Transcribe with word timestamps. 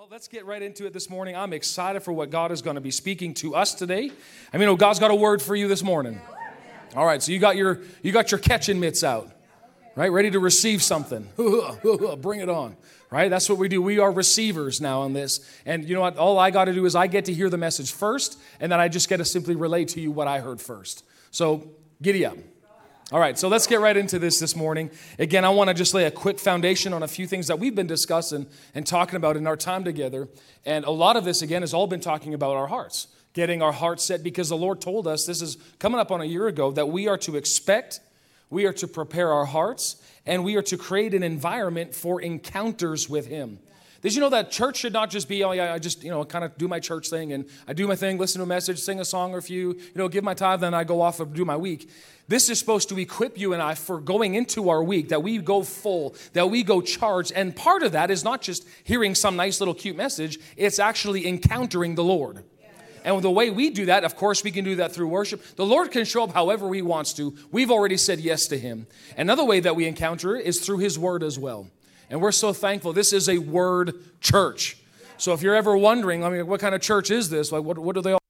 Well, 0.00 0.08
let's 0.10 0.28
get 0.28 0.46
right 0.46 0.62
into 0.62 0.86
it 0.86 0.94
this 0.94 1.10
morning. 1.10 1.36
I'm 1.36 1.52
excited 1.52 2.00
for 2.00 2.10
what 2.10 2.30
God 2.30 2.52
is 2.52 2.62
going 2.62 2.76
to 2.76 2.80
be 2.80 2.90
speaking 2.90 3.34
to 3.34 3.54
us 3.54 3.74
today. 3.74 4.10
I 4.50 4.56
mean, 4.56 4.66
oh, 4.70 4.74
God's 4.74 4.98
got 4.98 5.10
a 5.10 5.14
word 5.14 5.42
for 5.42 5.54
you 5.54 5.68
this 5.68 5.82
morning. 5.82 6.18
All 6.96 7.04
right, 7.04 7.22
so 7.22 7.32
you 7.32 7.38
got 7.38 7.54
your 7.56 7.82
you 8.02 8.10
got 8.10 8.30
your 8.30 8.38
catching 8.38 8.80
mitts 8.80 9.04
out, 9.04 9.30
right? 9.96 10.10
Ready 10.10 10.30
to 10.30 10.40
receive 10.40 10.82
something. 10.82 11.28
Bring 12.22 12.40
it 12.40 12.48
on, 12.48 12.78
right? 13.10 13.28
That's 13.28 13.46
what 13.50 13.58
we 13.58 13.68
do. 13.68 13.82
We 13.82 13.98
are 13.98 14.10
receivers 14.10 14.80
now 14.80 15.02
on 15.02 15.12
this, 15.12 15.46
and 15.66 15.86
you 15.86 15.94
know 15.94 16.00
what? 16.00 16.16
All 16.16 16.38
I 16.38 16.50
got 16.50 16.64
to 16.64 16.72
do 16.72 16.86
is 16.86 16.96
I 16.96 17.06
get 17.06 17.26
to 17.26 17.34
hear 17.34 17.50
the 17.50 17.58
message 17.58 17.92
first, 17.92 18.40
and 18.58 18.72
then 18.72 18.80
I 18.80 18.88
just 18.88 19.06
get 19.06 19.18
to 19.18 19.26
simply 19.26 19.54
relate 19.54 19.88
to 19.88 20.00
you 20.00 20.10
what 20.10 20.26
I 20.26 20.40
heard 20.40 20.62
first. 20.62 21.04
So 21.30 21.72
giddy 22.00 22.24
up. 22.24 22.38
All 23.12 23.18
right, 23.18 23.36
so 23.36 23.48
let's 23.48 23.66
get 23.66 23.80
right 23.80 23.96
into 23.96 24.20
this 24.20 24.38
this 24.38 24.54
morning. 24.54 24.88
Again, 25.18 25.44
I 25.44 25.48
want 25.48 25.66
to 25.66 25.74
just 25.74 25.94
lay 25.94 26.04
a 26.04 26.12
quick 26.12 26.38
foundation 26.38 26.92
on 26.92 27.02
a 27.02 27.08
few 27.08 27.26
things 27.26 27.48
that 27.48 27.58
we've 27.58 27.74
been 27.74 27.88
discussing 27.88 28.46
and 28.72 28.86
talking 28.86 29.16
about 29.16 29.36
in 29.36 29.48
our 29.48 29.56
time 29.56 29.82
together. 29.82 30.28
And 30.64 30.84
a 30.84 30.92
lot 30.92 31.16
of 31.16 31.24
this, 31.24 31.42
again, 31.42 31.62
has 31.62 31.74
all 31.74 31.88
been 31.88 31.98
talking 31.98 32.34
about 32.34 32.54
our 32.54 32.68
hearts, 32.68 33.08
getting 33.32 33.62
our 33.62 33.72
hearts 33.72 34.04
set 34.04 34.22
because 34.22 34.48
the 34.48 34.56
Lord 34.56 34.80
told 34.80 35.08
us 35.08 35.26
this 35.26 35.42
is 35.42 35.56
coming 35.80 35.98
up 35.98 36.12
on 36.12 36.20
a 36.20 36.24
year 36.24 36.46
ago 36.46 36.70
that 36.70 36.88
we 36.88 37.08
are 37.08 37.18
to 37.18 37.34
expect, 37.34 37.98
we 38.48 38.64
are 38.64 38.72
to 38.74 38.86
prepare 38.86 39.32
our 39.32 39.46
hearts, 39.46 40.00
and 40.24 40.44
we 40.44 40.54
are 40.54 40.62
to 40.62 40.76
create 40.76 41.12
an 41.12 41.24
environment 41.24 41.96
for 41.96 42.22
encounters 42.22 43.10
with 43.10 43.26
Him. 43.26 43.58
Did 44.02 44.14
you 44.14 44.20
know 44.20 44.30
that 44.30 44.50
church 44.50 44.78
should 44.78 44.94
not 44.94 45.10
just 45.10 45.28
be, 45.28 45.44
oh, 45.44 45.52
yeah, 45.52 45.74
I 45.74 45.78
just, 45.78 46.02
you 46.02 46.10
know, 46.10 46.24
kind 46.24 46.42
of 46.42 46.56
do 46.56 46.66
my 46.66 46.80
church 46.80 47.10
thing 47.10 47.32
and 47.34 47.44
I 47.68 47.74
do 47.74 47.86
my 47.86 47.96
thing, 47.96 48.16
listen 48.16 48.38
to 48.38 48.44
a 48.44 48.46
message, 48.46 48.78
sing 48.78 48.98
a 48.98 49.04
song 49.04 49.34
or 49.34 49.38
a 49.38 49.42
few, 49.42 49.72
you 49.72 49.92
know, 49.94 50.08
give 50.08 50.24
my 50.24 50.32
tithe, 50.32 50.60
then 50.60 50.72
I 50.72 50.84
go 50.84 51.02
off 51.02 51.20
and 51.20 51.34
do 51.34 51.44
my 51.44 51.56
week. 51.56 51.90
This 52.26 52.48
is 52.48 52.58
supposed 52.58 52.88
to 52.88 52.98
equip 52.98 53.38
you 53.38 53.52
and 53.52 53.60
I 53.60 53.74
for 53.74 54.00
going 54.00 54.36
into 54.36 54.70
our 54.70 54.82
week, 54.82 55.10
that 55.10 55.22
we 55.22 55.36
go 55.36 55.62
full, 55.62 56.14
that 56.32 56.48
we 56.48 56.62
go 56.62 56.80
charged. 56.80 57.32
And 57.32 57.54
part 57.54 57.82
of 57.82 57.92
that 57.92 58.10
is 58.10 58.24
not 58.24 58.40
just 58.40 58.66
hearing 58.84 59.14
some 59.14 59.36
nice 59.36 59.60
little 59.60 59.74
cute 59.74 59.96
message, 59.96 60.38
it's 60.56 60.78
actually 60.78 61.26
encountering 61.26 61.94
the 61.94 62.04
Lord. 62.04 62.42
And 63.04 63.22
the 63.22 63.30
way 63.30 63.50
we 63.50 63.70
do 63.70 63.86
that, 63.86 64.04
of 64.04 64.16
course, 64.16 64.44
we 64.44 64.50
can 64.50 64.64
do 64.64 64.76
that 64.76 64.92
through 64.92 65.08
worship. 65.08 65.42
The 65.56 65.66
Lord 65.66 65.90
can 65.90 66.04
show 66.04 66.24
up 66.24 66.32
however 66.32 66.72
He 66.72 66.82
wants 66.82 67.12
to. 67.14 67.34
We've 67.50 67.70
already 67.70 67.96
said 67.96 68.20
yes 68.20 68.46
to 68.46 68.58
Him. 68.58 68.86
Another 69.16 69.44
way 69.44 69.60
that 69.60 69.74
we 69.74 69.86
encounter 69.86 70.36
is 70.36 70.60
through 70.60 70.78
His 70.78 70.98
Word 70.98 71.22
as 71.22 71.38
well. 71.38 71.68
And 72.10 72.20
we're 72.20 72.32
so 72.32 72.52
thankful. 72.52 72.92
This 72.92 73.12
is 73.12 73.28
a 73.28 73.38
word 73.38 73.94
church. 74.20 74.76
So 75.16 75.32
if 75.32 75.42
you're 75.42 75.54
ever 75.54 75.76
wondering, 75.76 76.24
I 76.24 76.30
mean, 76.30 76.46
what 76.46 76.60
kind 76.60 76.74
of 76.74 76.80
church 76.80 77.10
is 77.10 77.30
this? 77.30 77.52
Like, 77.52 77.62
what, 77.62 77.78
what 77.78 77.94
do 77.94 78.02
they 78.02 78.12
all? 78.12 78.20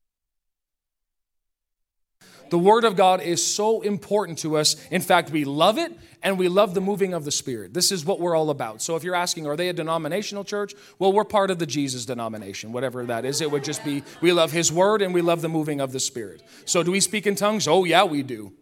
The 2.51 2.59
Word 2.59 2.85
of 2.85 2.97
God 2.97 3.23
is 3.23 3.47
so 3.47 3.81
important 3.81 4.39
to 4.41 4.57
us. 4.57 4.75
In 4.89 5.01
fact, 5.01 5.31
we 5.31 5.45
love 5.45 5.79
it 5.79 5.93
and 6.21 6.37
we 6.37 6.49
love 6.49 6.75
the 6.75 6.81
moving 6.81 7.15
of 7.15 7.25
the 7.25 7.31
Spirit. 7.31 7.73
This 7.73 7.93
is 7.93 8.05
what 8.05 8.19
we're 8.19 8.35
all 8.35 8.51
about. 8.51 8.83
So 8.83 8.97
if 8.97 9.05
you're 9.05 9.15
asking, 9.15 9.47
are 9.47 9.57
they 9.57 9.69
a 9.69 9.73
denominational 9.73 10.43
church? 10.43 10.75
Well, 10.99 11.13
we're 11.13 11.25
part 11.25 11.53
of 11.53 11.61
the 11.61 11.67
Jesus 11.67 12.05
denomination, 12.07 12.73
whatever 12.73 13.07
that 13.07 13.25
is. 13.25 13.41
It 13.41 13.53
would 13.53 13.63
just 13.63 13.85
be 13.85 14.03
we 14.21 14.33
love 14.33 14.51
His 14.51 14.73
Word 14.73 15.01
and 15.01 15.15
we 15.15 15.23
love 15.23 15.43
the 15.43 15.49
moving 15.49 15.81
of 15.81 15.93
the 15.93 16.01
Spirit. 16.01 16.43
So 16.65 16.83
do 16.83 16.91
we 16.91 16.99
speak 16.99 17.29
in 17.29 17.37
tongues? 17.37 17.69
Oh, 17.69 17.85
yeah, 17.85 18.03
we 18.03 18.25
do. 18.25 18.53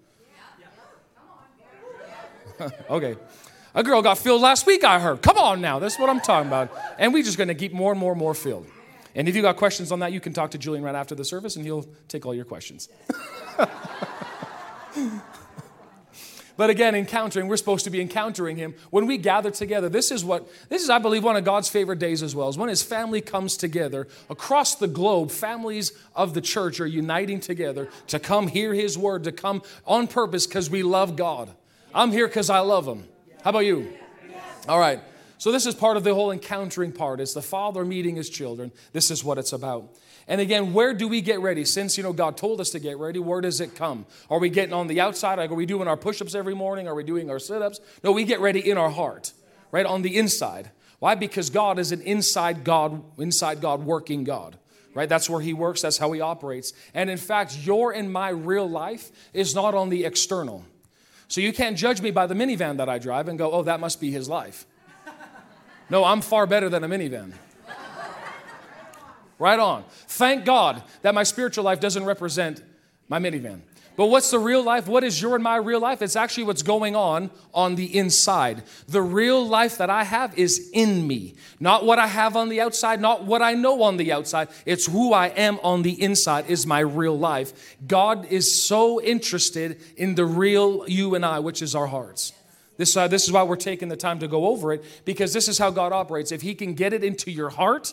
okay. 2.90 3.16
A 3.74 3.82
girl 3.82 4.02
got 4.02 4.18
filled 4.18 4.40
last 4.42 4.66
week, 4.66 4.82
I 4.84 4.98
heard. 4.98 5.22
Come 5.22 5.36
on 5.36 5.60
now, 5.60 5.78
that's 5.78 5.98
what 5.98 6.08
I'm 6.08 6.20
talking 6.20 6.48
about. 6.48 6.70
And 6.98 7.12
we're 7.12 7.22
just 7.22 7.38
to 7.38 7.54
keep 7.54 7.72
more 7.72 7.92
and 7.92 8.00
more 8.00 8.12
and 8.12 8.18
more 8.18 8.34
filled. 8.34 8.66
And 9.14 9.28
if 9.28 9.34
you 9.34 9.42
got 9.42 9.56
questions 9.56 9.90
on 9.90 9.98
that, 10.00 10.12
you 10.12 10.20
can 10.20 10.32
talk 10.32 10.52
to 10.52 10.58
Julian 10.58 10.84
right 10.84 10.94
after 10.94 11.14
the 11.14 11.24
service 11.24 11.56
and 11.56 11.64
he'll 11.64 11.86
take 12.06 12.24
all 12.24 12.34
your 12.34 12.44
questions. 12.44 12.88
but 16.56 16.70
again, 16.70 16.94
encountering, 16.94 17.48
we're 17.48 17.56
supposed 17.56 17.84
to 17.84 17.90
be 17.90 18.00
encountering 18.00 18.56
him 18.56 18.74
when 18.90 19.06
we 19.06 19.18
gather 19.18 19.50
together. 19.50 19.88
This 19.88 20.12
is 20.12 20.24
what, 20.24 20.48
this 20.68 20.82
is, 20.82 20.90
I 20.90 20.98
believe, 20.98 21.24
one 21.24 21.36
of 21.36 21.44
God's 21.44 21.68
favorite 21.68 21.98
days 21.98 22.22
as 22.22 22.34
well, 22.36 22.48
is 22.48 22.56
when 22.56 22.68
his 22.68 22.82
family 22.82 23.20
comes 23.20 23.56
together 23.56 24.06
across 24.30 24.76
the 24.76 24.86
globe. 24.86 25.32
Families 25.32 25.92
of 26.14 26.34
the 26.34 26.40
church 26.40 26.78
are 26.78 26.86
uniting 26.86 27.40
together 27.40 27.88
to 28.06 28.20
come 28.20 28.46
hear 28.46 28.72
his 28.72 28.96
word, 28.96 29.24
to 29.24 29.32
come 29.32 29.62
on 29.84 30.06
purpose 30.06 30.46
because 30.46 30.70
we 30.70 30.84
love 30.84 31.16
God. 31.16 31.50
I'm 31.92 32.12
here 32.12 32.28
because 32.28 32.50
I 32.50 32.60
love 32.60 32.86
him. 32.86 33.08
How 33.42 33.50
about 33.50 33.60
you? 33.60 33.92
All 34.68 34.78
right. 34.78 35.00
So, 35.38 35.52
this 35.52 35.66
is 35.66 35.74
part 35.74 35.96
of 35.96 36.02
the 36.02 36.14
whole 36.14 36.32
encountering 36.32 36.90
part. 36.90 37.20
It's 37.20 37.34
the 37.34 37.42
father 37.42 37.84
meeting 37.84 38.16
his 38.16 38.28
children. 38.28 38.72
This 38.92 39.10
is 39.10 39.22
what 39.22 39.38
it's 39.38 39.52
about. 39.52 39.94
And 40.26 40.40
again, 40.40 40.72
where 40.74 40.92
do 40.92 41.06
we 41.06 41.20
get 41.20 41.40
ready? 41.40 41.64
Since, 41.64 41.96
you 41.96 42.02
know, 42.02 42.12
God 42.12 42.36
told 42.36 42.60
us 42.60 42.70
to 42.70 42.80
get 42.80 42.98
ready, 42.98 43.20
where 43.20 43.40
does 43.40 43.60
it 43.60 43.76
come? 43.76 44.04
Are 44.28 44.40
we 44.40 44.50
getting 44.50 44.74
on 44.74 44.88
the 44.88 45.00
outside? 45.00 45.38
Are 45.38 45.54
we 45.54 45.64
doing 45.64 45.86
our 45.86 45.96
push 45.96 46.20
ups 46.20 46.34
every 46.34 46.54
morning? 46.54 46.88
Are 46.88 46.94
we 46.94 47.04
doing 47.04 47.30
our 47.30 47.38
sit 47.38 47.62
ups? 47.62 47.80
No, 48.02 48.12
we 48.12 48.24
get 48.24 48.40
ready 48.40 48.68
in 48.68 48.76
our 48.76 48.90
heart, 48.90 49.32
right? 49.70 49.86
On 49.86 50.02
the 50.02 50.16
inside. 50.16 50.70
Why? 50.98 51.14
Because 51.14 51.48
God 51.48 51.78
is 51.78 51.92
an 51.92 52.02
inside 52.02 52.64
God, 52.64 53.02
inside 53.18 53.60
God 53.60 53.84
working 53.84 54.24
God 54.24 54.58
right? 54.94 55.08
That's 55.08 55.30
where 55.30 55.40
he 55.40 55.52
works, 55.52 55.82
that's 55.82 55.98
how 55.98 56.10
he 56.10 56.20
operates. 56.20 56.72
And 56.92 57.08
in 57.08 57.18
fact, 57.18 57.56
your 57.58 57.92
and 57.92 58.12
my 58.12 58.30
real 58.30 58.68
life 58.68 59.12
is 59.32 59.54
not 59.54 59.72
on 59.72 59.90
the 59.90 60.04
external. 60.04 60.64
So 61.28 61.40
you 61.40 61.52
can't 61.52 61.76
judge 61.76 62.00
me 62.00 62.10
by 62.10 62.26
the 62.26 62.34
minivan 62.34 62.78
that 62.78 62.88
I 62.88 62.98
drive 62.98 63.28
and 63.28 63.38
go, 63.38 63.52
oh, 63.52 63.62
that 63.62 63.80
must 63.80 64.00
be 64.00 64.10
his 64.10 64.28
life. 64.28 64.66
No, 65.90 66.04
I'm 66.04 66.20
far 66.20 66.46
better 66.46 66.68
than 66.68 66.84
a 66.84 66.88
minivan. 66.88 67.32
Right 69.38 69.58
on. 69.58 69.84
Thank 69.88 70.44
God 70.44 70.82
that 71.02 71.14
my 71.14 71.22
spiritual 71.22 71.64
life 71.64 71.80
doesn't 71.80 72.04
represent 72.04 72.62
my 73.08 73.18
minivan. 73.18 73.60
But 73.98 74.10
what's 74.10 74.30
the 74.30 74.38
real 74.38 74.62
life? 74.62 74.86
What 74.86 75.02
is 75.02 75.20
your 75.20 75.34
and 75.34 75.42
my 75.42 75.56
real 75.56 75.80
life? 75.80 76.02
It's 76.02 76.14
actually 76.14 76.44
what's 76.44 76.62
going 76.62 76.94
on 76.94 77.32
on 77.52 77.74
the 77.74 77.98
inside. 77.98 78.62
The 78.86 79.02
real 79.02 79.44
life 79.44 79.78
that 79.78 79.90
I 79.90 80.04
have 80.04 80.38
is 80.38 80.70
in 80.72 81.04
me. 81.04 81.34
Not 81.58 81.84
what 81.84 81.98
I 81.98 82.06
have 82.06 82.36
on 82.36 82.48
the 82.48 82.60
outside, 82.60 83.00
not 83.00 83.24
what 83.24 83.42
I 83.42 83.54
know 83.54 83.82
on 83.82 83.96
the 83.96 84.12
outside. 84.12 84.50
It's 84.64 84.86
who 84.86 85.12
I 85.12 85.30
am 85.30 85.58
on 85.64 85.82
the 85.82 86.00
inside 86.00 86.48
is 86.48 86.64
my 86.64 86.78
real 86.78 87.18
life. 87.18 87.76
God 87.88 88.26
is 88.26 88.62
so 88.62 89.02
interested 89.02 89.80
in 89.96 90.14
the 90.14 90.26
real 90.26 90.88
you 90.88 91.16
and 91.16 91.26
I, 91.26 91.40
which 91.40 91.60
is 91.60 91.74
our 91.74 91.88
hearts. 91.88 92.32
This, 92.76 92.96
uh, 92.96 93.08
this 93.08 93.24
is 93.24 93.32
why 93.32 93.42
we're 93.42 93.56
taking 93.56 93.88
the 93.88 93.96
time 93.96 94.20
to 94.20 94.28
go 94.28 94.46
over 94.46 94.72
it, 94.72 94.84
because 95.06 95.32
this 95.32 95.48
is 95.48 95.58
how 95.58 95.70
God 95.70 95.92
operates. 95.92 96.30
If 96.30 96.42
He 96.42 96.54
can 96.54 96.74
get 96.74 96.92
it 96.92 97.02
into 97.02 97.32
your 97.32 97.50
heart, 97.50 97.92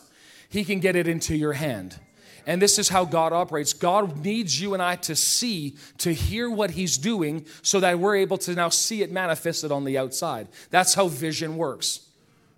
He 0.49 0.63
can 0.65 0.79
get 0.79 0.95
it 0.95 1.07
into 1.07 1.35
your 1.35 1.53
hand. 1.53 1.99
And 2.47 2.61
this 2.61 2.77
is 2.77 2.89
how 2.89 3.05
God 3.05 3.33
operates. 3.33 3.73
God 3.73 4.23
needs 4.23 4.61
you 4.61 4.73
and 4.73 4.83
I 4.83 4.97
to 4.97 5.15
see, 5.15 5.75
to 5.99 6.13
hear 6.13 6.49
what 6.49 6.71
He's 6.71 6.97
doing, 6.97 7.45
so 7.61 7.79
that 7.79 7.99
we're 7.99 8.17
able 8.17 8.37
to 8.39 8.53
now 8.53 8.69
see 8.69 9.01
it 9.01 9.11
manifested 9.11 9.71
on 9.71 9.83
the 9.83 9.97
outside. 9.97 10.47
That's 10.69 10.93
how 10.93 11.07
vision 11.07 11.57
works, 11.57 12.01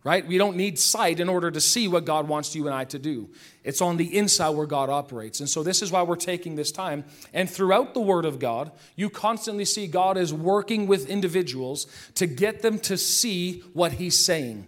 right? 0.03 0.27
We 0.27 0.37
don't 0.37 0.57
need 0.57 0.77
sight 0.77 1.19
in 1.19 1.29
order 1.29 1.49
to 1.51 1.61
see 1.61 1.87
what 1.87 2.05
God 2.05 2.27
wants 2.27 2.53
you 2.53 2.65
and 2.65 2.75
I 2.75 2.83
to 2.85 2.99
do. 2.99 3.29
It's 3.63 3.81
on 3.81 3.97
the 3.97 4.17
inside 4.17 4.49
where 4.49 4.67
God 4.67 4.89
operates. 4.89 5.39
And 5.39 5.49
so 5.49 5.63
this 5.63 5.81
is 5.81 5.91
why 5.91 6.01
we're 6.03 6.15
taking 6.15 6.55
this 6.55 6.71
time. 6.71 7.05
And 7.33 7.49
throughout 7.49 7.93
the 7.93 8.01
Word 8.01 8.25
of 8.25 8.39
God, 8.39 8.71
you 8.95 9.09
constantly 9.09 9.65
see 9.65 9.87
God 9.87 10.17
is 10.17 10.33
working 10.33 10.87
with 10.87 11.09
individuals 11.09 11.87
to 12.15 12.27
get 12.27 12.61
them 12.61 12.79
to 12.79 12.97
see 12.97 13.61
what 13.73 13.93
He's 13.93 14.19
saying. 14.19 14.67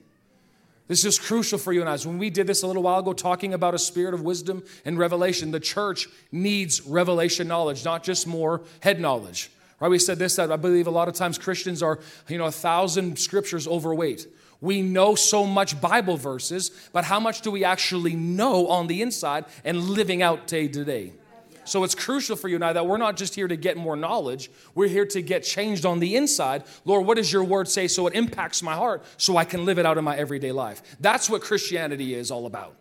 This 0.90 1.06
is 1.06 1.20
crucial 1.20 1.60
for 1.60 1.72
you 1.72 1.82
and 1.82 1.90
I. 1.90 1.96
When 1.98 2.18
we 2.18 2.32
did 2.32 2.48
this 2.48 2.64
a 2.64 2.68
little 2.68 2.82
while 2.82 3.00
ago, 3.00 3.14
talking 3.14 3.54
about 3.54 3.76
a 3.76 3.80
spirit 3.80 4.16
of 4.16 4.24
wisdom 4.24 4.64
and 4.84 4.98
revelation, 4.98 5.52
the 5.52 5.60
church 5.60 6.08
needs 6.32 6.82
revelation 6.82 7.48
knowledge, 7.48 7.86
not 7.86 8.04
just 8.04 8.26
more 8.26 8.64
head 8.80 9.00
knowledge. 9.00 9.52
Right? 9.80 9.90
We 9.90 10.00
said 10.00 10.18
this 10.18 10.36
that 10.38 10.52
I 10.52 10.56
believe 10.56 10.88
a 10.88 10.92
lot 10.92 11.08
of 11.08 11.14
times 11.14 11.38
Christians 11.38 11.84
are, 11.84 12.00
you 12.28 12.40
know, 12.40 12.46
a 12.46 12.52
thousand 12.52 13.20
scriptures 13.20 13.68
overweight. 13.68 14.26
We 14.62 14.82
know 14.82 15.14
so 15.14 15.46
much 15.46 15.80
Bible 15.80 16.18
verses, 16.18 16.72
but 16.92 17.04
how 17.04 17.20
much 17.20 17.42
do 17.42 17.52
we 17.52 17.64
actually 17.64 18.16
know 18.16 18.68
on 18.68 18.88
the 18.88 19.04
inside 19.04 19.46
and 19.64 19.80
living 19.92 20.24
out 20.24 20.48
day 20.48 20.68
to 20.68 20.84
day? 20.84 21.14
So 21.70 21.84
it's 21.84 21.94
crucial 21.94 22.36
for 22.36 22.48
you 22.48 22.56
and 22.56 22.66
I 22.66 22.74
that 22.74 22.88
we're 22.88 22.98
not 22.98 23.16
just 23.16 23.36
here 23.36 23.48
to 23.48 23.56
get 23.56 23.78
more 23.78 23.96
knowledge, 23.96 24.50
we're 24.74 24.88
here 24.88 25.06
to 25.06 25.22
get 25.22 25.44
changed 25.44 25.86
on 25.86 26.00
the 26.00 26.16
inside. 26.16 26.64
Lord, 26.84 27.06
what 27.06 27.18
does 27.18 27.32
your 27.32 27.44
word 27.44 27.68
say 27.68 27.88
so 27.88 28.08
it 28.08 28.16
impacts 28.16 28.64
my 28.64 28.74
heart 28.74 29.04
so 29.18 29.38
I 29.38 29.46
can 29.46 29.66
live 29.66 29.78
it 29.78 29.86
out 29.86 29.98
in 29.98 30.04
my 30.04 30.18
everyday 30.18 30.52
life? 30.52 30.82
That's 31.00 31.30
what 31.30 31.42
Christianity 31.42 32.16
is 32.16 32.32
all 32.32 32.48
about. 32.48 32.76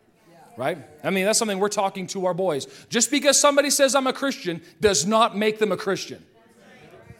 Right? 0.56 0.78
I 1.04 1.10
mean, 1.10 1.24
that's 1.24 1.38
something 1.38 1.58
we're 1.58 1.68
talking 1.68 2.06
to 2.08 2.26
our 2.26 2.34
boys. 2.34 2.66
Just 2.88 3.10
because 3.10 3.38
somebody 3.38 3.70
says 3.70 3.94
I'm 3.94 4.06
a 4.06 4.12
Christian 4.12 4.62
does 4.80 5.06
not 5.06 5.36
make 5.36 5.58
them 5.58 5.70
a 5.70 5.76
Christian. 5.76 6.24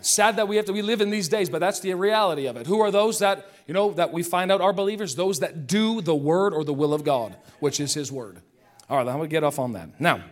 Sad 0.00 0.36
that 0.36 0.48
we 0.48 0.56
have 0.56 0.64
to 0.66 0.72
we 0.72 0.82
live 0.82 1.00
in 1.00 1.10
these 1.10 1.28
days, 1.28 1.50
but 1.50 1.58
that's 1.58 1.80
the 1.80 1.92
reality 1.94 2.46
of 2.46 2.56
it. 2.56 2.66
Who 2.66 2.80
are 2.80 2.90
those 2.90 3.18
that, 3.18 3.50
you 3.66 3.74
know, 3.74 3.92
that 3.92 4.12
we 4.12 4.22
find 4.22 4.50
out 4.50 4.60
are 4.60 4.72
believers? 4.72 5.16
Those 5.16 5.40
that 5.40 5.66
do 5.66 6.00
the 6.00 6.14
word 6.14 6.54
or 6.54 6.64
the 6.64 6.72
will 6.72 6.94
of 6.94 7.04
God, 7.04 7.36
which 7.60 7.78
is 7.78 7.94
his 7.94 8.10
word. 8.10 8.40
All 8.88 8.96
right, 8.96 9.06
I'm 9.06 9.16
gonna 9.16 9.28
get 9.28 9.44
off 9.44 9.58
on 9.58 9.72
that. 9.74 10.00
Now, 10.00 10.22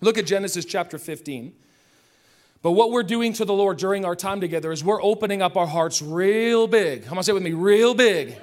Look 0.00 0.18
at 0.18 0.26
Genesis 0.26 0.64
chapter 0.64 0.98
15. 0.98 1.52
But 2.62 2.72
what 2.72 2.90
we're 2.90 3.02
doing 3.02 3.32
to 3.34 3.44
the 3.44 3.54
Lord 3.54 3.78
during 3.78 4.04
our 4.04 4.16
time 4.16 4.40
together 4.40 4.70
is 4.70 4.84
we're 4.84 5.02
opening 5.02 5.40
up 5.40 5.56
our 5.56 5.66
hearts 5.66 6.02
real 6.02 6.66
big. 6.66 7.06
Come 7.06 7.16
on, 7.16 7.24
say 7.24 7.32
it 7.32 7.34
with 7.34 7.42
me, 7.42 7.52
real 7.52 7.94
big. 7.94 8.36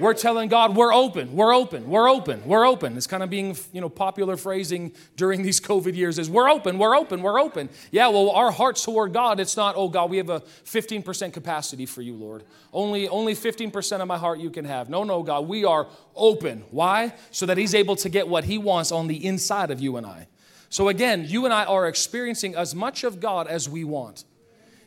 We're 0.00 0.14
telling 0.14 0.48
God, 0.48 0.74
we're 0.74 0.92
open, 0.92 1.36
we're 1.36 1.54
open, 1.54 1.88
we're 1.88 2.10
open, 2.10 2.44
we're 2.46 2.66
open. 2.66 2.96
It's 2.96 3.06
kind 3.06 3.22
of 3.22 3.30
being, 3.30 3.56
you 3.72 3.80
know, 3.80 3.88
popular 3.88 4.36
phrasing 4.36 4.92
during 5.16 5.42
these 5.42 5.60
COVID 5.60 5.94
years 5.94 6.18
is 6.18 6.28
we're 6.28 6.50
open, 6.50 6.78
we're 6.78 6.96
open, 6.96 7.22
we're 7.22 7.40
open. 7.40 7.68
Yeah, 7.92 8.08
well, 8.08 8.30
our 8.30 8.50
hearts 8.50 8.84
toward 8.84 9.12
God, 9.12 9.38
it's 9.38 9.56
not, 9.56 9.76
oh 9.76 9.88
God, 9.88 10.10
we 10.10 10.16
have 10.16 10.30
a 10.30 10.40
15% 10.40 11.32
capacity 11.32 11.86
for 11.86 12.02
you, 12.02 12.14
Lord. 12.14 12.42
Only, 12.72 13.08
only 13.08 13.36
15% 13.36 14.00
of 14.00 14.08
my 14.08 14.18
heart 14.18 14.40
you 14.40 14.50
can 14.50 14.64
have. 14.64 14.88
No, 14.88 15.04
no, 15.04 15.22
God, 15.22 15.46
we 15.46 15.64
are 15.64 15.86
open. 16.16 16.64
Why? 16.72 17.14
So 17.30 17.46
that 17.46 17.56
He's 17.56 17.74
able 17.74 17.94
to 17.96 18.08
get 18.08 18.26
what 18.26 18.42
He 18.42 18.58
wants 18.58 18.90
on 18.90 19.06
the 19.06 19.24
inside 19.24 19.70
of 19.70 19.78
you 19.80 19.96
and 19.96 20.04
I. 20.04 20.26
So 20.74 20.88
again, 20.88 21.24
you 21.28 21.44
and 21.44 21.54
I 21.54 21.64
are 21.64 21.86
experiencing 21.86 22.56
as 22.56 22.74
much 22.74 23.04
of 23.04 23.20
God 23.20 23.46
as 23.46 23.68
we 23.68 23.84
want. 23.84 24.24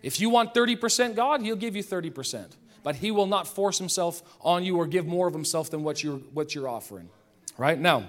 If 0.03 0.19
you 0.19 0.29
want 0.29 0.53
30% 0.53 1.15
God, 1.15 1.41
He'll 1.41 1.55
give 1.55 1.75
you 1.75 1.83
30% 1.83 2.55
but 2.87 2.95
he 2.95 3.11
will 3.11 3.25
not 3.25 3.45
force 3.45 3.77
himself 3.77 4.21
on 4.39 4.63
you 4.63 4.77
or 4.77 4.87
give 4.87 5.05
more 5.05 5.27
of 5.27 5.33
himself 5.33 5.69
than 5.69 5.83
what 5.83 6.01
you're, 6.01 6.19
what 6.33 6.55
you're 6.55 6.69
offering. 6.69 7.09
Right? 7.57 7.77
Now, 7.77 8.05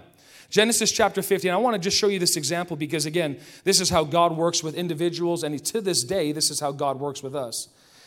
Genesis 0.51 0.93
chapter 0.93 1.21
15, 1.21 1.51
I 1.51 1.57
want 1.57 1.75
to 1.75 1.81
just 1.81 1.99
show 1.99 2.07
you 2.07 2.21
this 2.21 2.37
example 2.37 2.77
because, 2.77 3.05
again, 3.05 3.41
this 3.65 3.81
is 3.81 3.91
how 3.91 4.05
God 4.05 4.37
works 4.37 4.63
with 4.63 4.77
individuals, 4.77 5.43
and 5.43 5.65
to 5.65 5.81
this 5.81 6.05
day, 6.05 6.31
this 6.31 6.49
is 6.49 6.61
how 6.61 6.71
God 6.71 7.01
works 7.01 7.25
with 7.25 7.35
us. 7.35 7.67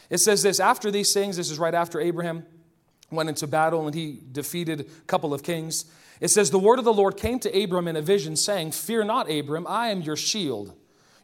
It 0.10 0.20
says 0.20 0.44
this 0.44 0.62
after 0.62 0.92
these 0.92 1.14
things, 1.14 1.36
this 1.36 1.52
is 1.52 1.60
right 1.60 1.74
after 1.74 2.00
Abraham 2.00 2.46
went 3.12 3.28
into 3.28 3.48
battle 3.48 3.86
and 3.86 3.94
he 3.94 4.22
defeated 4.32 4.80
a 4.80 4.84
couple 5.08 5.34
of 5.34 5.44
kings. 5.44 5.84
It 6.22 6.30
says, 6.30 6.52
The 6.52 6.60
word 6.60 6.80
of 6.80 6.86
the 6.86 6.94
Lord 6.94 7.18
came 7.18 7.40
to 7.40 7.64
Abram 7.64 7.88
in 7.88 7.98
a 7.98 8.02
vision, 8.02 8.38
saying, 8.38 8.72
Fear 8.72 9.06
not, 9.06 9.30
Abram, 9.30 9.66
I 9.68 9.90
am 9.90 10.02
your 10.02 10.16
shield, 10.16 10.74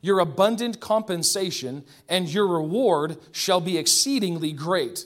your 0.01 0.19
abundant 0.19 0.81
compensation, 0.81 1.85
and 2.09 2.27
your 2.27 2.47
reward 2.47 3.17
shall 3.31 3.61
be 3.61 3.77
exceedingly 3.77 4.51
great. 4.51 5.05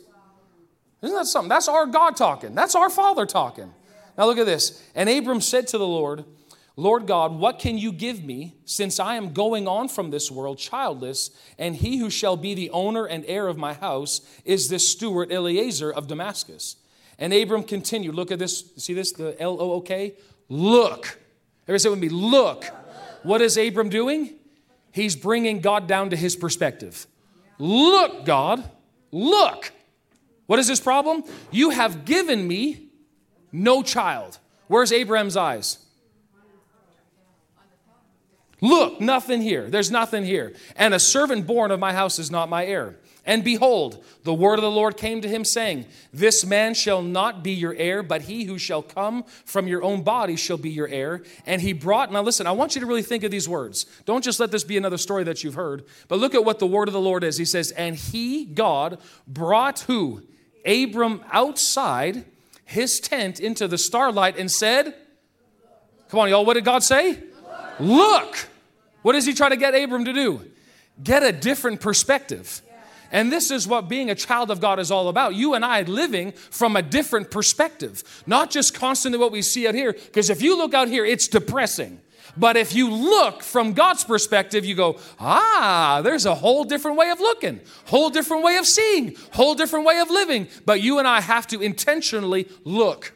Isn't 1.01 1.15
that 1.15 1.25
something? 1.25 1.49
That's 1.49 1.67
our 1.67 1.85
God 1.85 2.15
talking. 2.15 2.55
That's 2.55 2.75
our 2.75 2.89
Father 2.89 3.25
talking. 3.25 3.73
Now 4.17 4.25
look 4.27 4.37
at 4.37 4.45
this. 4.45 4.81
And 4.95 5.09
Abram 5.09 5.41
said 5.41 5.67
to 5.69 5.77
the 5.77 5.87
Lord, 5.87 6.23
Lord 6.77 7.05
God, 7.05 7.33
what 7.33 7.59
can 7.59 7.77
you 7.77 7.91
give 7.91 8.23
me 8.23 8.55
since 8.65 8.99
I 8.99 9.15
am 9.15 9.33
going 9.33 9.67
on 9.67 9.89
from 9.89 10.09
this 10.09 10.31
world 10.31 10.57
childless, 10.57 11.31
and 11.57 11.75
he 11.75 11.97
who 11.97 12.09
shall 12.09 12.37
be 12.37 12.53
the 12.53 12.69
owner 12.69 13.05
and 13.05 13.25
heir 13.27 13.47
of 13.47 13.57
my 13.57 13.73
house 13.73 14.21
is 14.45 14.69
this 14.69 14.87
steward 14.87 15.31
Eliezer 15.31 15.91
of 15.91 16.07
Damascus? 16.07 16.77
And 17.21 17.33
Abram 17.33 17.63
continued. 17.63 18.15
Look 18.15 18.31
at 18.31 18.39
this. 18.39 18.73
See 18.75 18.93
this? 18.93 19.13
The 19.13 19.39
L 19.41 19.61
O 19.61 19.73
O 19.73 19.81
K? 19.81 20.15
Look. 20.49 21.19
Everybody 21.63 21.79
say 21.79 21.89
with 21.89 21.99
me, 21.99 22.09
look. 22.09 22.65
What 23.23 23.41
is 23.41 23.55
Abram 23.55 23.89
doing? 23.89 24.33
He's 24.91 25.15
bringing 25.15 25.61
God 25.61 25.87
down 25.87 26.09
to 26.09 26.17
his 26.17 26.35
perspective. 26.35 27.07
Look, 27.59 28.25
God, 28.25 28.69
look. 29.11 29.71
What 30.47 30.59
is 30.59 30.67
this 30.67 30.79
problem? 30.79 31.23
You 31.51 31.69
have 31.69 32.03
given 32.03 32.45
me 32.47 32.89
no 33.51 33.83
child. 33.83 34.39
Where's 34.67 34.91
Abraham's 34.91 35.37
eyes? 35.37 35.77
Look, 38.59 38.99
nothing 38.99 39.41
here. 39.41 39.69
There's 39.69 39.91
nothing 39.91 40.25
here. 40.25 40.53
And 40.75 40.93
a 40.93 40.99
servant 40.99 41.47
born 41.47 41.71
of 41.71 41.79
my 41.79 41.93
house 41.93 42.19
is 42.19 42.29
not 42.31 42.49
my 42.49 42.65
heir. 42.65 42.97
And 43.23 43.43
behold, 43.43 44.03
the 44.23 44.33
word 44.33 44.55
of 44.55 44.63
the 44.63 44.71
Lord 44.71 44.97
came 44.97 45.21
to 45.21 45.27
him, 45.27 45.45
saying, 45.45 45.85
This 46.11 46.43
man 46.43 46.73
shall 46.73 47.03
not 47.03 47.43
be 47.43 47.51
your 47.51 47.75
heir, 47.75 48.01
but 48.01 48.23
he 48.23 48.45
who 48.45 48.57
shall 48.57 48.81
come 48.81 49.23
from 49.45 49.67
your 49.67 49.83
own 49.83 50.01
body 50.01 50.35
shall 50.35 50.57
be 50.57 50.71
your 50.71 50.87
heir. 50.87 51.21
And 51.45 51.61
he 51.61 51.73
brought, 51.73 52.11
now 52.11 52.23
listen, 52.23 52.47
I 52.47 52.51
want 52.51 52.73
you 52.73 52.81
to 52.81 52.87
really 52.87 53.03
think 53.03 53.23
of 53.23 53.29
these 53.29 53.47
words. 53.47 53.85
Don't 54.05 54.23
just 54.23 54.39
let 54.39 54.49
this 54.49 54.63
be 54.63 54.75
another 54.75 54.97
story 54.97 55.23
that 55.25 55.43
you've 55.43 55.53
heard, 55.53 55.85
but 56.07 56.17
look 56.17 56.33
at 56.33 56.43
what 56.43 56.57
the 56.57 56.65
word 56.65 56.87
of 56.87 56.93
the 56.93 57.01
Lord 57.01 57.23
is. 57.23 57.37
He 57.37 57.45
says, 57.45 57.71
And 57.71 57.95
he, 57.95 58.45
God, 58.45 58.99
brought 59.27 59.81
who? 59.81 60.23
Abram 60.65 61.23
outside 61.31 62.25
his 62.65 62.99
tent 62.99 63.39
into 63.39 63.67
the 63.67 63.77
starlight 63.77 64.37
and 64.37 64.49
said, 64.49 64.95
Come 66.09 66.19
on, 66.19 66.29
y'all, 66.29 66.45
what 66.45 66.55
did 66.55 66.65
God 66.65 66.83
say? 66.83 67.21
Look. 67.79 68.47
What 69.03 69.13
does 69.13 69.25
he 69.25 69.33
try 69.33 69.49
to 69.49 69.55
get 69.55 69.73
Abram 69.73 70.05
to 70.05 70.13
do? 70.13 70.41
Get 71.01 71.23
a 71.23 71.31
different 71.31 71.81
perspective. 71.81 72.61
And 73.11 73.31
this 73.31 73.51
is 73.51 73.67
what 73.67 73.89
being 73.89 74.09
a 74.09 74.15
child 74.15 74.51
of 74.51 74.61
God 74.61 74.79
is 74.79 74.89
all 74.89 75.09
about. 75.09 75.35
You 75.35 75.53
and 75.53 75.65
I 75.65 75.81
living 75.81 76.31
from 76.31 76.75
a 76.75 76.81
different 76.81 77.29
perspective, 77.29 78.03
not 78.25 78.49
just 78.49 78.73
constantly 78.73 79.19
what 79.19 79.31
we 79.31 79.41
see 79.41 79.67
out 79.67 79.75
here. 79.75 79.93
Because 79.93 80.29
if 80.29 80.41
you 80.41 80.57
look 80.57 80.73
out 80.73 80.87
here, 80.87 81.05
it's 81.05 81.27
depressing. 81.27 81.99
But 82.37 82.55
if 82.55 82.73
you 82.73 82.89
look 82.89 83.43
from 83.43 83.73
God's 83.73 84.03
perspective, 84.03 84.63
you 84.63 84.75
go, 84.75 84.97
ah, 85.19 86.01
there's 86.03 86.25
a 86.25 86.35
whole 86.35 86.63
different 86.63 86.97
way 86.97 87.09
of 87.09 87.19
looking, 87.19 87.59
whole 87.85 88.09
different 88.09 88.43
way 88.43 88.55
of 88.55 88.65
seeing, 88.65 89.15
whole 89.33 89.55
different 89.55 89.85
way 89.85 89.99
of 89.99 90.09
living. 90.09 90.47
But 90.65 90.81
you 90.81 90.99
and 90.99 91.07
I 91.07 91.21
have 91.21 91.47
to 91.47 91.61
intentionally 91.61 92.47
look. 92.63 93.13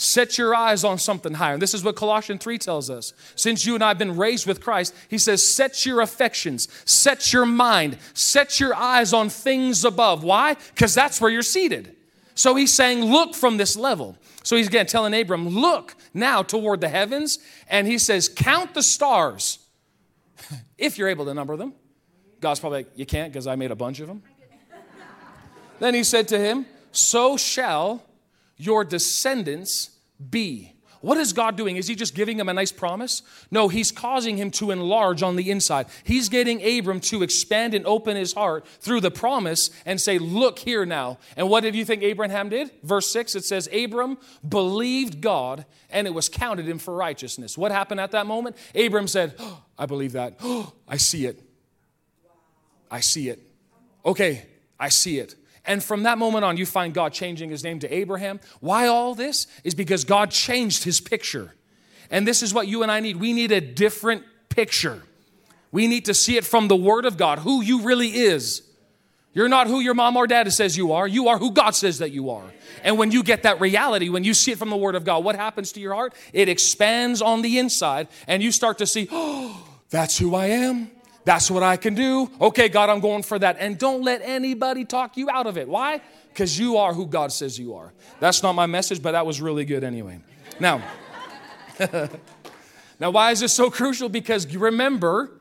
Set 0.00 0.38
your 0.38 0.54
eyes 0.54 0.82
on 0.82 0.96
something 0.96 1.34
higher. 1.34 1.52
And 1.52 1.60
this 1.60 1.74
is 1.74 1.84
what 1.84 1.94
Colossians 1.94 2.42
3 2.42 2.56
tells 2.56 2.88
us. 2.88 3.12
Since 3.34 3.66
you 3.66 3.74
and 3.74 3.84
I 3.84 3.88
have 3.88 3.98
been 3.98 4.16
raised 4.16 4.46
with 4.46 4.62
Christ, 4.62 4.94
he 5.08 5.18
says, 5.18 5.46
set 5.46 5.84
your 5.84 6.00
affections, 6.00 6.68
set 6.86 7.34
your 7.34 7.44
mind, 7.44 7.98
set 8.14 8.58
your 8.58 8.74
eyes 8.74 9.12
on 9.12 9.28
things 9.28 9.84
above. 9.84 10.24
Why? 10.24 10.54
Because 10.54 10.94
that's 10.94 11.20
where 11.20 11.30
you're 11.30 11.42
seated. 11.42 11.96
So 12.34 12.54
he's 12.54 12.72
saying, 12.72 13.04
look 13.04 13.34
from 13.34 13.58
this 13.58 13.76
level. 13.76 14.16
So 14.42 14.56
he's 14.56 14.68
again 14.68 14.86
telling 14.86 15.12
Abram, 15.12 15.46
look 15.46 15.94
now 16.14 16.42
toward 16.42 16.80
the 16.80 16.88
heavens, 16.88 17.38
and 17.68 17.86
he 17.86 17.98
says, 17.98 18.26
count 18.26 18.72
the 18.72 18.82
stars 18.82 19.58
if 20.78 20.96
you're 20.96 21.08
able 21.08 21.26
to 21.26 21.34
number 21.34 21.58
them. 21.58 21.74
God's 22.40 22.58
probably 22.58 22.84
like, 22.84 22.92
you 22.94 23.04
can't 23.04 23.30
because 23.30 23.46
I 23.46 23.54
made 23.54 23.70
a 23.70 23.76
bunch 23.76 24.00
of 24.00 24.06
them. 24.06 24.22
then 25.78 25.92
he 25.92 26.04
said 26.04 26.26
to 26.28 26.38
him, 26.38 26.64
so 26.90 27.36
shall 27.36 28.02
your 28.60 28.84
descendants 28.84 29.90
be. 30.30 30.74
What 31.00 31.16
is 31.16 31.32
God 31.32 31.56
doing? 31.56 31.76
Is 31.76 31.88
He 31.88 31.94
just 31.94 32.14
giving 32.14 32.38
him 32.38 32.50
a 32.50 32.52
nice 32.52 32.72
promise? 32.72 33.22
No, 33.50 33.68
He's 33.68 33.90
causing 33.90 34.36
him 34.36 34.50
to 34.52 34.70
enlarge 34.70 35.22
on 35.22 35.36
the 35.36 35.50
inside. 35.50 35.86
He's 36.04 36.28
getting 36.28 36.62
Abram 36.78 37.00
to 37.00 37.22
expand 37.22 37.72
and 37.72 37.86
open 37.86 38.16
his 38.16 38.34
heart 38.34 38.66
through 38.80 39.00
the 39.00 39.10
promise 39.10 39.70
and 39.86 39.98
say, 39.98 40.18
Look 40.18 40.58
here 40.58 40.84
now. 40.84 41.18
And 41.38 41.48
what 41.48 41.62
did 41.62 41.74
you 41.74 41.86
think 41.86 42.02
Abraham 42.02 42.50
did? 42.50 42.70
Verse 42.82 43.10
6 43.10 43.34
it 43.34 43.44
says, 43.44 43.66
Abram 43.72 44.18
believed 44.46 45.22
God 45.22 45.64
and 45.88 46.06
it 46.06 46.12
was 46.12 46.28
counted 46.28 46.68
him 46.68 46.78
for 46.78 46.94
righteousness. 46.94 47.56
What 47.56 47.72
happened 47.72 48.00
at 48.00 48.10
that 48.10 48.26
moment? 48.26 48.56
Abram 48.74 49.08
said, 49.08 49.34
oh, 49.38 49.62
I 49.78 49.86
believe 49.86 50.12
that. 50.12 50.36
Oh, 50.42 50.72
I 50.88 50.98
see 50.98 51.24
it. 51.24 51.40
I 52.90 53.00
see 53.00 53.30
it. 53.30 53.40
Okay, 54.04 54.44
I 54.78 54.90
see 54.90 55.18
it. 55.18 55.34
And 55.66 55.82
from 55.82 56.04
that 56.04 56.18
moment 56.18 56.44
on, 56.44 56.56
you 56.56 56.66
find 56.66 56.94
God 56.94 57.12
changing 57.12 57.50
his 57.50 57.62
name 57.62 57.78
to 57.80 57.94
Abraham. 57.94 58.40
Why 58.60 58.86
all 58.86 59.14
this? 59.14 59.46
Is 59.62 59.74
because 59.74 60.04
God 60.04 60.30
changed 60.30 60.84
his 60.84 61.00
picture. 61.00 61.54
And 62.10 62.26
this 62.26 62.42
is 62.42 62.52
what 62.52 62.66
you 62.66 62.82
and 62.82 62.90
I 62.90 63.00
need. 63.00 63.16
We 63.16 63.32
need 63.32 63.52
a 63.52 63.60
different 63.60 64.24
picture. 64.48 65.02
We 65.72 65.86
need 65.86 66.06
to 66.06 66.14
see 66.14 66.36
it 66.36 66.44
from 66.44 66.68
the 66.68 66.76
Word 66.76 67.04
of 67.04 67.16
God, 67.16 67.40
who 67.40 67.62
you 67.62 67.82
really 67.82 68.08
is. 68.08 68.62
You're 69.32 69.48
not 69.48 69.68
who 69.68 69.78
your 69.78 69.94
mom 69.94 70.16
or 70.16 70.26
dad 70.26 70.52
says 70.52 70.76
you 70.76 70.92
are. 70.92 71.06
You 71.06 71.28
are 71.28 71.38
who 71.38 71.52
God 71.52 71.70
says 71.70 71.98
that 71.98 72.10
you 72.10 72.30
are. 72.30 72.44
And 72.82 72.98
when 72.98 73.12
you 73.12 73.22
get 73.22 73.44
that 73.44 73.60
reality, 73.60 74.08
when 74.08 74.24
you 74.24 74.34
see 74.34 74.50
it 74.50 74.58
from 74.58 74.70
the 74.70 74.76
Word 74.76 74.96
of 74.96 75.04
God, 75.04 75.22
what 75.22 75.36
happens 75.36 75.70
to 75.72 75.80
your 75.80 75.94
heart? 75.94 76.14
It 76.32 76.48
expands 76.48 77.22
on 77.22 77.42
the 77.42 77.58
inside, 77.58 78.08
and 78.26 78.42
you 78.42 78.50
start 78.50 78.78
to 78.78 78.86
see, 78.86 79.08
oh, 79.12 79.66
that's 79.90 80.18
who 80.18 80.34
I 80.34 80.46
am. 80.46 80.90
That's 81.30 81.48
what 81.48 81.62
I 81.62 81.76
can 81.76 81.94
do. 81.94 82.28
Okay, 82.40 82.68
God, 82.68 82.90
I'm 82.90 82.98
going 82.98 83.22
for 83.22 83.38
that. 83.38 83.58
And 83.60 83.78
don't 83.78 84.02
let 84.02 84.20
anybody 84.20 84.84
talk 84.84 85.16
you 85.16 85.30
out 85.30 85.46
of 85.46 85.56
it. 85.56 85.68
Why? 85.68 86.00
Because 86.28 86.58
you 86.58 86.76
are 86.76 86.92
who 86.92 87.06
God 87.06 87.30
says 87.30 87.56
you 87.56 87.76
are. 87.76 87.92
That's 88.18 88.42
not 88.42 88.54
my 88.54 88.66
message, 88.66 89.00
but 89.00 89.12
that 89.12 89.24
was 89.24 89.40
really 89.40 89.64
good 89.64 89.84
anyway. 89.84 90.18
Now, 90.58 90.82
now 92.98 93.12
why 93.12 93.30
is 93.30 93.38
this 93.38 93.52
so 93.52 93.70
crucial? 93.70 94.08
Because 94.08 94.52
remember, 94.56 95.40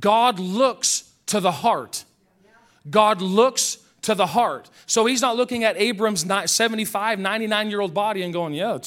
God 0.00 0.40
looks 0.40 1.08
to 1.26 1.38
the 1.38 1.52
heart. 1.52 2.04
God 2.90 3.22
looks 3.22 3.78
to 4.02 4.16
the 4.16 4.26
heart. 4.26 4.68
So 4.86 5.06
he's 5.06 5.22
not 5.22 5.36
looking 5.36 5.62
at 5.62 5.76
Abram's 5.76 6.26
75, 6.50 7.20
99 7.20 7.70
year 7.70 7.80
old 7.80 7.94
body 7.94 8.22
and 8.22 8.32
going, 8.32 8.54
Yeah, 8.54 8.78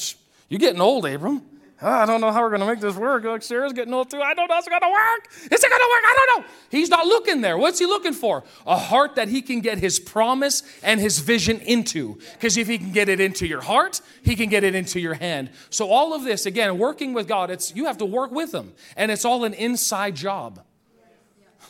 you're 0.50 0.60
getting 0.60 0.82
old, 0.82 1.06
Abram. 1.06 1.46
I 1.82 2.06
don't 2.06 2.20
know 2.20 2.30
how 2.30 2.42
we're 2.42 2.50
going 2.50 2.60
to 2.60 2.66
make 2.66 2.80
this 2.80 2.94
work. 2.94 3.24
Like 3.24 3.42
Sarah's 3.42 3.72
getting 3.72 3.92
old 3.92 4.10
too. 4.10 4.20
I 4.20 4.34
don't 4.34 4.48
know 4.48 4.56
it's 4.56 4.68
going 4.68 4.80
to 4.80 4.88
work. 4.88 5.28
Is 5.32 5.42
it 5.42 5.50
going 5.50 5.60
to 5.60 5.90
work? 5.90 6.02
I 6.04 6.26
don't 6.26 6.42
know. 6.42 6.48
He's 6.70 6.88
not 6.88 7.06
looking 7.06 7.40
there. 7.40 7.58
What's 7.58 7.78
he 7.78 7.86
looking 7.86 8.12
for? 8.12 8.44
A 8.66 8.76
heart 8.76 9.16
that 9.16 9.28
he 9.28 9.42
can 9.42 9.60
get 9.60 9.78
his 9.78 9.98
promise 9.98 10.62
and 10.82 11.00
his 11.00 11.18
vision 11.18 11.60
into. 11.60 12.18
Because 12.34 12.56
if 12.56 12.68
he 12.68 12.78
can 12.78 12.92
get 12.92 13.08
it 13.08 13.20
into 13.20 13.46
your 13.46 13.60
heart, 13.60 14.00
he 14.22 14.36
can 14.36 14.48
get 14.48 14.62
it 14.64 14.74
into 14.74 15.00
your 15.00 15.14
hand. 15.14 15.50
So 15.70 15.88
all 15.88 16.14
of 16.14 16.22
this, 16.22 16.46
again, 16.46 16.78
working 16.78 17.12
with 17.12 17.26
God, 17.26 17.50
it's 17.50 17.74
you 17.74 17.86
have 17.86 17.98
to 17.98 18.06
work 18.06 18.30
with 18.30 18.54
him, 18.54 18.72
and 18.96 19.10
it's 19.10 19.24
all 19.24 19.44
an 19.44 19.54
inside 19.54 20.14
job. 20.14 20.64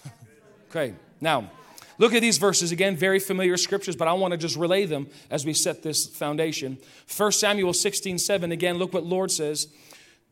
okay, 0.70 0.94
now. 1.20 1.50
Look 1.98 2.14
at 2.14 2.22
these 2.22 2.38
verses 2.38 2.72
again, 2.72 2.96
very 2.96 3.20
familiar 3.20 3.56
scriptures, 3.56 3.94
but 3.94 4.08
I 4.08 4.12
want 4.14 4.32
to 4.32 4.38
just 4.38 4.56
relay 4.56 4.86
them 4.86 5.06
as 5.30 5.44
we 5.44 5.52
set 5.52 5.84
this 5.84 6.04
foundation. 6.04 6.78
1 7.16 7.32
Samuel 7.32 7.72
16, 7.72 8.18
7, 8.18 8.50
again, 8.50 8.78
look 8.78 8.92
what 8.92 9.04
Lord 9.04 9.30
says. 9.30 9.68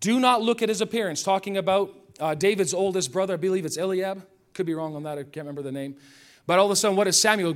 Do 0.00 0.18
not 0.18 0.42
look 0.42 0.62
at 0.62 0.68
his 0.68 0.80
appearance, 0.80 1.22
talking 1.22 1.56
about 1.56 1.94
uh, 2.18 2.34
David's 2.34 2.74
oldest 2.74 3.12
brother. 3.12 3.34
I 3.34 3.36
believe 3.36 3.64
it's 3.64 3.76
Eliab. 3.76 4.26
Could 4.54 4.66
be 4.66 4.74
wrong 4.74 4.96
on 4.96 5.02
that. 5.04 5.18
I 5.18 5.22
can't 5.22 5.36
remember 5.36 5.62
the 5.62 5.72
name. 5.72 5.96
But 6.46 6.58
all 6.58 6.64
of 6.66 6.72
a 6.72 6.76
sudden, 6.76 6.96
what 6.96 7.06
is 7.06 7.20
Samuel 7.20 7.54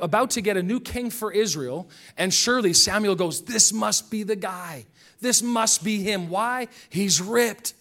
about 0.00 0.30
to 0.30 0.40
get 0.40 0.56
a 0.56 0.62
new 0.62 0.78
king 0.78 1.10
for 1.10 1.32
Israel? 1.32 1.88
And 2.16 2.32
surely 2.32 2.72
Samuel 2.74 3.16
goes, 3.16 3.42
This 3.42 3.72
must 3.72 4.10
be 4.10 4.22
the 4.22 4.36
guy. 4.36 4.86
This 5.20 5.42
must 5.42 5.82
be 5.82 6.02
him. 6.02 6.28
Why? 6.28 6.68
He's 6.88 7.20
ripped. 7.20 7.74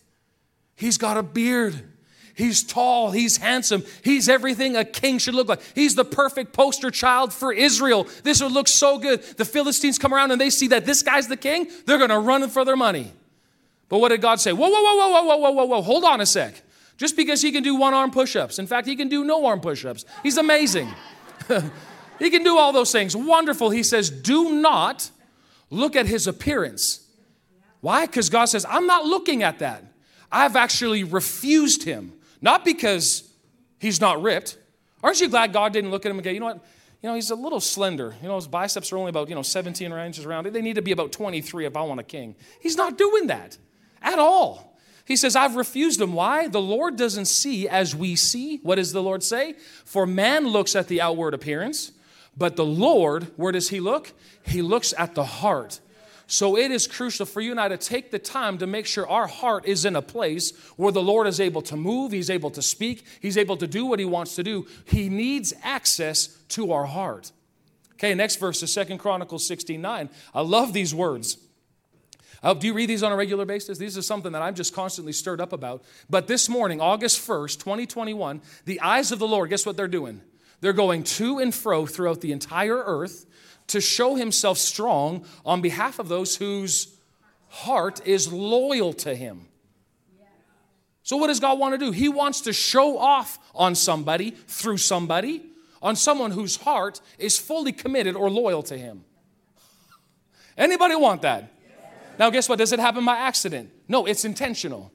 He's 0.76 0.98
got 0.98 1.18
a 1.18 1.24
beard. 1.24 1.84
He's 2.34 2.64
tall. 2.64 3.12
He's 3.12 3.38
handsome. 3.38 3.84
He's 4.04 4.28
everything 4.28 4.76
a 4.76 4.84
king 4.84 5.20
should 5.20 5.36
look 5.36 5.48
like. 5.48 5.62
He's 5.74 5.96
the 5.96 6.04
perfect 6.04 6.52
poster 6.52 6.92
child 6.92 7.32
for 7.32 7.54
Israel. 7.54 8.08
This 8.24 8.42
would 8.42 8.52
look 8.52 8.68
so 8.68 8.98
good. 8.98 9.22
The 9.38 9.46
Philistines 9.46 9.98
come 9.98 10.14
around 10.14 10.32
and 10.32 10.42
they 10.42 10.50
see 10.50 10.68
that 10.70 10.86
this 10.86 11.04
guy's 11.04 11.28
the 11.28 11.38
king. 11.38 11.68
They're 11.86 11.98
going 11.98 12.10
to 12.10 12.20
run 12.20 12.50
for 12.50 12.66
their 12.66 12.76
money. 12.76 13.14
But 13.90 14.00
what 14.00 14.10
did 14.10 14.22
God 14.22 14.40
say? 14.40 14.52
Whoa, 14.52 14.70
whoa, 14.70 14.82
whoa, 14.82 14.96
whoa, 14.96 15.24
whoa, 15.24 15.38
whoa, 15.38 15.52
whoa, 15.52 15.66
whoa. 15.66 15.82
Hold 15.82 16.04
on 16.04 16.22
a 16.22 16.26
sec. 16.26 16.62
Just 16.98 17.18
because 17.18 17.42
he 17.42 17.52
can 17.52 17.64
do 17.64 17.76
one 17.76 17.94
arm 17.94 18.12
push 18.12 18.36
ups. 18.36 18.58
In 18.58 18.68
fact, 18.68 18.88
he 18.88 18.96
can 18.96 19.10
do 19.10 19.24
no 19.24 19.46
arm 19.46 19.60
push 19.60 19.86
ups. 19.86 20.06
He's 20.24 20.38
amazing. 20.38 20.90
he 22.20 22.30
can 22.30 22.44
do 22.44 22.58
all 22.58 22.72
those 22.72 22.92
things. 22.92 23.16
Wonderful. 23.16 23.70
He 23.70 23.84
says, 23.84 24.10
do 24.10 24.54
not 24.54 25.12
look 25.70 25.96
at 25.96 26.06
his 26.06 26.26
appearance. 26.26 27.06
Why? 27.82 28.06
Because 28.06 28.30
God 28.30 28.46
says, 28.46 28.66
I'm 28.68 28.88
not 28.88 29.06
looking 29.06 29.44
at 29.44 29.60
that. 29.60 29.84
I've 30.32 30.56
actually 30.56 31.04
refused 31.04 31.84
him. 31.84 32.14
Not 32.42 32.66
because 32.66 33.30
he's 33.80 34.00
not 34.02 34.22
ripped. 34.22 34.58
Aren't 35.04 35.20
you 35.20 35.28
glad 35.28 35.54
God 35.54 35.74
didn't 35.74 35.92
look 35.92 36.06
at 36.06 36.10
him 36.10 36.18
and 36.18 36.24
go, 36.24 36.32
you 36.32 36.40
know 36.40 36.48
what? 36.48 36.66
You 37.04 37.10
know, 37.10 37.16
he's 37.16 37.30
a 37.30 37.36
little 37.36 37.60
slender. 37.60 38.16
You 38.22 38.28
know, 38.28 38.38
his 38.38 38.48
biceps 38.48 38.92
are 38.92 38.98
only 38.98 39.10
about, 39.10 39.30
you 39.30 39.36
know, 39.36 39.44
17 39.44 39.92
inches 39.92 40.26
around. 40.26 40.48
They 40.48 40.62
need 40.62 40.76
to 40.76 40.82
be 40.82 40.92
about 40.92 41.12
23 41.12 41.66
if 41.66 41.76
I 41.76 41.82
want 41.84 42.00
a 42.00 42.04
king. 42.04 42.36
He's 42.60 42.78
not 42.78 42.98
doing 42.98 43.28
that 43.28 43.58
at 44.06 44.20
all. 44.20 44.78
He 45.06 45.16
says, 45.16 45.36
I've 45.36 45.56
refused 45.56 46.00
them. 46.00 46.14
Why? 46.14 46.48
The 46.48 46.62
Lord 46.62 46.96
doesn't 46.96 47.26
see 47.26 47.68
as 47.68 47.96
we 47.96 48.16
see. 48.16 48.58
What 48.64 48.76
does 48.76 48.92
the 48.92 49.04
Lord 49.04 49.22
say? 49.22 49.54
For 49.84 50.08
man 50.08 50.48
looks 50.48 50.76
at 50.76 50.88
the 50.88 51.02
outward 51.02 51.34
appearance, 51.34 51.92
but 52.38 52.56
the 52.56 52.66
Lord, 52.66 53.28
where 53.36 53.52
does 53.52 53.70
he 53.70 53.80
look? 53.80 54.14
He 54.44 54.62
looks 54.62 54.94
at 54.98 55.14
the 55.14 55.26
heart. 55.26 55.80
So 56.28 56.58
it 56.58 56.72
is 56.72 56.88
crucial 56.88 57.28
for 57.28 57.40
you 57.40 57.52
and 57.52 57.60
I 57.60 57.68
to 57.68 57.78
take 57.78 58.10
the 58.10 58.18
time 58.18 58.58
to 58.58 58.68
make 58.68 58.88
sure 58.88 59.08
our 59.08 59.28
heart 59.28 59.66
is 59.68 59.86
in 59.86 59.96
a 59.96 60.02
place 60.02 60.52
where 60.76 60.92
the 60.92 61.02
Lord 61.02 61.28
is 61.28 61.40
able 61.40 61.62
to 61.64 61.76
move, 61.76 62.12
He's 62.12 62.32
able 62.32 62.50
to 62.52 62.64
speak, 62.64 63.06
He's 63.22 63.38
able 63.38 63.58
to 63.58 63.68
do 63.68 63.86
what 63.86 64.00
He 64.00 64.06
wants 64.06 64.36
to 64.36 64.44
do. 64.44 64.66
He 64.86 65.08
needs 65.08 65.54
access 65.62 66.28
to 66.50 66.72
our 66.72 66.86
heart. 66.86 67.32
Okay, 67.94 68.16
next 68.16 68.38
verse 68.38 68.62
is 68.64 68.74
Second 68.74 68.98
Chronicles 68.98 69.48
69. 69.48 70.10
I 70.34 70.42
love 70.42 70.74
these 70.74 70.96
words. 70.96 71.38
Uh, 72.46 72.54
do 72.54 72.68
you 72.68 72.76
read 72.76 72.88
these 72.88 73.02
on 73.02 73.12
a 73.12 73.16
regular 73.16 73.44
basis? 73.44 73.80
These 73.80 73.98
are 73.98 74.04
something 74.04 74.32
that 74.34 74.44
I'm 74.44 74.54
just 74.54 74.72
constantly 74.72 75.14
stirred 75.14 75.42
up 75.42 75.52
about. 75.52 75.84
But 76.12 76.28
this 76.28 76.48
morning, 76.48 76.80
August 76.80 77.28
1st, 77.28 77.58
2021, 77.58 78.40
the 78.66 78.80
eyes 78.82 79.12
of 79.12 79.18
the 79.18 79.28
Lord, 79.28 79.50
guess 79.50 79.66
what 79.66 79.76
they're 79.76 79.88
doing? 79.88 80.22
They're 80.62 80.72
going 80.72 81.04
to 81.04 81.40
and 81.40 81.54
fro 81.54 81.88
throughout 81.88 82.22
the 82.22 82.32
entire 82.32 82.78
earth 82.78 83.26
to 83.68 83.82
show 83.82 84.14
himself 84.14 84.60
strong 84.60 85.26
on 85.44 85.62
behalf 85.62 85.98
of 85.98 86.08
those 86.08 86.36
whose 86.36 86.96
heart 87.50 88.06
is 88.06 88.32
loyal 88.32 88.94
to 88.94 89.16
him. 89.16 89.48
So, 91.02 91.18
what 91.18 91.28
does 91.28 91.40
God 91.40 91.58
want 91.58 91.74
to 91.74 91.84
do? 91.84 91.92
He 91.92 92.10
wants 92.10 92.42
to 92.42 92.54
show 92.54 93.00
off 93.00 93.40
on 93.56 93.74
somebody 93.74 94.32
through 94.32 94.78
somebody, 94.78 95.42
on 95.82 95.96
someone 95.96 96.30
whose 96.30 96.58
heart 96.58 97.02
is 97.18 97.40
fully 97.40 97.72
committed 97.72 98.16
or 98.16 98.30
loyal 98.30 98.62
to 98.64 98.78
him. 98.78 99.04
Anybody 100.56 100.96
want 100.96 101.24
that? 101.24 101.55
Now, 102.18 102.30
guess 102.30 102.48
what? 102.48 102.60
Does 102.60 102.72
it 102.72 102.80
happen 102.80 103.06
by 103.06 103.18
accident? 103.18 103.72
No, 103.88 104.06
it's 104.06 104.26
intentional. 104.26 104.92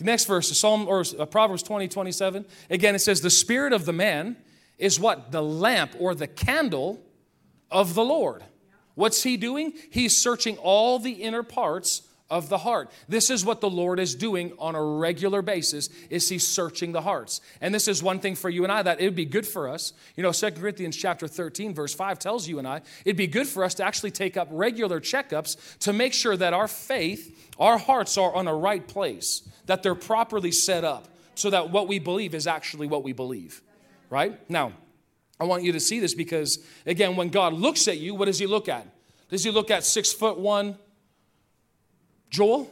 next 0.00 0.24
verse, 0.24 0.56
Psalm 0.58 0.88
or 0.88 1.04
uh, 1.18 1.26
Proverbs 1.26 1.62
20, 1.62 1.88
27. 1.88 2.44
Again, 2.70 2.94
it 2.94 3.00
says, 3.00 3.20
The 3.20 3.30
spirit 3.30 3.72
of 3.72 3.84
the 3.84 3.92
man 3.92 4.36
is 4.78 4.98
what? 4.98 5.30
The 5.30 5.42
lamp 5.42 5.92
or 5.98 6.14
the 6.14 6.26
candle 6.26 7.00
of 7.70 7.94
the 7.94 8.04
Lord. 8.04 8.44
What's 8.94 9.22
he 9.22 9.36
doing? 9.36 9.72
He's 9.90 10.16
searching 10.16 10.58
all 10.58 10.98
the 10.98 11.12
inner 11.12 11.42
parts 11.42 12.02
of 12.32 12.48
the 12.48 12.58
heart. 12.58 12.90
This 13.08 13.28
is 13.28 13.44
what 13.44 13.60
the 13.60 13.68
Lord 13.68 14.00
is 14.00 14.14
doing 14.14 14.54
on 14.58 14.74
a 14.74 14.82
regular 14.82 15.42
basis 15.42 15.90
is 16.08 16.30
he's 16.30 16.48
searching 16.48 16.92
the 16.92 17.02
hearts. 17.02 17.42
And 17.60 17.74
this 17.74 17.86
is 17.86 18.02
one 18.02 18.20
thing 18.20 18.34
for 18.34 18.48
you 18.48 18.64
and 18.64 18.72
I 18.72 18.82
that 18.82 19.00
it 19.00 19.04
would 19.04 19.14
be 19.14 19.26
good 19.26 19.46
for 19.46 19.68
us. 19.68 19.92
You 20.16 20.22
know, 20.22 20.32
2 20.32 20.52
Corinthians 20.52 20.96
chapter 20.96 21.28
13 21.28 21.74
verse 21.74 21.94
5 21.94 22.18
tells 22.18 22.48
you 22.48 22.58
and 22.58 22.66
I, 22.66 22.80
it'd 23.04 23.18
be 23.18 23.26
good 23.26 23.46
for 23.46 23.62
us 23.62 23.74
to 23.74 23.84
actually 23.84 24.12
take 24.12 24.38
up 24.38 24.48
regular 24.50 24.98
checkups 24.98 25.78
to 25.80 25.92
make 25.92 26.14
sure 26.14 26.36
that 26.36 26.54
our 26.54 26.66
faith, 26.66 27.52
our 27.58 27.76
hearts 27.76 28.16
are 28.16 28.34
on 28.34 28.48
a 28.48 28.54
right 28.54 28.88
place, 28.88 29.46
that 29.66 29.82
they're 29.82 29.94
properly 29.94 30.52
set 30.52 30.84
up 30.84 31.08
so 31.34 31.50
that 31.50 31.70
what 31.70 31.86
we 31.86 31.98
believe 31.98 32.34
is 32.34 32.46
actually 32.46 32.86
what 32.86 33.04
we 33.04 33.12
believe. 33.12 33.60
Right? 34.08 34.38
Now, 34.50 34.72
I 35.38 35.44
want 35.44 35.64
you 35.64 35.72
to 35.72 35.80
see 35.80 36.00
this 36.00 36.14
because 36.14 36.58
again, 36.86 37.14
when 37.14 37.28
God 37.28 37.52
looks 37.52 37.88
at 37.88 37.98
you, 37.98 38.14
what 38.14 38.24
does 38.24 38.38
he 38.38 38.46
look 38.46 38.70
at? 38.70 38.86
Does 39.28 39.44
he 39.44 39.50
look 39.50 39.70
at 39.70 39.84
six 39.84 40.12
foot 40.12 40.38
one, 40.38 40.78
Joel, 42.32 42.66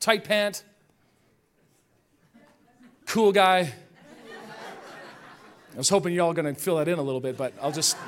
tight 0.00 0.24
pant, 0.24 0.64
cool 3.04 3.30
guy. 3.30 3.70
I 5.74 5.76
was 5.76 5.90
hoping 5.90 6.14
y'all 6.14 6.32
gonna 6.32 6.54
fill 6.54 6.76
that 6.76 6.88
in 6.88 6.98
a 6.98 7.02
little 7.02 7.20
bit, 7.20 7.36
but 7.36 7.52
I'll 7.60 7.70
just 7.70 7.98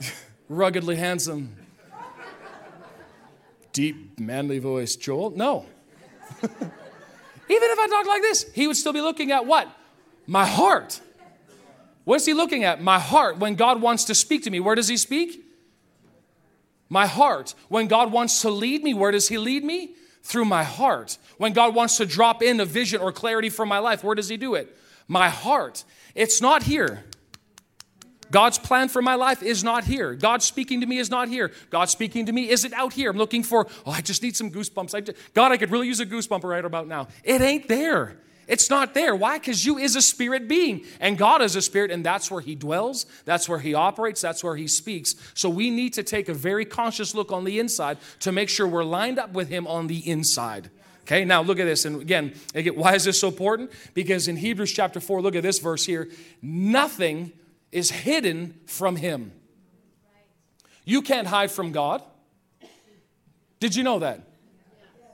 ruggedly 0.48 0.96
handsome, 0.96 1.54
deep, 3.72 4.18
manly 4.18 4.58
voice, 4.58 4.96
Joel. 4.96 5.30
No. 5.30 5.66
Even 6.42 6.58
if 7.48 7.78
I 7.78 7.86
talked 7.86 8.08
like 8.08 8.22
this, 8.22 8.52
he 8.54 8.66
would 8.66 8.76
still 8.76 8.92
be 8.92 9.00
looking 9.00 9.30
at 9.30 9.46
what? 9.46 9.68
My 10.26 10.44
heart. 10.44 11.00
What's 12.02 12.26
he 12.26 12.34
looking 12.34 12.64
at? 12.64 12.82
My 12.82 12.98
heart. 12.98 13.38
When 13.38 13.54
God 13.54 13.80
wants 13.80 14.02
to 14.06 14.16
speak 14.16 14.42
to 14.42 14.50
me, 14.50 14.58
where 14.58 14.74
does 14.74 14.88
he 14.88 14.96
speak? 14.96 15.45
My 16.88 17.06
heart. 17.06 17.54
When 17.68 17.88
God 17.88 18.12
wants 18.12 18.42
to 18.42 18.50
lead 18.50 18.82
me, 18.82 18.94
where 18.94 19.10
does 19.10 19.28
He 19.28 19.38
lead 19.38 19.64
me? 19.64 19.94
Through 20.22 20.46
my 20.46 20.64
heart. 20.64 21.18
When 21.38 21.52
God 21.52 21.74
wants 21.74 21.98
to 21.98 22.06
drop 22.06 22.42
in 22.42 22.58
a 22.60 22.64
vision 22.64 23.00
or 23.00 23.12
clarity 23.12 23.48
for 23.48 23.64
my 23.66 23.78
life, 23.78 24.02
where 24.02 24.14
does 24.14 24.28
He 24.28 24.36
do 24.36 24.54
it? 24.54 24.76
My 25.08 25.28
heart. 25.28 25.84
It's 26.14 26.40
not 26.40 26.64
here. 26.64 27.04
God's 28.30 28.58
plan 28.58 28.88
for 28.88 29.02
my 29.02 29.14
life 29.14 29.42
is 29.42 29.62
not 29.62 29.84
here. 29.84 30.14
God 30.14 30.42
speaking 30.42 30.80
to 30.80 30.86
me 30.86 30.98
is 30.98 31.10
not 31.10 31.28
here. 31.28 31.52
God 31.70 31.88
speaking 31.88 32.26
to 32.26 32.32
me 32.32 32.50
isn't 32.50 32.72
out 32.74 32.92
here. 32.92 33.10
I'm 33.10 33.16
looking 33.16 33.42
for, 33.42 33.68
oh, 33.84 33.90
I 33.90 34.00
just 34.00 34.22
need 34.22 34.36
some 34.36 34.50
goosebumps. 34.50 34.94
I 34.94 35.00
just, 35.00 35.34
God, 35.34 35.52
I 35.52 35.56
could 35.56 35.70
really 35.70 35.86
use 35.86 36.00
a 36.00 36.06
goosebump 36.06 36.42
right 36.42 36.64
about 36.64 36.88
now. 36.88 37.08
It 37.22 37.40
ain't 37.40 37.68
there. 37.68 38.18
It's 38.46 38.70
not 38.70 38.94
there. 38.94 39.16
Why? 39.16 39.38
Because 39.38 39.66
you 39.66 39.78
is 39.78 39.96
a 39.96 40.02
spirit 40.02 40.46
being, 40.46 40.84
and 41.00 41.18
God 41.18 41.42
is 41.42 41.56
a 41.56 41.62
spirit, 41.62 41.90
and 41.90 42.04
that's 42.04 42.30
where 42.30 42.40
He 42.40 42.54
dwells, 42.54 43.06
that's 43.24 43.48
where 43.48 43.58
He 43.58 43.74
operates, 43.74 44.20
that's 44.20 44.44
where 44.44 44.56
He 44.56 44.68
speaks. 44.68 45.14
So 45.34 45.50
we 45.50 45.70
need 45.70 45.94
to 45.94 46.02
take 46.02 46.28
a 46.28 46.34
very 46.34 46.64
conscious 46.64 47.14
look 47.14 47.32
on 47.32 47.44
the 47.44 47.58
inside 47.58 47.98
to 48.20 48.30
make 48.30 48.48
sure 48.48 48.68
we're 48.68 48.84
lined 48.84 49.18
up 49.18 49.32
with 49.32 49.48
Him 49.48 49.66
on 49.66 49.88
the 49.88 50.08
inside. 50.08 50.70
Okay, 51.02 51.24
now 51.24 51.42
look 51.42 51.58
at 51.58 51.64
this. 51.64 51.84
And 51.84 52.00
again, 52.00 52.34
again, 52.54 52.74
why 52.74 52.94
is 52.94 53.04
this 53.04 53.20
so 53.20 53.28
important? 53.28 53.72
Because 53.94 54.28
in 54.28 54.36
Hebrews 54.36 54.72
chapter 54.72 55.00
4, 55.00 55.22
look 55.22 55.36
at 55.36 55.42
this 55.42 55.58
verse 55.58 55.84
here 55.84 56.08
nothing 56.42 57.32
is 57.72 57.90
hidden 57.90 58.60
from 58.66 58.96
Him. 58.96 59.32
You 60.84 61.02
can't 61.02 61.26
hide 61.26 61.50
from 61.50 61.72
God. 61.72 62.02
Did 63.58 63.74
you 63.74 63.82
know 63.82 63.98
that? 63.98 64.20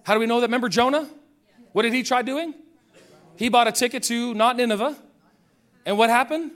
How 0.05 0.15
do 0.15 0.21
we 0.21 0.27
know 0.27 0.41
that? 0.41 0.47
Remember 0.47 0.69
Jonah? 0.69 1.09
What 1.73 1.83
did 1.83 1.95
he 1.95 2.03
try 2.03 2.23
doing? 2.23 2.55
He 3.37 3.49
bought 3.49 3.69
a 3.69 3.73
ticket 3.73 4.03
to 4.05 4.35
not 4.35 4.57
Nineveh. 4.57 4.97
And 5.85 5.99
what 5.99 6.11
happened? 6.11 6.53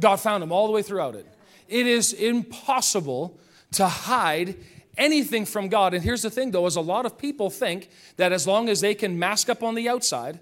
God 0.00 0.16
found 0.16 0.42
him 0.42 0.52
all 0.52 0.66
the 0.66 0.72
way 0.72 0.82
throughout 0.82 1.14
it. 1.14 1.26
It 1.68 1.86
is 1.86 2.12
impossible 2.12 3.38
to 3.72 3.86
hide 3.86 4.56
anything 4.96 5.44
from 5.44 5.68
God. 5.68 5.94
And 5.94 6.02
here's 6.02 6.22
the 6.22 6.30
thing 6.30 6.50
though, 6.50 6.66
is 6.66 6.76
a 6.76 6.80
lot 6.80 7.06
of 7.06 7.18
people 7.18 7.50
think 7.50 7.90
that 8.16 8.32
as 8.32 8.46
long 8.46 8.68
as 8.68 8.80
they 8.80 8.94
can 8.94 9.18
mask 9.18 9.48
up 9.48 9.62
on 9.62 9.74
the 9.74 9.88
outside, 9.88 10.40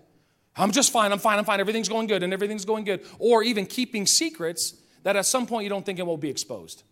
I'm 0.57 0.71
just 0.71 0.91
fine, 0.91 1.13
I'm 1.13 1.19
fine, 1.19 1.39
I'm 1.39 1.45
fine, 1.45 1.61
everything's 1.61 1.89
going 1.89 2.07
good, 2.07 2.23
and 2.23 2.33
everything's 2.33 2.65
going 2.65 2.85
good, 2.85 3.05
or 3.19 3.43
even 3.43 3.67
keeping 3.67 4.07
secrets, 4.07 4.75
that 5.03 5.15
at 5.15 5.27
some 5.27 5.47
point 5.47 5.65
you 5.65 5.69
don't 5.69 5.85
think 5.85 5.99
it 5.99 6.07
will 6.07 6.17
be 6.17 6.31
exposed. 6.31 6.83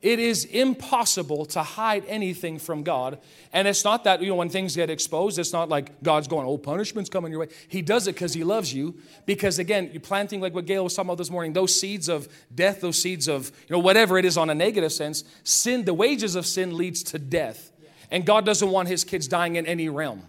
It 0.00 0.20
is 0.20 0.44
impossible 0.44 1.44
to 1.46 1.62
hide 1.62 2.04
anything 2.06 2.60
from 2.60 2.84
God. 2.84 3.18
And 3.52 3.66
it's 3.66 3.84
not 3.84 4.04
that, 4.04 4.22
you 4.22 4.28
know, 4.28 4.36
when 4.36 4.48
things 4.48 4.76
get 4.76 4.90
exposed, 4.90 5.40
it's 5.40 5.52
not 5.52 5.68
like 5.68 6.02
God's 6.04 6.28
going, 6.28 6.46
oh, 6.46 6.56
punishment's 6.56 7.10
coming 7.10 7.32
your 7.32 7.40
way. 7.40 7.48
He 7.66 7.82
does 7.82 8.06
it 8.06 8.14
because 8.14 8.32
He 8.32 8.44
loves 8.44 8.72
you. 8.72 8.94
Because 9.26 9.58
again, 9.58 9.90
you're 9.92 10.00
planting, 10.00 10.40
like 10.40 10.54
what 10.54 10.66
Gail 10.66 10.84
was 10.84 10.94
talking 10.94 11.08
about 11.08 11.18
this 11.18 11.30
morning, 11.30 11.52
those 11.52 11.78
seeds 11.78 12.08
of 12.08 12.28
death, 12.54 12.80
those 12.80 13.00
seeds 13.00 13.26
of, 13.26 13.50
you 13.68 13.74
know, 13.74 13.80
whatever 13.80 14.18
it 14.18 14.24
is 14.24 14.38
on 14.38 14.50
a 14.50 14.54
negative 14.54 14.92
sense, 14.92 15.24
sin, 15.42 15.84
the 15.84 15.94
wages 15.94 16.36
of 16.36 16.46
sin 16.46 16.76
leads 16.76 17.02
to 17.04 17.18
death. 17.18 17.72
And 18.10 18.24
God 18.24 18.46
doesn't 18.46 18.70
want 18.70 18.86
His 18.86 19.02
kids 19.02 19.26
dying 19.26 19.56
in 19.56 19.66
any 19.66 19.88
realm. 19.88 20.22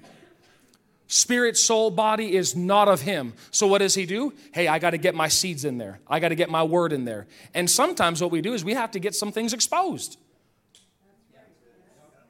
Spirit, 1.11 1.57
soul, 1.57 1.89
body 1.89 2.35
is 2.35 2.55
not 2.55 2.87
of 2.87 3.01
him. 3.01 3.33
So 3.49 3.65
what 3.65 3.79
does 3.79 3.95
he 3.95 4.05
do? 4.05 4.31
Hey, 4.53 4.67
I 4.67 4.77
got 4.77 4.91
to 4.91 4.99
get 4.99 5.15
my 5.15 5.27
seeds 5.27 5.65
in 5.65 5.79
there. 5.79 5.99
I 6.07 6.19
got 6.19 6.29
to 6.29 6.35
get 6.35 6.51
my 6.51 6.61
word 6.61 6.93
in 6.93 7.03
there. 7.03 7.25
And 7.55 7.67
sometimes 7.67 8.21
what 8.21 8.29
we 8.29 8.41
do 8.41 8.53
is 8.53 8.63
we 8.63 8.75
have 8.75 8.91
to 8.91 8.99
get 8.99 9.15
some 9.15 9.31
things 9.31 9.51
exposed. 9.51 10.19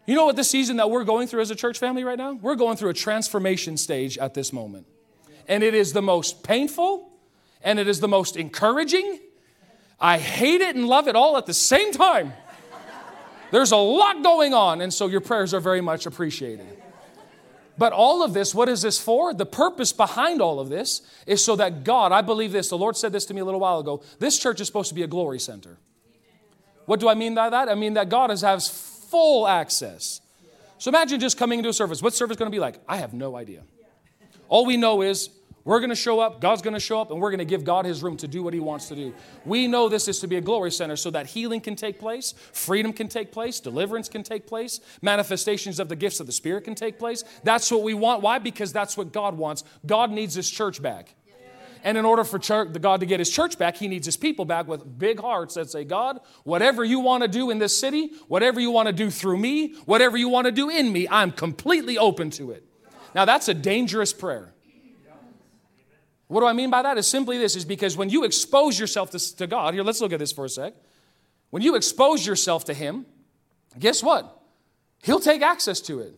You 0.08 0.16
know 0.16 0.26
what 0.26 0.38
the 0.38 0.46
season 0.46 0.78
that 0.78 0.90
we're 0.90 1.04
going 1.04 1.28
through 1.28 1.42
as 1.42 1.52
a 1.52 1.56
church 1.56 1.78
family 1.78 2.06
right 2.06 2.18
now? 2.18 2.32
We're 2.32 2.56
going 2.56 2.78
through 2.78 2.92
a 2.92 2.94
transformation 2.94 3.76
stage 3.76 4.18
at 4.18 4.34
this 4.34 4.54
moment. 4.54 4.88
And 5.46 5.62
it 5.62 5.74
is 5.74 5.92
the 5.92 6.02
most 6.02 6.42
painful, 6.42 7.12
And 7.62 7.80
it 7.80 7.88
is 7.88 8.00
the 8.00 8.08
most 8.08 8.38
encouraging. 8.38 9.20
I 10.00 10.18
hate 10.18 10.62
it 10.62 10.76
and 10.76 10.88
love 10.88 11.08
it 11.08 11.16
all 11.16 11.36
at 11.38 11.46
the 11.46 11.54
same 11.54 11.92
time. 11.92 12.32
There's 13.52 13.72
a 13.72 13.78
lot 13.78 14.24
going 14.24 14.54
on, 14.54 14.80
and 14.80 14.94
so 14.94 15.08
your 15.08 15.22
prayers 15.22 15.54
are 15.54 15.60
very 15.60 15.82
much 15.82 16.06
appreciated. 16.06 16.66
But 17.80 17.94
all 17.94 18.22
of 18.22 18.34
this, 18.34 18.54
what 18.54 18.68
is 18.68 18.82
this 18.82 19.00
for? 19.00 19.34
The 19.34 19.46
purpose 19.46 19.94
behind 19.94 20.42
all 20.42 20.60
of 20.60 20.68
this 20.68 21.02
is 21.26 21.44
so 21.44 21.56
that 21.56 21.86
God, 21.86 22.12
I 22.12 22.22
believe 22.22 22.52
this, 22.52 22.68
the 22.68 22.78
Lord 22.78 22.98
said 22.98 23.14
this 23.14 23.26
to 23.28 23.34
me 23.34 23.40
a 23.40 23.46
little 23.46 23.62
while 23.62 23.80
ago, 23.80 24.04
this 24.20 24.38
church 24.38 24.60
is 24.60 24.68
supposed 24.68 24.90
to 24.90 24.96
be 24.96 25.04
a 25.04 25.08
glory 25.08 25.40
center. 25.40 25.78
What 26.86 27.00
do 27.00 27.08
I 27.08 27.14
mean 27.16 27.36
by 27.36 27.50
that? 27.50 27.70
I 27.70 27.76
mean 27.76 27.94
that 27.94 28.10
God 28.10 28.32
has, 28.32 28.70
full 29.10 29.48
access. 29.48 30.20
So 30.78 30.90
imagine 30.90 31.20
just 31.20 31.38
coming 31.38 31.58
into 31.60 31.70
a 31.70 31.74
service. 31.74 32.02
What's 32.02 32.18
service 32.18 32.38
going 32.38 32.52
to 32.52 32.56
be 32.56 32.60
like? 32.60 32.76
I 32.88 32.98
have 32.98 33.14
no 33.14 33.36
idea. 33.36 33.64
All 34.50 34.66
we 34.66 34.76
know 34.76 35.02
is 35.02 35.30
we're 35.70 35.80
going 35.80 35.92
to 35.92 35.96
show 35.96 36.20
up, 36.20 36.42
God's 36.42 36.64
going 36.64 36.74
to 36.74 36.80
show 36.80 37.00
up, 37.00 37.12
and 37.12 37.22
we're 37.22 37.30
going 37.30 37.38
to 37.38 37.46
give 37.46 37.64
God 37.64 37.86
his 37.86 38.02
room 38.02 38.18
to 38.18 38.28
do 38.28 38.42
what 38.42 38.56
he 38.56 38.60
wants 38.60 38.88
to 38.88 38.96
do. 38.96 39.14
We 39.46 39.68
know 39.68 39.88
this 39.88 40.08
is 40.08 40.20
to 40.22 40.28
be 40.28 40.36
a 40.38 40.42
glory 40.42 40.72
center 40.72 40.96
so 40.96 41.12
that 41.12 41.28
healing 41.28 41.62
can 41.62 41.76
take 41.76 42.00
place, 42.00 42.34
freedom 42.54 42.92
can 42.92 43.08
take 43.08 43.32
place, 43.32 43.60
deliverance 43.60 44.10
can 44.10 44.24
take 44.24 44.48
place, 44.48 44.80
manifestations 45.04 45.80
of 45.80 45.88
the 45.88 45.96
gifts 45.96 46.20
of 46.20 46.26
the 46.26 46.32
Spirit 46.32 46.64
can 46.64 46.74
take 46.74 46.98
place. 46.98 47.24
That's 47.44 47.70
what 47.70 47.84
we 47.84 47.94
want. 47.94 48.24
Why? 48.24 48.40
Because 48.40 48.74
that's 48.74 48.98
what 48.98 49.14
God 49.14 49.38
wants. 49.38 49.64
God 49.86 50.10
needs 50.10 50.34
his 50.34 50.50
church 50.50 50.82
back. 50.82 51.14
And 51.84 52.00
in 52.00 52.04
order 52.04 52.24
for 52.24 52.40
church, 52.40 52.70
God 52.82 53.02
to 53.02 53.06
get 53.06 53.20
his 53.20 53.30
church 53.30 53.60
back, 53.60 53.78
he 53.78 53.88
needs 53.88 54.08
his 54.08 54.18
people 54.18 54.46
back 54.46 54.68
with 54.68 54.98
big 54.98 55.20
hearts 55.20 55.54
that 55.54 55.70
say, 55.70 55.84
God, 55.84 56.20
whatever 56.46 56.84
you 56.84 57.00
want 57.00 57.22
to 57.22 57.28
do 57.28 57.52
in 57.52 57.60
this 57.60 57.80
city, 57.80 58.14
whatever 58.28 58.60
you 58.60 58.72
want 58.72 58.88
to 58.88 58.94
do 58.94 59.12
through 59.12 59.38
me, 59.38 59.76
whatever 59.86 60.18
you 60.18 60.30
want 60.30 60.46
to 60.46 60.52
do 60.52 60.72
in 60.72 60.92
me, 60.92 61.08
I'm 61.12 61.32
completely 61.32 61.96
open 61.96 62.32
to 62.32 62.50
it. 62.50 62.66
Now, 63.14 63.26
that's 63.26 63.48
a 63.50 63.54
dangerous 63.54 64.14
prayer. 64.14 64.56
What 66.30 66.42
do 66.42 66.46
I 66.46 66.54
mean 66.54 66.70
by 66.70 66.84
that? 66.84 66.98
Is 66.98 67.08
simply 67.08 67.40
this 67.40 67.56
is 67.56 67.66
because 67.66 67.98
when 67.98 68.10
you 68.10 68.24
expose 68.24 68.80
yourself 68.80 69.10
to, 69.12 69.36
to 69.38 69.48
God, 69.48 69.74
here, 69.74 69.84
let's 69.84 70.00
look 70.00 70.14
at 70.14 70.20
this 70.20 70.32
for 70.32 70.46
a 70.46 70.50
sec. 70.50 70.76
When 71.50 71.64
you 71.64 71.76
expose 71.76 72.26
yourself 72.26 72.66
to 72.66 72.74
Him, 72.74 73.08
guess 73.78 74.04
what? 74.04 74.40
He'll 75.02 75.20
take 75.20 75.42
access 75.42 75.82
to 75.82 76.02
it. 76.02 76.14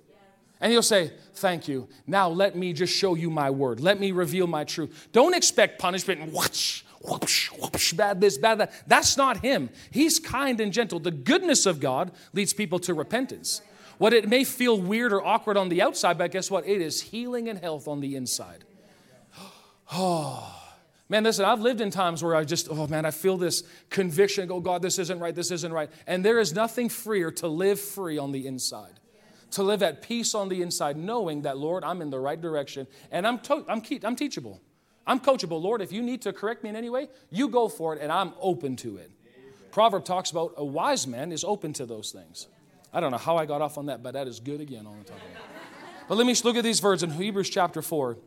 And 0.59 0.71
he'll 0.71 0.83
say, 0.83 1.11
Thank 1.33 1.67
you. 1.67 1.87
Now 2.05 2.27
let 2.29 2.55
me 2.55 2.73
just 2.73 2.93
show 2.93 3.15
you 3.15 3.29
my 3.29 3.49
word. 3.49 3.79
Let 3.79 3.99
me 3.99 4.11
reveal 4.11 4.47
my 4.47 4.65
truth. 4.65 5.07
Don't 5.13 5.33
expect 5.33 5.79
punishment 5.79 6.19
and 6.19 6.33
whoosh, 6.33 6.83
whoosh, 7.01 7.93
bad 7.93 8.19
this, 8.19 8.37
bad 8.37 8.59
that. 8.59 8.73
That's 8.85 9.15
not 9.17 9.37
him. 9.37 9.69
He's 9.89 10.19
kind 10.19 10.59
and 10.59 10.73
gentle. 10.73 10.99
The 10.99 11.09
goodness 11.09 11.65
of 11.65 11.79
God 11.79 12.11
leads 12.33 12.53
people 12.53 12.79
to 12.79 12.93
repentance. 12.93 13.61
What 13.97 14.13
it 14.13 14.27
may 14.27 14.43
feel 14.43 14.79
weird 14.79 15.13
or 15.13 15.25
awkward 15.25 15.57
on 15.57 15.69
the 15.69 15.81
outside, 15.81 16.17
but 16.17 16.31
guess 16.31 16.51
what? 16.51 16.67
It 16.67 16.81
is 16.81 17.01
healing 17.01 17.47
and 17.47 17.57
health 17.57 17.87
on 17.87 18.01
the 18.01 18.15
inside. 18.15 18.65
Oh, 19.93 20.57
man, 21.09 21.23
listen, 21.23 21.45
I've 21.45 21.61
lived 21.61 21.81
in 21.81 21.91
times 21.91 22.23
where 22.23 22.35
I 22.35 22.43
just, 22.43 22.67
oh 22.69 22.87
man, 22.87 23.05
I 23.05 23.11
feel 23.11 23.37
this 23.37 23.63
conviction 23.89 24.47
go, 24.47 24.55
oh, 24.55 24.59
God, 24.59 24.81
this 24.81 24.99
isn't 24.99 25.19
right, 25.19 25.35
this 25.35 25.51
isn't 25.51 25.71
right. 25.71 25.89
And 26.07 26.23
there 26.23 26.39
is 26.39 26.53
nothing 26.53 26.89
freer 26.89 27.31
to 27.31 27.47
live 27.47 27.79
free 27.79 28.17
on 28.17 28.31
the 28.31 28.47
inside. 28.47 28.99
To 29.51 29.63
live 29.63 29.83
at 29.83 30.01
peace 30.01 30.33
on 30.33 30.47
the 30.47 30.61
inside, 30.61 30.95
knowing 30.95 31.41
that, 31.41 31.57
Lord, 31.57 31.83
I'm 31.83 32.01
in 32.01 32.09
the 32.09 32.19
right 32.19 32.39
direction 32.39 32.87
and 33.11 33.27
I'm, 33.27 33.39
to- 33.39 33.65
I'm, 33.67 33.81
I'm 34.03 34.15
teachable. 34.15 34.61
I'm 35.05 35.19
coachable. 35.19 35.61
Lord, 35.61 35.81
if 35.81 35.91
you 35.91 36.01
need 36.01 36.21
to 36.21 36.31
correct 36.31 36.63
me 36.63 36.69
in 36.69 36.75
any 36.77 36.89
way, 36.89 37.09
you 37.29 37.49
go 37.49 37.67
for 37.67 37.93
it 37.93 38.01
and 38.01 38.11
I'm 38.11 38.33
open 38.39 38.77
to 38.77 38.97
it. 38.97 39.11
Proverb 39.71 40.05
talks 40.05 40.31
about 40.31 40.53
a 40.55 40.63
wise 40.63 41.05
man 41.05 41.31
is 41.31 41.43
open 41.43 41.73
to 41.73 41.85
those 41.85 42.11
things. 42.11 42.47
I 42.93 42.99
don't 42.99 43.11
know 43.11 43.17
how 43.17 43.37
I 43.37 43.45
got 43.45 43.61
off 43.61 43.77
on 43.77 43.87
that, 43.87 44.03
but 44.03 44.13
that 44.13 44.27
is 44.27 44.39
good 44.39 44.61
again 44.61 44.85
on 44.85 44.99
the 44.99 45.05
top. 45.05 45.19
But 46.07 46.17
let 46.17 46.27
me 46.27 46.35
look 46.43 46.55
at 46.55 46.63
these 46.63 46.81
words 46.81 47.03
in 47.03 47.11
Hebrews 47.11 47.49
chapter 47.49 47.81
4 47.81 48.17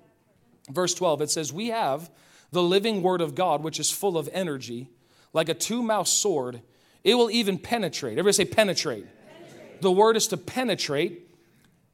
verse 0.70 0.94
12, 0.94 1.22
it 1.22 1.30
says, 1.30 1.52
We 1.52 1.68
have 1.68 2.10
the 2.50 2.62
living 2.62 3.02
word 3.02 3.20
of 3.20 3.34
God, 3.34 3.62
which 3.62 3.80
is 3.80 3.90
full 3.90 4.16
of 4.16 4.28
energy, 4.32 4.88
like 5.32 5.48
a 5.48 5.54
two 5.54 5.82
mouthed 5.82 6.08
sword. 6.08 6.62
It 7.02 7.16
will 7.16 7.30
even 7.30 7.58
penetrate. 7.58 8.12
Everybody 8.12 8.32
say 8.32 8.44
penetrate. 8.44 9.06
penetrate. 9.26 9.82
The 9.82 9.92
word 9.92 10.16
is 10.16 10.28
to 10.28 10.36
penetrate 10.36 11.28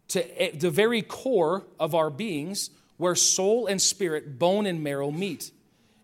to 0.09 0.43
eh, 0.43 0.51
the 0.55 0.71
very 0.71 1.03
core 1.03 1.65
of 1.79 1.95
our 1.95 2.11
beings, 2.11 2.71
where 2.97 3.15
soul 3.15 3.67
and 3.67 3.81
spirit, 3.81 4.39
bone 4.39 4.67
and 4.67 4.83
marrow 4.83 5.11
meet. 5.11 5.51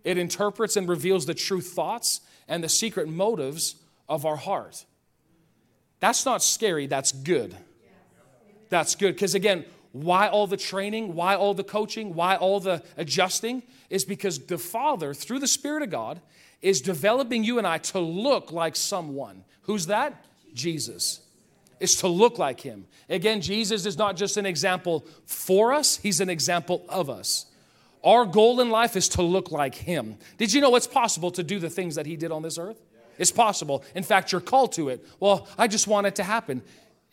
It 0.04 0.18
interprets 0.18 0.76
and 0.76 0.88
reveals 0.88 1.26
the 1.26 1.34
true 1.34 1.60
thoughts 1.60 2.20
and 2.48 2.62
the 2.62 2.68
secret 2.68 3.08
motives 3.08 3.76
of 4.08 4.24
our 4.24 4.36
heart. 4.36 4.86
That's 6.00 6.24
not 6.24 6.42
scary, 6.42 6.86
that's 6.86 7.12
good. 7.12 7.56
That's 8.68 8.94
good. 8.94 9.14
Because 9.14 9.34
again, 9.34 9.64
why 10.02 10.28
all 10.28 10.46
the 10.46 10.56
training? 10.56 11.14
Why 11.14 11.36
all 11.36 11.54
the 11.54 11.64
coaching? 11.64 12.14
Why 12.14 12.36
all 12.36 12.60
the 12.60 12.82
adjusting? 12.96 13.62
Is 13.88 14.04
because 14.04 14.38
the 14.38 14.58
Father, 14.58 15.14
through 15.14 15.38
the 15.38 15.48
Spirit 15.48 15.82
of 15.82 15.90
God, 15.90 16.20
is 16.60 16.80
developing 16.80 17.44
you 17.44 17.58
and 17.58 17.66
I 17.66 17.78
to 17.78 17.98
look 17.98 18.52
like 18.52 18.76
someone. 18.76 19.44
Who's 19.62 19.86
that? 19.86 20.24
Jesus. 20.54 21.20
Is 21.80 21.96
to 21.96 22.08
look 22.08 22.38
like 22.38 22.60
Him. 22.60 22.86
Again, 23.08 23.40
Jesus 23.40 23.86
is 23.86 23.96
not 23.96 24.16
just 24.16 24.36
an 24.36 24.46
example 24.46 25.06
for 25.24 25.72
us, 25.72 25.98
He's 25.98 26.20
an 26.20 26.30
example 26.30 26.84
of 26.88 27.08
us. 27.08 27.46
Our 28.04 28.24
goal 28.24 28.60
in 28.60 28.70
life 28.70 28.96
is 28.96 29.08
to 29.10 29.22
look 29.22 29.50
like 29.50 29.74
Him. 29.74 30.18
Did 30.38 30.52
you 30.52 30.60
know 30.60 30.76
it's 30.76 30.86
possible 30.86 31.30
to 31.32 31.42
do 31.42 31.58
the 31.58 31.70
things 31.70 31.94
that 31.94 32.06
He 32.06 32.16
did 32.16 32.32
on 32.32 32.42
this 32.42 32.58
earth? 32.58 32.80
It's 33.18 33.32
possible. 33.32 33.82
In 33.94 34.02
fact, 34.02 34.32
you're 34.32 34.40
called 34.40 34.72
to 34.72 34.90
it. 34.90 35.06
Well, 35.20 35.48
I 35.56 35.68
just 35.68 35.86
want 35.86 36.06
it 36.06 36.16
to 36.16 36.22
happen. 36.22 36.62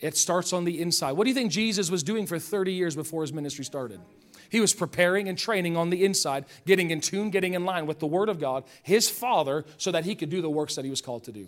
It 0.04 0.18
starts 0.18 0.52
on 0.52 0.66
the 0.66 0.82
inside. 0.82 1.13
What 1.13 1.24
do 1.24 1.30
you 1.30 1.34
think 1.34 1.50
Jesus 1.50 1.89
was 1.89 2.04
doing 2.04 2.28
for 2.28 2.38
30 2.38 2.74
years 2.74 2.94
before 2.94 3.22
his 3.22 3.32
ministry 3.32 3.63
started? 3.63 4.02
He 4.50 4.60
was 4.60 4.74
preparing 4.74 5.30
and 5.30 5.38
training 5.38 5.78
on 5.78 5.92
the 5.92 6.04
inside, 6.04 6.44
getting 6.66 6.92
in 6.92 7.00
tune, 7.00 7.30
getting 7.30 7.54
in 7.54 7.63
line 7.63 7.86
with 7.86 8.00
the 8.00 8.06
Word 8.06 8.28
of 8.28 8.38
God, 8.38 8.66
his 8.84 9.10
Father, 9.10 9.63
so 9.78 9.94
that 9.94 10.04
he 10.04 10.13
could 10.13 10.30
do 10.30 10.42
the 10.42 10.50
works 10.50 10.76
that 10.76 10.84
he 10.84 10.92
was 10.92 11.00
called 11.00 11.24
to 11.24 11.32
do. 11.32 11.48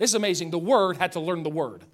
Is 0.00 0.14
amazing. 0.14 0.50
The 0.50 0.58
Word 0.58 0.96
had 0.96 1.12
to 1.12 1.20
learn 1.20 1.44
the 1.44 1.48
Word. 1.48 1.84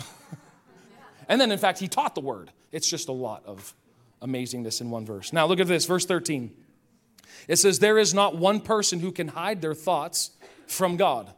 and 1.28 1.38
then, 1.38 1.52
in 1.52 1.58
fact, 1.58 1.80
he 1.80 1.86
taught 1.86 2.14
the 2.14 2.22
Word. 2.22 2.50
It's 2.72 2.88
just 2.88 3.10
a 3.10 3.12
lot 3.12 3.44
of 3.44 3.74
amazingness 4.22 4.80
in 4.80 4.88
one 4.88 5.04
verse. 5.04 5.34
Now, 5.34 5.44
look 5.44 5.60
at 5.60 5.66
this, 5.66 5.84
verse 5.84 6.06
13. 6.06 6.50
It 7.46 7.56
says, 7.56 7.78
There 7.78 7.98
is 7.98 8.14
not 8.14 8.38
one 8.38 8.62
person 8.62 9.00
who 9.00 9.12
can 9.12 9.28
hide 9.28 9.60
their 9.60 9.74
thoughts 9.74 10.30
from 10.66 10.96
God. 10.96 11.34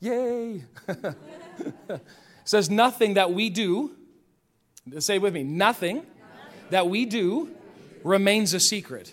Yay! 0.00 0.64
says, 2.44 2.70
Nothing 2.70 3.14
that 3.14 3.32
we 3.32 3.50
do, 3.50 3.92
say 4.98 5.18
with 5.18 5.34
me, 5.34 5.42
nothing 5.42 6.06
that 6.70 6.88
we 6.88 7.04
do 7.04 7.50
remains 8.04 8.54
a 8.54 8.60
secret. 8.60 9.12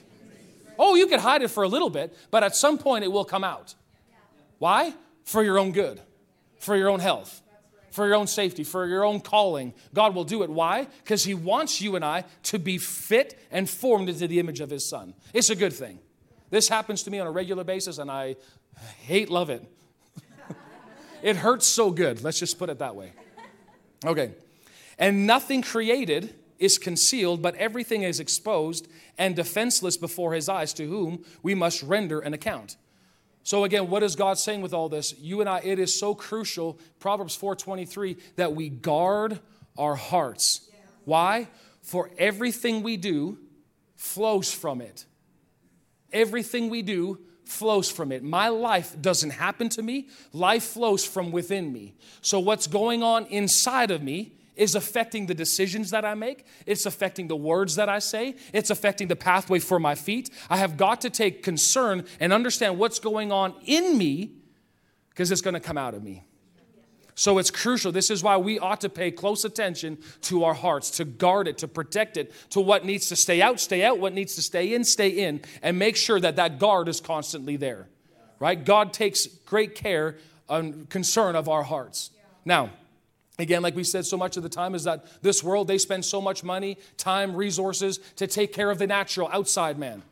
Oh, 0.78 0.96
you 0.96 1.08
could 1.08 1.20
hide 1.20 1.42
it 1.42 1.50
for 1.50 1.64
a 1.64 1.68
little 1.68 1.90
bit, 1.90 2.16
but 2.32 2.44
at 2.44 2.56
some 2.56 2.78
point 2.78 3.04
it 3.04 3.12
will 3.12 3.26
come 3.26 3.44
out. 3.44 3.76
Why? 4.60 4.94
For 5.24 5.44
your 5.44 5.58
own 5.58 5.72
good, 5.72 6.02
for 6.60 6.76
your 6.76 6.90
own 6.90 7.00
health, 7.00 7.42
for 7.92 8.06
your 8.06 8.16
own 8.16 8.28
safety, 8.28 8.64
for 8.64 8.86
your 8.86 9.06
own 9.06 9.22
calling. 9.22 9.74
God 9.94 10.14
will 10.16 10.24
do 10.24 10.44
it. 10.44 10.50
Why? 10.50 10.88
Because 11.04 11.24
He 11.24 11.34
wants 11.34 11.82
you 11.82 11.96
and 11.96 12.04
I 12.04 12.26
to 12.44 12.60
be 12.60 12.78
fit 12.78 13.40
and 13.52 13.70
formed 13.70 14.10
into 14.10 14.28
the 14.28 14.40
image 14.40 14.60
of 14.60 14.70
His 14.70 14.86
Son. 14.86 15.14
It's 15.34 15.50
a 15.50 15.56
good 15.56 15.74
thing. 15.74 16.00
This 16.50 16.70
happens 16.70 17.04
to 17.04 17.12
me 17.12 17.20
on 17.20 17.28
a 17.28 17.32
regular 17.32 17.64
basis, 17.64 17.98
and 17.98 18.12
I 18.12 18.36
hate, 19.00 19.30
love 19.30 19.50
it. 19.50 19.64
It 21.26 21.38
hurts 21.38 21.66
so 21.66 21.90
good. 21.90 22.24
Let's 22.24 22.38
just 22.38 22.60
put 22.60 22.70
it 22.70 22.78
that 22.78 22.96
way. 22.96 23.12
Okay. 24.06 24.36
And 25.00 25.26
nothing 25.26 25.64
created 25.64 26.36
is 26.60 26.78
concealed, 26.78 27.42
but 27.42 27.56
everything 27.56 28.04
is 28.04 28.20
exposed 28.20 28.88
and 29.18 29.36
defenseless 29.36 29.98
before 29.98 30.34
his 30.34 30.48
eyes, 30.48 30.72
to 30.74 30.86
whom 30.86 31.26
we 31.42 31.56
must 31.56 31.82
render 31.82 32.20
an 32.20 32.36
account. 32.36 32.78
So 33.42 33.64
again, 33.64 33.90
what 33.90 34.04
is 34.04 34.16
God 34.16 34.38
saying 34.38 34.62
with 34.62 34.72
all 34.72 34.88
this? 34.88 35.16
You 35.18 35.42
and 35.42 35.50
I, 35.50 35.62
it 35.64 35.80
is 35.80 36.00
so 36.00 36.14
crucial, 36.14 36.78
Proverbs 37.00 37.36
4:23, 37.36 38.18
that 38.36 38.54
we 38.54 38.70
guard 38.70 39.40
our 39.80 39.96
hearts. 39.96 40.70
Why? 41.06 41.48
For 41.82 42.12
everything 42.20 42.84
we 42.84 42.98
do 42.98 43.40
flows 43.96 44.54
from 44.54 44.80
it. 44.80 45.06
Everything 46.14 46.70
we 46.70 46.84
do 46.84 47.20
flows 47.46 47.90
from 47.90 48.12
it. 48.12 48.24
My 48.24 48.50
life 48.50 48.96
doesn't 49.02 49.32
happen 49.32 49.70
to 49.70 49.84
me, 49.84 50.10
life 50.34 50.64
flows 50.64 51.06
from 51.06 51.32
within 51.32 51.72
me. 51.72 51.96
So, 52.22 52.40
what's 52.40 52.68
going 52.68 53.04
on 53.04 53.26
inside 53.28 53.92
of 53.92 54.02
me 54.02 54.34
is 54.56 54.76
affecting 54.76 55.26
the 55.26 55.34
decisions 55.34 55.92
that 55.92 56.06
I 56.06 56.14
make. 56.14 56.46
It's 56.66 56.86
affecting 56.86 57.28
the 57.28 57.36
words 57.36 57.76
that 57.76 57.90
I 57.90 58.00
say. 58.00 58.36
It's 58.54 58.70
affecting 58.70 59.08
the 59.08 59.16
pathway 59.16 59.60
for 59.60 59.80
my 59.80 59.96
feet. 59.96 60.30
I 60.50 60.58
have 60.58 60.78
got 60.78 61.02
to 61.02 61.10
take 61.10 61.44
concern 61.44 62.06
and 62.20 62.32
understand 62.32 62.80
what's 62.80 63.00
going 63.00 63.32
on 63.32 63.54
in 63.66 63.98
me 63.98 64.32
because 65.10 65.32
it's 65.32 65.42
going 65.42 65.54
to 65.56 65.60
come 65.60 65.78
out 65.78 65.94
of 65.94 66.04
me. 66.04 66.24
So 67.16 67.38
it's 67.38 67.50
crucial. 67.50 67.94
This 67.94 68.12
is 68.12 68.22
why 68.22 68.36
we 68.36 68.60
ought 68.60 68.82
to 68.82 68.90
pay 68.90 69.10
close 69.10 69.46
attention 69.46 69.98
to 70.24 70.44
our 70.44 70.54
hearts, 70.54 70.92
to 70.92 71.06
guard 71.06 71.48
it, 71.48 71.58
to 71.60 71.68
protect 71.68 72.18
it, 72.18 72.34
to 72.50 72.60
what 72.60 72.84
needs 72.84 73.08
to 73.08 73.16
stay 73.16 73.42
out, 73.42 73.62
stay 73.62 73.86
out, 73.86 74.00
what 74.00 74.14
needs 74.14 74.36
to 74.36 74.42
stay 74.42 74.74
in, 74.74 74.84
stay 74.84 75.10
in, 75.10 75.42
and 75.64 75.80
make 75.80 75.96
sure 75.96 76.20
that 76.20 76.36
that 76.36 76.60
guard 76.60 76.90
is 76.90 77.00
constantly 77.00 77.56
there. 77.56 77.88
Right? 78.38 78.64
God 78.64 78.92
takes 78.92 79.28
great 79.28 79.76
care 79.76 80.18
and 80.50 80.90
concern 80.90 81.38
of 81.38 81.48
our 81.48 81.64
hearts. 81.64 82.12
Now, 82.44 82.70
Again, 83.38 83.62
like 83.62 83.76
we 83.76 83.84
said, 83.84 84.06
so 84.06 84.16
much 84.16 84.38
of 84.38 84.44
the 84.44 84.50
time 84.50 84.76
is 84.76 84.86
that 84.86 85.22
this 85.22 85.44
world, 85.44 85.68
they 85.68 85.78
spend 85.78 86.06
so 86.06 86.22
much 86.22 86.44
money, 86.44 86.78
time, 86.96 87.36
resources 87.36 88.00
to 88.16 88.28
take 88.28 88.54
care 88.54 88.72
of 88.72 88.80
the 88.80 88.88
natural 88.88 89.30
outside 89.32 89.78
man. 89.78 90.04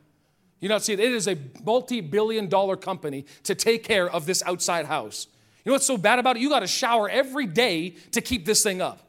You 0.59 0.69
know, 0.69 0.77
see, 0.77 0.93
it 0.93 0.99
is 0.99 1.27
a 1.27 1.37
multi 1.63 2.01
billion 2.01 2.49
dollar 2.49 2.75
company 2.75 3.25
to 3.43 3.55
take 3.55 3.83
care 3.83 4.09
of 4.09 4.25
this 4.25 4.43
outside 4.45 4.87
house. 4.87 5.27
You 5.63 5.69
know 5.69 5.75
what's 5.75 5.85
so 5.85 5.97
bad 5.97 6.19
about 6.19 6.35
it? 6.35 6.41
You 6.41 6.49
got 6.49 6.59
to 6.59 6.67
shower 6.67 7.09
every 7.09 7.45
day 7.45 7.91
to 8.11 8.21
keep 8.21 8.45
this 8.45 8.63
thing 8.63 8.81
up. 8.81 8.99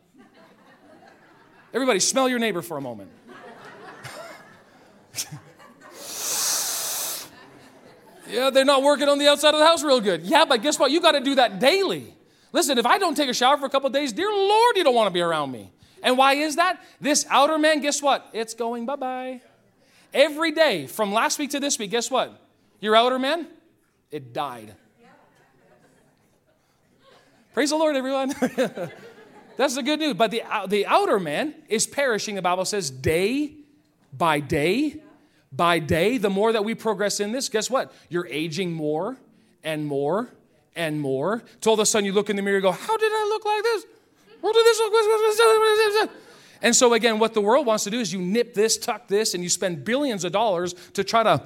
Everybody, 1.73 1.99
smell 1.99 2.29
your 2.29 2.39
neighbor 2.39 2.63
for 2.63 2.77
a 2.77 2.81
moment. 2.81 3.11
yeah, 8.29 8.51
they're 8.51 8.65
not 8.65 8.85
working 8.85 9.09
on 9.09 9.19
the 9.19 9.29
outside 9.29 9.55
of 9.55 9.59
the 9.59 9.67
house 9.67 9.83
real 9.83 10.01
good. 10.01 10.23
Yeah, 10.23 10.45
but 10.45 10.63
guess 10.63 10.79
what? 10.79 10.93
You 10.93 11.01
got 11.01 11.13
to 11.13 11.21
do 11.21 11.35
that 11.35 11.59
daily. 11.59 12.15
Listen, 12.53 12.79
if 12.79 12.87
I 12.87 12.99
don't 12.99 13.17
take 13.17 13.29
a 13.29 13.35
shower 13.35 13.57
for 13.57 13.67
a 13.67 13.71
couple 13.71 13.91
days, 13.91 14.13
dear 14.13 14.31
Lord, 14.31 14.77
you 14.77 14.85
don't 14.85 14.95
want 14.95 15.09
to 15.09 15.13
be 15.13 15.21
around 15.21 15.51
me. 15.51 15.73
And 16.05 16.17
why 16.17 16.35
is 16.35 16.55
that? 16.55 16.81
This 17.01 17.27
outer 17.29 17.59
man, 17.59 17.81
guess 17.81 18.01
what? 18.01 18.29
It's 18.33 18.55
going 18.55 18.87
bye 18.87 18.95
bye. 18.95 19.41
Every 20.13 20.53
day 20.53 20.87
from 20.87 21.13
last 21.13 21.41
week 21.41 21.51
to 21.51 21.61
this 21.61 21.77
week, 21.77 21.91
guess 21.91 22.09
what? 22.09 22.41
Your 22.81 22.95
outer 22.95 23.19
man, 23.19 23.49
it 24.13 24.33
died. 24.33 24.77
Praise 27.55 27.71
the 27.71 27.77
Lord, 27.77 27.95
everyone. 27.95 28.31
That's 29.57 29.77
the 29.77 29.83
good 29.85 30.01
news. 30.01 30.15
But 30.15 30.33
the, 30.33 30.43
uh, 30.43 30.67
the 30.67 30.87
outer 30.87 31.21
man 31.21 31.55
is 31.69 31.87
perishing, 31.87 32.35
the 32.35 32.43
Bible 32.43 32.65
says, 32.65 32.91
day 32.91 33.53
by 34.13 34.41
day 34.41 35.01
by 35.53 35.79
day. 35.79 36.19
The 36.19 36.31
more 36.31 36.53
that 36.53 36.65
we 36.65 36.75
progress 36.75 37.21
in 37.21 37.31
this, 37.31 37.49
guess 37.49 37.71
what? 37.71 37.93
You're 38.09 38.27
aging 38.27 38.73
more 38.73 39.17
and 39.63 39.87
more 39.87 40.31
and 40.75 41.01
more. 41.01 41.45
Till 41.61 41.71
all 41.71 41.75
of 41.75 41.81
a 41.81 41.87
sudden 41.87 42.05
you 42.05 42.13
look 42.13 42.29
in 42.29 42.35
the 42.35 42.43
mirror 42.43 42.57
and 42.57 42.63
go, 42.65 42.73
How 42.73 42.97
did 42.97 43.13
I 43.13 43.27
look 43.29 43.45
like 43.45 43.63
this? 43.63 43.87
What 44.41 44.53
did 44.53 44.67
this 44.67 44.79
look 44.81 46.11
like? 46.11 46.21
And 46.61 46.75
so, 46.75 46.95
again, 46.95 47.21
what 47.21 47.35
the 47.35 47.41
world 47.41 47.67
wants 47.67 47.85
to 47.85 47.91
do 47.91 48.01
is 48.01 48.13
you 48.13 48.21
nip 48.21 48.55
this, 48.55 48.79
tuck 48.79 49.07
this, 49.07 49.35
and 49.35 49.45
you 49.45 49.49
spend 49.49 49.85
billions 49.85 50.25
of 50.25 50.33
dollars 50.33 50.75
to 50.95 51.05
try 51.05 51.23
to 51.23 51.41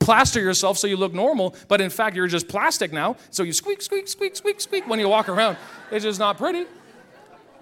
plaster 0.00 0.40
yourself 0.40 0.78
so 0.78 0.86
you 0.86 0.96
look 0.96 1.14
normal, 1.14 1.54
but 1.68 1.80
in 1.80 1.90
fact, 1.90 2.16
you're 2.16 2.26
just 2.26 2.48
plastic 2.48 2.92
now. 2.92 3.16
So 3.30 3.42
you 3.44 3.52
squeak, 3.52 3.80
squeak, 3.82 4.08
squeak, 4.08 4.34
squeak, 4.34 4.60
squeak 4.60 4.88
when 4.88 4.98
you 4.98 5.08
walk 5.08 5.28
around. 5.28 5.56
It's 5.92 6.04
just 6.04 6.18
not 6.18 6.38
pretty. 6.38 6.66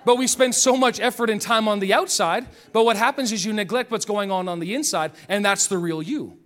But 0.05 0.17
we 0.17 0.27
spend 0.27 0.55
so 0.55 0.77
much 0.77 1.01
effort 1.01 1.29
and 1.29 1.41
time 1.41 1.69
on 1.69 1.81
the 1.81 1.93
outside, 1.93 2.47
but 2.73 2.85
what 2.85 2.97
happens 2.97 3.33
is 3.33 3.45
you 3.45 3.53
neglect 3.53 3.91
what's 3.91 4.07
going 4.07 4.31
on 4.31 4.49
on 4.49 4.61
the 4.61 4.75
inside, 4.75 5.13
and 5.29 5.45
that's 5.45 5.67
the 5.67 5.77
real 5.77 6.01
you. 6.01 6.39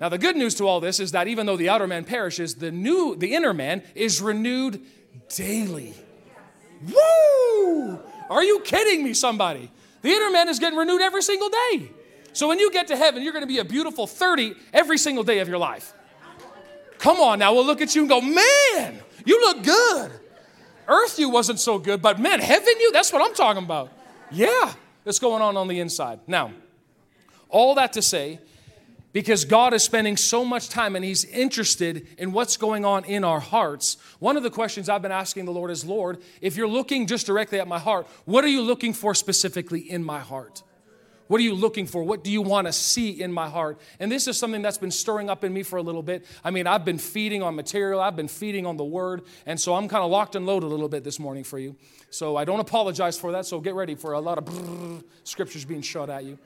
Now, 0.00 0.08
the 0.08 0.18
good 0.18 0.36
news 0.36 0.54
to 0.56 0.68
all 0.68 0.80
this 0.80 1.00
is 1.00 1.12
that 1.12 1.28
even 1.28 1.46
though 1.46 1.56
the 1.56 1.68
outer 1.68 1.86
man 1.86 2.04
perishes, 2.04 2.56
the 2.56 2.70
new, 2.70 3.16
the 3.16 3.34
inner 3.34 3.54
man 3.54 3.82
is 3.94 4.20
renewed 4.20 4.82
daily. 5.34 5.94
Woo! 6.86 7.98
Are 8.28 8.44
you 8.44 8.60
kidding 8.60 9.02
me, 9.02 9.14
somebody? 9.14 9.70
The 10.02 10.10
inner 10.10 10.30
man 10.30 10.48
is 10.48 10.58
getting 10.58 10.78
renewed 10.78 11.00
every 11.00 11.22
single 11.22 11.48
day. 11.48 11.90
So 12.34 12.48
when 12.48 12.58
you 12.58 12.70
get 12.70 12.88
to 12.88 12.96
heaven, 12.96 13.22
you're 13.22 13.32
going 13.32 13.44
to 13.44 13.48
be 13.48 13.58
a 13.58 13.64
beautiful 13.64 14.06
30 14.06 14.54
every 14.72 14.98
single 14.98 15.24
day 15.24 15.38
of 15.38 15.48
your 15.48 15.58
life. 15.58 15.94
Come 16.98 17.20
on 17.20 17.38
now, 17.38 17.54
we'll 17.54 17.64
look 17.64 17.80
at 17.80 17.94
you 17.94 18.02
and 18.02 18.08
go, 18.08 18.20
man, 18.20 19.00
you 19.24 19.40
look 19.40 19.62
good. 19.62 20.12
Earth 20.86 21.18
you 21.18 21.30
wasn't 21.30 21.60
so 21.60 21.78
good, 21.78 22.02
but 22.02 22.18
man, 22.18 22.40
heaven 22.40 22.74
you, 22.80 22.92
that's 22.92 23.12
what 23.12 23.22
I'm 23.22 23.34
talking 23.34 23.62
about. 23.62 23.90
Yeah, 24.30 24.72
it's 25.06 25.18
going 25.18 25.42
on 25.42 25.56
on 25.56 25.68
the 25.68 25.80
inside. 25.80 26.20
Now, 26.26 26.52
all 27.48 27.76
that 27.76 27.92
to 27.94 28.02
say, 28.02 28.40
because 29.12 29.44
God 29.44 29.72
is 29.72 29.84
spending 29.84 30.16
so 30.16 30.44
much 30.44 30.68
time 30.68 30.96
and 30.96 31.04
He's 31.04 31.24
interested 31.24 32.08
in 32.18 32.32
what's 32.32 32.56
going 32.56 32.84
on 32.84 33.04
in 33.04 33.22
our 33.22 33.38
hearts. 33.38 33.96
One 34.18 34.36
of 34.36 34.42
the 34.42 34.50
questions 34.50 34.88
I've 34.88 35.02
been 35.02 35.12
asking 35.12 35.44
the 35.44 35.52
Lord 35.52 35.70
is 35.70 35.84
Lord, 35.84 36.20
if 36.40 36.56
you're 36.56 36.66
looking 36.66 37.06
just 37.06 37.26
directly 37.26 37.60
at 37.60 37.68
my 37.68 37.78
heart, 37.78 38.08
what 38.24 38.44
are 38.44 38.48
you 38.48 38.60
looking 38.60 38.92
for 38.92 39.14
specifically 39.14 39.78
in 39.80 40.02
my 40.02 40.18
heart? 40.18 40.62
What 41.34 41.40
are 41.40 41.42
you 41.42 41.56
looking 41.56 41.86
for? 41.86 42.04
What 42.04 42.22
do 42.22 42.30
you 42.30 42.42
want 42.42 42.68
to 42.68 42.72
see 42.72 43.20
in 43.20 43.32
my 43.32 43.48
heart? 43.48 43.80
And 43.98 44.08
this 44.08 44.28
is 44.28 44.38
something 44.38 44.62
that's 44.62 44.78
been 44.78 44.92
stirring 44.92 45.28
up 45.28 45.42
in 45.42 45.52
me 45.52 45.64
for 45.64 45.78
a 45.78 45.82
little 45.82 46.00
bit. 46.00 46.24
I 46.44 46.52
mean, 46.52 46.68
I've 46.68 46.84
been 46.84 46.96
feeding 46.96 47.42
on 47.42 47.56
material, 47.56 47.98
I've 47.98 48.14
been 48.14 48.28
feeding 48.28 48.66
on 48.66 48.76
the 48.76 48.84
word, 48.84 49.22
and 49.44 49.58
so 49.58 49.74
I'm 49.74 49.88
kind 49.88 50.04
of 50.04 50.12
locked 50.12 50.36
and 50.36 50.46
loaded 50.46 50.66
a 50.66 50.68
little 50.68 50.88
bit 50.88 51.02
this 51.02 51.18
morning 51.18 51.42
for 51.42 51.58
you. 51.58 51.74
So 52.08 52.36
I 52.36 52.44
don't 52.44 52.60
apologize 52.60 53.18
for 53.18 53.32
that. 53.32 53.46
So 53.46 53.58
get 53.58 53.74
ready 53.74 53.96
for 53.96 54.12
a 54.12 54.20
lot 54.20 54.38
of 54.38 55.02
scriptures 55.24 55.64
being 55.64 55.82
shot 55.82 56.08
at 56.08 56.22
you. 56.22 56.38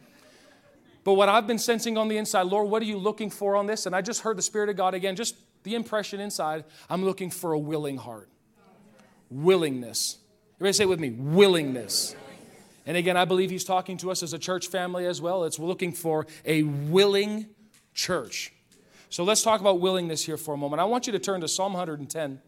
But 1.05 1.13
what 1.13 1.29
I've 1.29 1.47
been 1.47 1.59
sensing 1.59 1.99
on 1.99 2.09
the 2.09 2.17
inside, 2.17 2.47
Lord, 2.47 2.71
what 2.71 2.81
are 2.81 2.87
you 2.87 2.97
looking 2.97 3.29
for 3.29 3.57
on 3.57 3.67
this? 3.67 3.85
And 3.85 3.95
I 3.95 4.01
just 4.01 4.23
heard 4.23 4.39
the 4.39 4.43
Spirit 4.43 4.71
of 4.71 4.77
God 4.77 4.95
again, 4.95 5.17
just 5.17 5.35
the 5.65 5.75
impression 5.75 6.19
inside. 6.19 6.65
I'm 6.89 7.05
looking 7.05 7.29
for 7.29 7.53
a 7.53 7.59
willing 7.59 7.99
heart. 7.99 8.31
Willingness. 9.29 10.17
Everybody 10.57 10.73
say 10.73 10.85
it 10.85 10.89
with 10.89 10.99
me 10.99 11.11
willingness. 11.11 12.17
And 12.89 12.97
again, 12.97 13.19
I 13.19 13.27
believe 13.27 13.51
He's 13.51 13.65
talking 13.65 13.99
to 13.99 14.11
us 14.11 14.23
as 14.23 14.33
a 14.33 14.39
church 14.39 14.69
family 14.69 15.05
as 15.05 15.21
well. 15.21 15.45
It's 15.45 15.59
looking 15.59 15.93
for 15.93 16.27
a 16.47 16.63
willing 16.63 17.47
church. 17.93 18.51
So 19.11 19.25
let's 19.25 19.43
talk 19.43 19.61
about 19.61 19.79
willingness 19.79 20.25
here 20.25 20.39
for 20.39 20.55
a 20.55 20.57
moment. 20.57 20.81
I 20.81 20.87
want 20.87 21.07
you 21.07 21.13
to 21.13 21.19
turn 21.19 21.43
to 21.43 21.49
Psalm 21.49 21.75
110. 21.75 22.23
And 22.23 22.41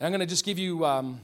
I'm 0.00 0.10
going 0.10 0.18
to 0.18 0.26
just 0.26 0.44
give 0.44 0.58
you. 0.58 0.84
Um, 0.84 1.20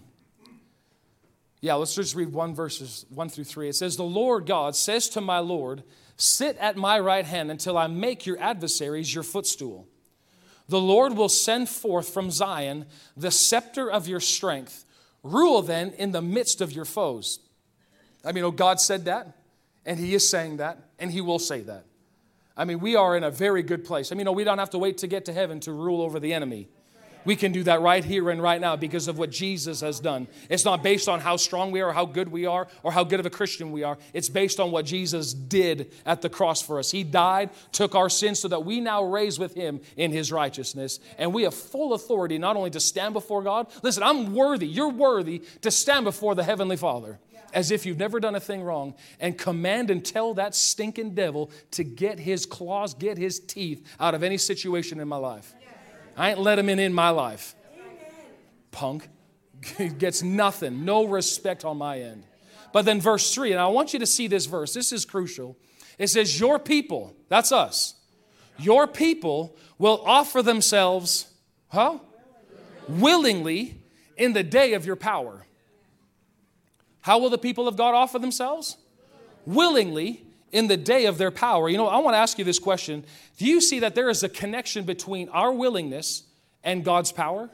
yeah, 1.60 1.74
let's 1.74 1.96
just 1.96 2.14
read 2.14 2.32
one 2.32 2.54
verses, 2.54 3.06
one 3.08 3.28
through 3.28 3.42
three. 3.42 3.68
It 3.68 3.74
says, 3.74 3.96
The 3.96 4.04
Lord 4.04 4.46
God 4.46 4.76
says 4.76 5.08
to 5.10 5.20
my 5.20 5.40
Lord, 5.40 5.82
Sit 6.16 6.56
at 6.58 6.76
my 6.76 7.00
right 7.00 7.24
hand 7.24 7.50
until 7.50 7.76
I 7.76 7.88
make 7.88 8.24
your 8.24 8.38
adversaries 8.38 9.12
your 9.12 9.24
footstool. 9.24 9.88
The 10.68 10.80
Lord 10.80 11.16
will 11.16 11.28
send 11.28 11.68
forth 11.68 12.08
from 12.10 12.30
Zion 12.30 12.86
the 13.16 13.32
scepter 13.32 13.90
of 13.90 14.06
your 14.06 14.20
strength. 14.20 14.84
Rule 15.24 15.60
then 15.60 15.90
in 15.98 16.12
the 16.12 16.22
midst 16.22 16.60
of 16.60 16.70
your 16.70 16.84
foes. 16.84 17.40
I 18.26 18.32
mean, 18.32 18.44
oh, 18.44 18.50
God 18.50 18.80
said 18.80 19.04
that, 19.04 19.28
and 19.86 19.98
He 19.98 20.14
is 20.14 20.28
saying 20.28 20.56
that, 20.58 20.78
and 20.98 21.10
He 21.10 21.20
will 21.20 21.38
say 21.38 21.60
that. 21.60 21.84
I 22.56 22.64
mean, 22.64 22.80
we 22.80 22.96
are 22.96 23.16
in 23.16 23.22
a 23.22 23.30
very 23.30 23.62
good 23.62 23.84
place. 23.84 24.10
I 24.10 24.14
mean, 24.14 24.24
no, 24.24 24.32
we 24.32 24.42
don't 24.42 24.58
have 24.58 24.70
to 24.70 24.78
wait 24.78 24.98
to 24.98 25.06
get 25.06 25.26
to 25.26 25.32
heaven 25.32 25.60
to 25.60 25.72
rule 25.72 26.00
over 26.00 26.18
the 26.18 26.32
enemy. 26.32 26.68
We 27.26 27.34
can 27.34 27.50
do 27.50 27.64
that 27.64 27.80
right 27.80 28.04
here 28.04 28.30
and 28.30 28.40
right 28.40 28.60
now 28.60 28.76
because 28.76 29.08
of 29.08 29.18
what 29.18 29.30
Jesus 29.30 29.80
has 29.80 29.98
done. 29.98 30.28
It's 30.48 30.64
not 30.64 30.84
based 30.84 31.08
on 31.08 31.18
how 31.18 31.36
strong 31.36 31.72
we 31.72 31.80
are, 31.80 31.92
how 31.92 32.06
good 32.06 32.30
we 32.30 32.46
are, 32.46 32.68
or 32.84 32.92
how 32.92 33.02
good 33.02 33.18
of 33.18 33.26
a 33.26 33.30
Christian 33.30 33.72
we 33.72 33.82
are. 33.82 33.98
It's 34.14 34.28
based 34.28 34.60
on 34.60 34.70
what 34.70 34.86
Jesus 34.86 35.34
did 35.34 35.92
at 36.06 36.22
the 36.22 36.30
cross 36.30 36.62
for 36.62 36.78
us. 36.78 36.92
He 36.92 37.02
died, 37.02 37.50
took 37.72 37.96
our 37.96 38.08
sins 38.08 38.38
so 38.38 38.46
that 38.48 38.64
we 38.64 38.80
now 38.80 39.02
raise 39.02 39.40
with 39.40 39.54
Him 39.54 39.80
in 39.96 40.12
His 40.12 40.30
righteousness. 40.30 41.00
And 41.18 41.34
we 41.34 41.42
have 41.42 41.54
full 41.54 41.94
authority 41.94 42.38
not 42.38 42.56
only 42.56 42.70
to 42.70 42.80
stand 42.80 43.12
before 43.12 43.42
God. 43.42 43.66
Listen, 43.82 44.04
I'm 44.04 44.32
worthy, 44.32 44.68
you're 44.68 44.88
worthy 44.88 45.42
to 45.62 45.72
stand 45.72 46.04
before 46.04 46.36
the 46.36 46.44
Heavenly 46.44 46.76
Father 46.76 47.18
as 47.52 47.70
if 47.70 47.86
you've 47.86 47.98
never 47.98 48.20
done 48.20 48.34
a 48.34 48.40
thing 48.40 48.62
wrong 48.62 48.94
and 49.20 49.36
command 49.36 49.90
and 49.90 50.04
tell 50.04 50.34
that 50.34 50.54
stinking 50.54 51.14
devil 51.14 51.50
to 51.72 51.84
get 51.84 52.18
his 52.18 52.46
claws, 52.46 52.94
get 52.94 53.18
his 53.18 53.40
teeth 53.40 53.86
out 54.00 54.14
of 54.14 54.22
any 54.22 54.36
situation 54.36 55.00
in 55.00 55.08
my 55.08 55.16
life. 55.16 55.54
I 56.16 56.30
ain't 56.30 56.40
let 56.40 56.58
him 56.58 56.68
in 56.68 56.78
in 56.78 56.92
my 56.92 57.10
life. 57.10 57.54
Punk. 58.70 59.08
Gets 59.98 60.22
nothing, 60.22 60.84
no 60.84 61.06
respect 61.06 61.64
on 61.64 61.78
my 61.78 62.00
end. 62.00 62.24
But 62.72 62.84
then 62.84 63.00
verse 63.00 63.32
3, 63.34 63.52
and 63.52 63.60
I 63.60 63.68
want 63.68 63.92
you 63.92 63.98
to 64.00 64.06
see 64.06 64.26
this 64.26 64.46
verse. 64.46 64.74
This 64.74 64.92
is 64.92 65.04
crucial. 65.04 65.56
It 65.98 66.08
says, 66.08 66.38
Your 66.38 66.58
people, 66.58 67.14
that's 67.28 67.52
us, 67.52 67.94
your 68.58 68.86
people 68.86 69.56
will 69.78 70.02
offer 70.04 70.42
themselves, 70.42 71.32
huh? 71.68 71.98
Willingly 72.88 73.80
in 74.16 74.32
the 74.32 74.42
day 74.42 74.74
of 74.74 74.86
your 74.86 74.96
power. 74.96 75.45
How 77.06 77.18
will 77.18 77.30
the 77.30 77.38
people 77.38 77.68
of 77.68 77.76
God 77.76 77.94
offer 77.94 78.18
themselves? 78.18 78.76
Willingly 79.44 80.24
in 80.50 80.66
the 80.66 80.76
day 80.76 81.06
of 81.06 81.18
their 81.18 81.30
power. 81.30 81.68
You 81.68 81.76
know, 81.76 81.86
I 81.86 81.98
want 81.98 82.14
to 82.14 82.18
ask 82.18 82.36
you 82.36 82.44
this 82.44 82.58
question 82.58 83.04
Do 83.38 83.46
you 83.46 83.60
see 83.60 83.78
that 83.78 83.94
there 83.94 84.10
is 84.10 84.24
a 84.24 84.28
connection 84.28 84.84
between 84.84 85.28
our 85.28 85.52
willingness 85.52 86.24
and 86.64 86.84
God's 86.84 87.12
power? 87.12 87.48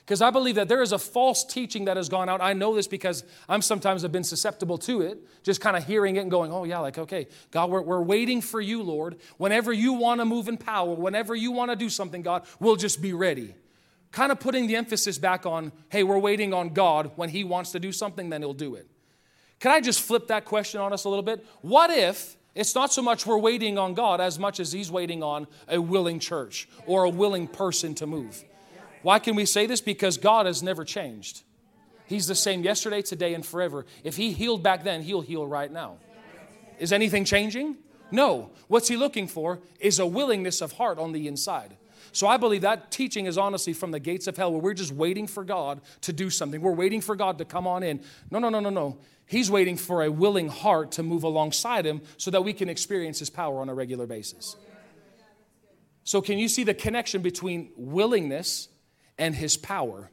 Because 0.00 0.20
I 0.20 0.28
believe 0.28 0.56
that 0.56 0.68
there 0.68 0.82
is 0.82 0.92
a 0.92 0.98
false 0.98 1.42
teaching 1.42 1.86
that 1.86 1.96
has 1.96 2.10
gone 2.10 2.28
out. 2.28 2.42
I 2.42 2.52
know 2.52 2.74
this 2.74 2.86
because 2.86 3.24
I'm 3.48 3.62
sometimes 3.62 4.02
have 4.02 4.12
been 4.12 4.24
susceptible 4.24 4.76
to 4.76 5.00
it, 5.00 5.18
just 5.42 5.62
kind 5.62 5.74
of 5.74 5.86
hearing 5.86 6.16
it 6.16 6.20
and 6.20 6.30
going, 6.30 6.52
oh, 6.52 6.64
yeah, 6.64 6.80
like, 6.80 6.98
okay, 6.98 7.28
God, 7.50 7.70
we're, 7.70 7.80
we're 7.80 8.02
waiting 8.02 8.42
for 8.42 8.60
you, 8.60 8.82
Lord. 8.82 9.16
Whenever 9.38 9.72
you 9.72 9.94
want 9.94 10.20
to 10.20 10.26
move 10.26 10.48
in 10.48 10.58
power, 10.58 10.94
whenever 10.94 11.34
you 11.34 11.50
want 11.52 11.70
to 11.70 11.76
do 11.76 11.88
something, 11.88 12.20
God, 12.20 12.44
we'll 12.60 12.76
just 12.76 13.00
be 13.00 13.14
ready. 13.14 13.54
Kind 14.10 14.32
of 14.32 14.40
putting 14.40 14.66
the 14.66 14.76
emphasis 14.76 15.18
back 15.18 15.44
on, 15.44 15.72
hey, 15.90 16.02
we're 16.02 16.18
waiting 16.18 16.54
on 16.54 16.70
God. 16.70 17.12
When 17.16 17.28
He 17.28 17.44
wants 17.44 17.72
to 17.72 17.80
do 17.80 17.92
something, 17.92 18.30
then 18.30 18.42
He'll 18.42 18.54
do 18.54 18.74
it. 18.74 18.88
Can 19.60 19.70
I 19.70 19.80
just 19.80 20.00
flip 20.00 20.28
that 20.28 20.44
question 20.44 20.80
on 20.80 20.92
us 20.92 21.04
a 21.04 21.08
little 21.08 21.22
bit? 21.22 21.44
What 21.60 21.90
if 21.90 22.36
it's 22.54 22.74
not 22.74 22.92
so 22.92 23.02
much 23.02 23.26
we're 23.26 23.38
waiting 23.38 23.76
on 23.76 23.94
God 23.94 24.20
as 24.20 24.38
much 24.38 24.60
as 24.60 24.72
He's 24.72 24.90
waiting 24.90 25.22
on 25.22 25.46
a 25.68 25.80
willing 25.80 26.20
church 26.20 26.68
or 26.86 27.04
a 27.04 27.10
willing 27.10 27.46
person 27.46 27.94
to 27.96 28.06
move? 28.06 28.44
Why 29.02 29.18
can 29.18 29.36
we 29.36 29.44
say 29.44 29.66
this? 29.66 29.80
Because 29.80 30.16
God 30.16 30.46
has 30.46 30.62
never 30.62 30.84
changed. 30.84 31.42
He's 32.06 32.26
the 32.26 32.34
same 32.34 32.62
yesterday, 32.62 33.02
today, 33.02 33.34
and 33.34 33.44
forever. 33.44 33.84
If 34.02 34.16
He 34.16 34.32
healed 34.32 34.62
back 34.62 34.84
then, 34.84 35.02
He'll 35.02 35.20
heal 35.20 35.46
right 35.46 35.70
now. 35.70 35.98
Is 36.78 36.92
anything 36.92 37.24
changing? 37.24 37.76
No. 38.10 38.50
What's 38.68 38.88
He 38.88 38.96
looking 38.96 39.28
for 39.28 39.60
is 39.78 39.98
a 39.98 40.06
willingness 40.06 40.60
of 40.60 40.72
heart 40.72 40.98
on 40.98 41.12
the 41.12 41.28
inside. 41.28 41.76
So 42.12 42.26
I 42.26 42.36
believe 42.36 42.62
that 42.62 42.90
teaching 42.90 43.26
is 43.26 43.38
honestly 43.38 43.72
from 43.72 43.90
the 43.90 44.00
gates 44.00 44.26
of 44.26 44.36
hell 44.36 44.52
where 44.52 44.60
we're 44.60 44.74
just 44.74 44.92
waiting 44.92 45.26
for 45.26 45.44
God 45.44 45.80
to 46.02 46.12
do 46.12 46.30
something. 46.30 46.60
We're 46.60 46.72
waiting 46.72 47.00
for 47.00 47.16
God 47.16 47.38
to 47.38 47.44
come 47.44 47.66
on 47.66 47.82
in. 47.82 48.00
No, 48.30 48.38
no, 48.38 48.48
no, 48.48 48.60
no, 48.60 48.70
no. 48.70 48.98
He's 49.26 49.50
waiting 49.50 49.76
for 49.76 50.02
a 50.02 50.10
willing 50.10 50.48
heart 50.48 50.92
to 50.92 51.02
move 51.02 51.22
alongside 51.22 51.84
him 51.84 52.00
so 52.16 52.30
that 52.30 52.42
we 52.42 52.52
can 52.52 52.68
experience 52.68 53.18
his 53.18 53.28
power 53.28 53.60
on 53.60 53.68
a 53.68 53.74
regular 53.74 54.06
basis. 54.06 54.56
So, 56.04 56.22
can 56.22 56.38
you 56.38 56.48
see 56.48 56.64
the 56.64 56.72
connection 56.72 57.20
between 57.20 57.70
willingness 57.76 58.68
and 59.18 59.34
his 59.34 59.58
power? 59.58 60.10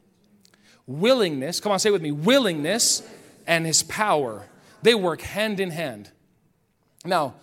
Willingness, 0.85 1.61
come 1.61 1.71
on, 1.71 1.79
say 1.79 1.89
with 1.89 2.01
me 2.01 2.11
willingness 2.11 3.01
and 3.47 3.65
his 3.65 3.81
power. 3.83 4.45
They 4.81 4.93
work 4.93 5.21
hand 5.21 5.61
in 5.61 5.71
hand. 5.71 6.11
Now, 7.05 7.35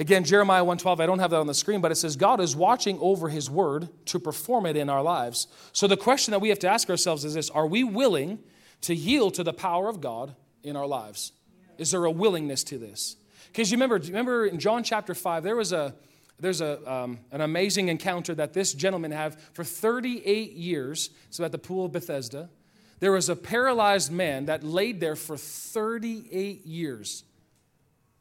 again, 0.00 0.24
Jeremiah 0.24 0.64
1:12, 0.64 1.00
I 1.00 1.06
don't 1.06 1.18
have 1.18 1.30
that 1.30 1.40
on 1.40 1.46
the 1.46 1.54
screen, 1.54 1.80
but 1.80 1.92
it 1.92 1.96
says 1.96 2.16
God 2.16 2.40
is 2.40 2.56
watching 2.56 2.98
over 3.00 3.28
his 3.28 3.48
word 3.48 3.88
to 4.06 4.18
perform 4.18 4.66
it 4.66 4.76
in 4.76 4.88
our 4.88 5.02
lives. 5.02 5.46
So 5.72 5.86
the 5.86 5.96
question 5.96 6.32
that 6.32 6.40
we 6.40 6.48
have 6.48 6.58
to 6.60 6.68
ask 6.68 6.88
ourselves 6.90 7.24
is 7.24 7.34
this, 7.34 7.50
are 7.50 7.66
we 7.66 7.84
willing 7.84 8.40
to 8.82 8.94
yield 8.94 9.34
to 9.34 9.44
the 9.44 9.52
power 9.52 9.88
of 9.88 10.00
God 10.00 10.34
in 10.62 10.74
our 10.74 10.86
lives? 10.86 11.32
Is 11.78 11.90
there 11.90 12.04
a 12.04 12.10
willingness 12.10 12.64
to 12.64 12.78
this? 12.78 13.16
Because 13.48 13.70
you 13.70 13.76
remember, 13.76 13.96
remember 13.96 14.46
in 14.46 14.58
John 14.58 14.82
chapter 14.82 15.14
5, 15.14 15.42
there 15.42 15.56
was 15.56 15.72
a 15.72 15.94
there's 16.40 16.62
a, 16.62 16.90
um, 16.90 17.18
an 17.32 17.42
amazing 17.42 17.88
encounter 17.88 18.34
that 18.34 18.54
this 18.54 18.72
gentleman 18.72 19.10
had 19.10 19.38
for 19.52 19.62
38 19.62 20.52
years. 20.52 21.10
So 21.28 21.44
at 21.44 21.52
the 21.52 21.58
pool 21.58 21.84
of 21.84 21.92
Bethesda, 21.92 22.48
there 22.98 23.12
was 23.12 23.28
a 23.28 23.36
paralyzed 23.36 24.10
man 24.10 24.46
that 24.46 24.64
laid 24.64 25.00
there 25.00 25.16
for 25.16 25.36
38 25.36 26.64
years. 26.66 27.24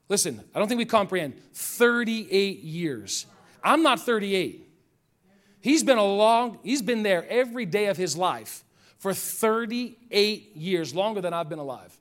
Listen, 0.09 0.43
I 0.53 0.59
don't 0.59 0.67
think 0.67 0.79
we 0.79 0.85
comprehend 0.85 1.39
38 1.53 2.59
years. 2.59 3.27
I'm 3.63 3.83
not 3.83 3.99
38. 3.99 4.65
He's 5.61 5.83
been 5.83 5.97
a 5.97 6.05
long, 6.05 6.59
he's 6.63 6.81
been 6.81 7.03
there 7.03 7.25
every 7.29 7.65
day 7.65 7.85
of 7.87 7.97
his 7.97 8.17
life 8.17 8.63
for 8.97 9.13
38 9.13 10.55
years, 10.55 10.93
longer 10.93 11.21
than 11.21 11.33
I've 11.33 11.49
been 11.49 11.59
alive 11.59 11.97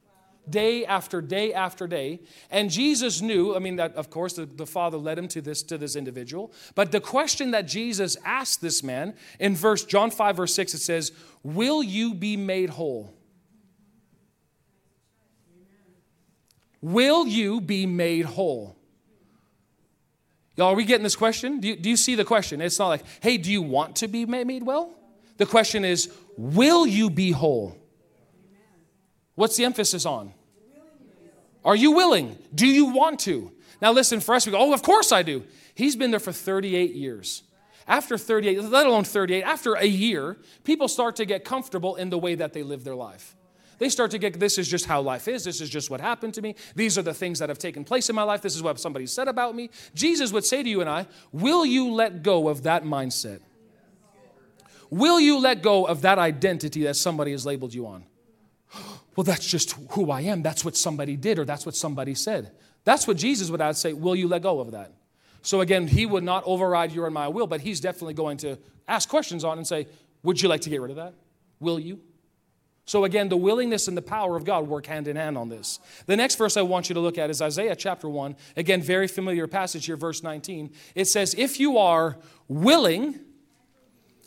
day 0.51 0.85
after 0.87 1.21
day 1.21 1.53
after 1.53 1.87
day. 1.87 2.21
And 2.51 2.71
Jesus 2.71 3.21
knew, 3.21 3.55
I 3.55 3.59
mean, 3.59 3.77
that 3.77 3.95
of 3.95 4.11
course 4.11 4.35
the, 4.35 4.47
the 4.47 4.67
Father 4.67 4.97
led 4.97 5.19
him 5.19 5.29
to 5.29 5.41
this, 5.41 5.63
to 5.65 5.79
this 5.79 5.97
individual. 5.97 6.53
But 6.75 6.93
the 6.93 7.01
question 7.01 7.51
that 7.53 7.67
Jesus 7.67 8.17
asked 8.25 8.61
this 8.61 8.83
man 8.83 9.15
in 9.39 9.55
verse 9.55 9.85
John 9.85 10.11
5, 10.11 10.37
verse 10.37 10.55
6, 10.55 10.75
it 10.75 10.79
says, 10.79 11.13
Will 11.43 11.83
you 11.83 12.15
be 12.15 12.37
made 12.37 12.71
whole? 12.71 13.15
Will 16.81 17.27
you 17.27 17.61
be 17.61 17.87
made 17.87 18.25
whole? 18.25 18.77
Y'all, 20.57 20.69
are 20.69 20.75
we 20.75 20.85
getting 20.85 21.05
this 21.05 21.17
question? 21.17 21.61
Do 21.61 21.69
you, 21.69 21.77
do 21.77 21.89
you 21.89 21.97
see 21.97 22.15
the 22.15 22.25
question? 22.25 22.61
It's 22.61 22.79
not 22.79 22.89
like, 22.89 23.05
hey, 23.21 23.37
do 23.37 23.51
you 23.51 23.63
want 23.63 23.97
to 23.97 24.09
be 24.09 24.27
made 24.27 24.65
well? 24.65 24.93
The 25.37 25.47
question 25.47 25.85
is, 25.85 26.13
will 26.37 26.87
you 26.87 27.11
be 27.11 27.31
whole? 27.31 27.77
What's 29.37 29.57
the 29.57 29.65
emphasis 29.65 30.05
on? 30.05 30.35
Are 31.65 31.77
you 31.77 31.93
willing? 31.93 32.37
Do 32.55 32.67
you 32.67 32.87
want 32.87 33.21
to? 33.21 33.53
Now, 33.81 33.93
listen, 33.93 34.19
for 34.19 34.35
us, 34.35 34.47
we 34.47 34.53
go, 34.53 34.59
oh, 34.59 34.73
of 34.73 34.83
course 34.83 35.13
I 35.13 35.23
do. 35.23 35.45
He's 35.75 35.95
been 35.95 36.11
there 36.11 36.19
for 36.19 36.33
38 36.33 36.93
years. 36.93 37.45
After 37.87 38.19
38, 38.19 38.65
let 38.65 38.87
alone 38.87 39.05
38, 39.05 39.43
after 39.43 39.75
a 39.75 39.85
year, 39.85 40.37
people 40.65 40.89
start 40.89 41.17
to 41.17 41.25
get 41.25 41.45
comfortable 41.45 41.95
in 41.95 42.11
the 42.11 42.19
way 42.19 42.35
that 42.35 42.53
they 42.53 42.63
live 42.63 42.85
their 42.85 42.97
life. 42.97 43.37
They 43.79 43.89
start 43.89 44.11
to 44.11 44.19
get 44.19 44.39
this 44.39 44.59
is 44.59 44.69
just 44.69 44.87
how 44.87 45.01
life 45.01 45.29
is. 45.29 45.45
This 45.45 45.61
is 45.61 45.71
just 45.71 45.89
what 45.89 46.01
happened 46.01 46.35
to 46.35 46.43
me. 46.43 46.57
These 46.75 46.99
are 46.99 47.03
the 47.03 47.15
things 47.15 47.39
that 47.39 47.49
have 47.49 47.59
taken 47.59 47.85
place 47.85 48.11
in 48.11 48.17
my 48.17 48.25
life. 48.25 48.43
This 48.43 48.57
is 48.57 48.63
what 48.63 48.79
somebody 48.81 49.07
said 49.07 49.29
about 49.29 49.55
me. 49.55 49.71
Jesus 49.95 50.33
would 50.33 50.45
say 50.45 50.63
to 50.63 50.69
you 50.69 50.81
and 50.81 50.91
I, 50.91 51.07
Will 51.33 51.65
you 51.65 51.93
let 51.93 52.23
go 52.23 52.49
of 52.49 52.65
that 52.65 52.85
mindset? 52.85 53.41
Will 54.91 55.21
you 55.21 55.39
let 55.39 55.63
go 55.63 55.85
of 55.87 56.03
that 56.03 56.19
identity 56.19 56.83
that 56.85 56.95
somebody 56.95 57.33
has 57.33 57.47
labeled 57.47 57.75
you 57.75 57.87
on? 57.87 58.05
well, 59.17 59.25
that's 59.25 59.47
just 59.47 59.73
who 59.91 60.11
I 60.11 60.23
am. 60.23 60.43
That's 60.43 60.65
what 60.65 60.77
somebody 60.77 61.17
did 61.17 61.39
or 61.39 61.45
that's 61.45 61.67
what 61.67 61.77
somebody 61.77 62.15
said. 62.15 62.53
That's 62.85 63.07
what 63.07 63.17
Jesus 63.17 63.51
would 63.51 63.77
say. 63.77 63.93
Will 63.93 64.17
you 64.17 64.29
let 64.29 64.43
go 64.43 64.61
of 64.61 64.73
that? 64.73 64.93
So 65.43 65.61
again, 65.61 65.87
he 65.87 66.07
would 66.07 66.25
not 66.25 66.43
override 66.47 66.91
your 66.91 67.07
and 67.07 67.15
my 67.15 67.29
will, 67.29 67.47
but 67.47 67.61
he's 67.61 67.81
definitely 67.81 68.15
going 68.15 68.39
to 68.39 68.59
ask 68.89 69.09
questions 69.09 69.45
on 69.45 69.59
and 69.59 69.67
say, 69.67 69.87
Would 70.23 70.41
you 70.43 70.49
like 70.49 70.63
to 70.63 70.71
get 70.71 70.81
rid 70.81 70.91
of 70.91 70.97
that? 70.97 71.15
Will 71.61 71.79
you? 71.79 72.01
So 72.89 73.05
again, 73.05 73.29
the 73.29 73.37
willingness 73.37 73.87
and 73.87 73.95
the 73.95 74.03
power 74.03 74.35
of 74.35 74.47
God 74.47 74.67
work 74.67 74.87
hand 74.87 75.09
in 75.09 75.17
hand 75.17 75.37
on 75.37 75.51
this. 75.51 75.79
The 76.07 76.17
next 76.17 76.37
verse 76.37 76.57
I 76.57 76.63
want 76.63 76.89
you 76.89 76.95
to 76.95 77.01
look 77.01 77.19
at 77.19 77.29
is 77.29 77.43
Isaiah 77.43 77.77
chapter 77.77 78.09
1. 78.09 78.35
Again, 78.57 78.81
very 78.81 79.07
familiar 79.07 79.47
passage 79.47 79.85
here, 79.85 79.97
verse 79.99 80.23
19. 80.23 80.73
It 80.95 81.05
says, 81.05 81.35
If 81.37 81.61
you 81.61 81.77
are 81.77 82.17
willing 82.49 83.21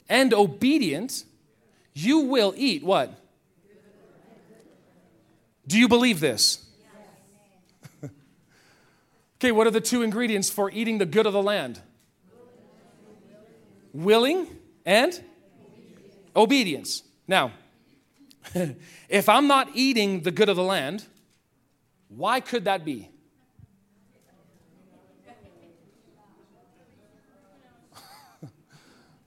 and 0.08 0.32
obedient, 0.32 1.26
you 1.95 2.19
will 2.19 2.54
eat 2.56 2.84
what? 2.84 3.19
Do 5.65 5.80
you 5.80 5.88
believe 5.88 6.19
this? 6.19 6.63
okay, 9.38 9.52
what 9.52 9.65
are 9.65 9.71
the 9.71 9.82
two 9.82 10.04
ingredients 10.04 10.52
for 10.52 10.69
eating 10.69 11.00
the 11.00 11.08
good 11.08 11.26
of 11.26 11.34
the 11.34 11.41
land? 11.41 11.82
Willing 13.91 14.45
and 14.86 15.19
obedience. 16.36 17.02
Now, 17.28 17.54
if 19.10 19.30
I'm 19.30 19.47
not 19.47 19.69
eating 19.73 20.21
the 20.21 20.32
good 20.32 20.49
of 20.49 20.56
the 20.56 20.63
land, 20.63 21.06
why 22.10 22.39
could 22.39 22.65
that 22.65 22.84
be? 22.84 23.10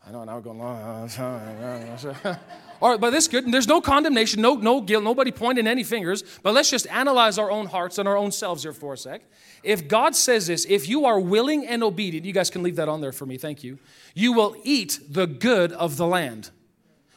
I 0.07 0.13
know 0.13 0.25
now 0.25 0.37
we're 0.37 0.43
going 0.43 0.59
long. 0.59 1.11
All 2.83 2.91
right, 2.91 3.01
but 3.01 3.11
this 3.11 3.29
good. 3.29 3.51
There's 3.51 3.69
no 3.69 3.81
condemnation, 3.81 4.43
no, 4.43 4.57
no 4.57 4.81
guilt, 4.81 5.05
nobody 5.05 5.31
pointing 5.31 5.67
any 5.67 5.85
fingers. 5.85 6.23
But 6.43 6.53
let's 6.53 6.69
just 6.71 6.87
analyze 6.89 7.39
our 7.39 7.51
own 7.51 7.67
hearts 7.67 7.97
and 7.99 8.07
our 8.07 8.17
own 8.17 8.31
selves 8.33 8.65
here 8.65 8.73
for 8.73 8.93
a 8.93 8.99
sec. 8.99 9.23
If 9.63 9.89
God 9.89 10.15
says 10.15 10.49
this, 10.49 10.67
if 10.69 10.89
you 10.89 11.07
are 11.07 11.19
willing 11.19 11.67
and 11.67 11.83
obedient, 11.83 12.27
you 12.27 12.33
guys 12.33 12.51
can 12.51 12.63
leave 12.63 12.77
that 12.77 12.89
on 12.89 13.01
there 13.01 13.13
for 13.13 13.25
me, 13.25 13.39
thank 13.39 13.65
you. 13.65 13.79
You 14.15 14.35
will 14.35 14.57
eat 14.65 15.01
the 15.09 15.27
good 15.27 15.73
of 15.73 15.97
the 15.97 16.07
land. 16.07 16.51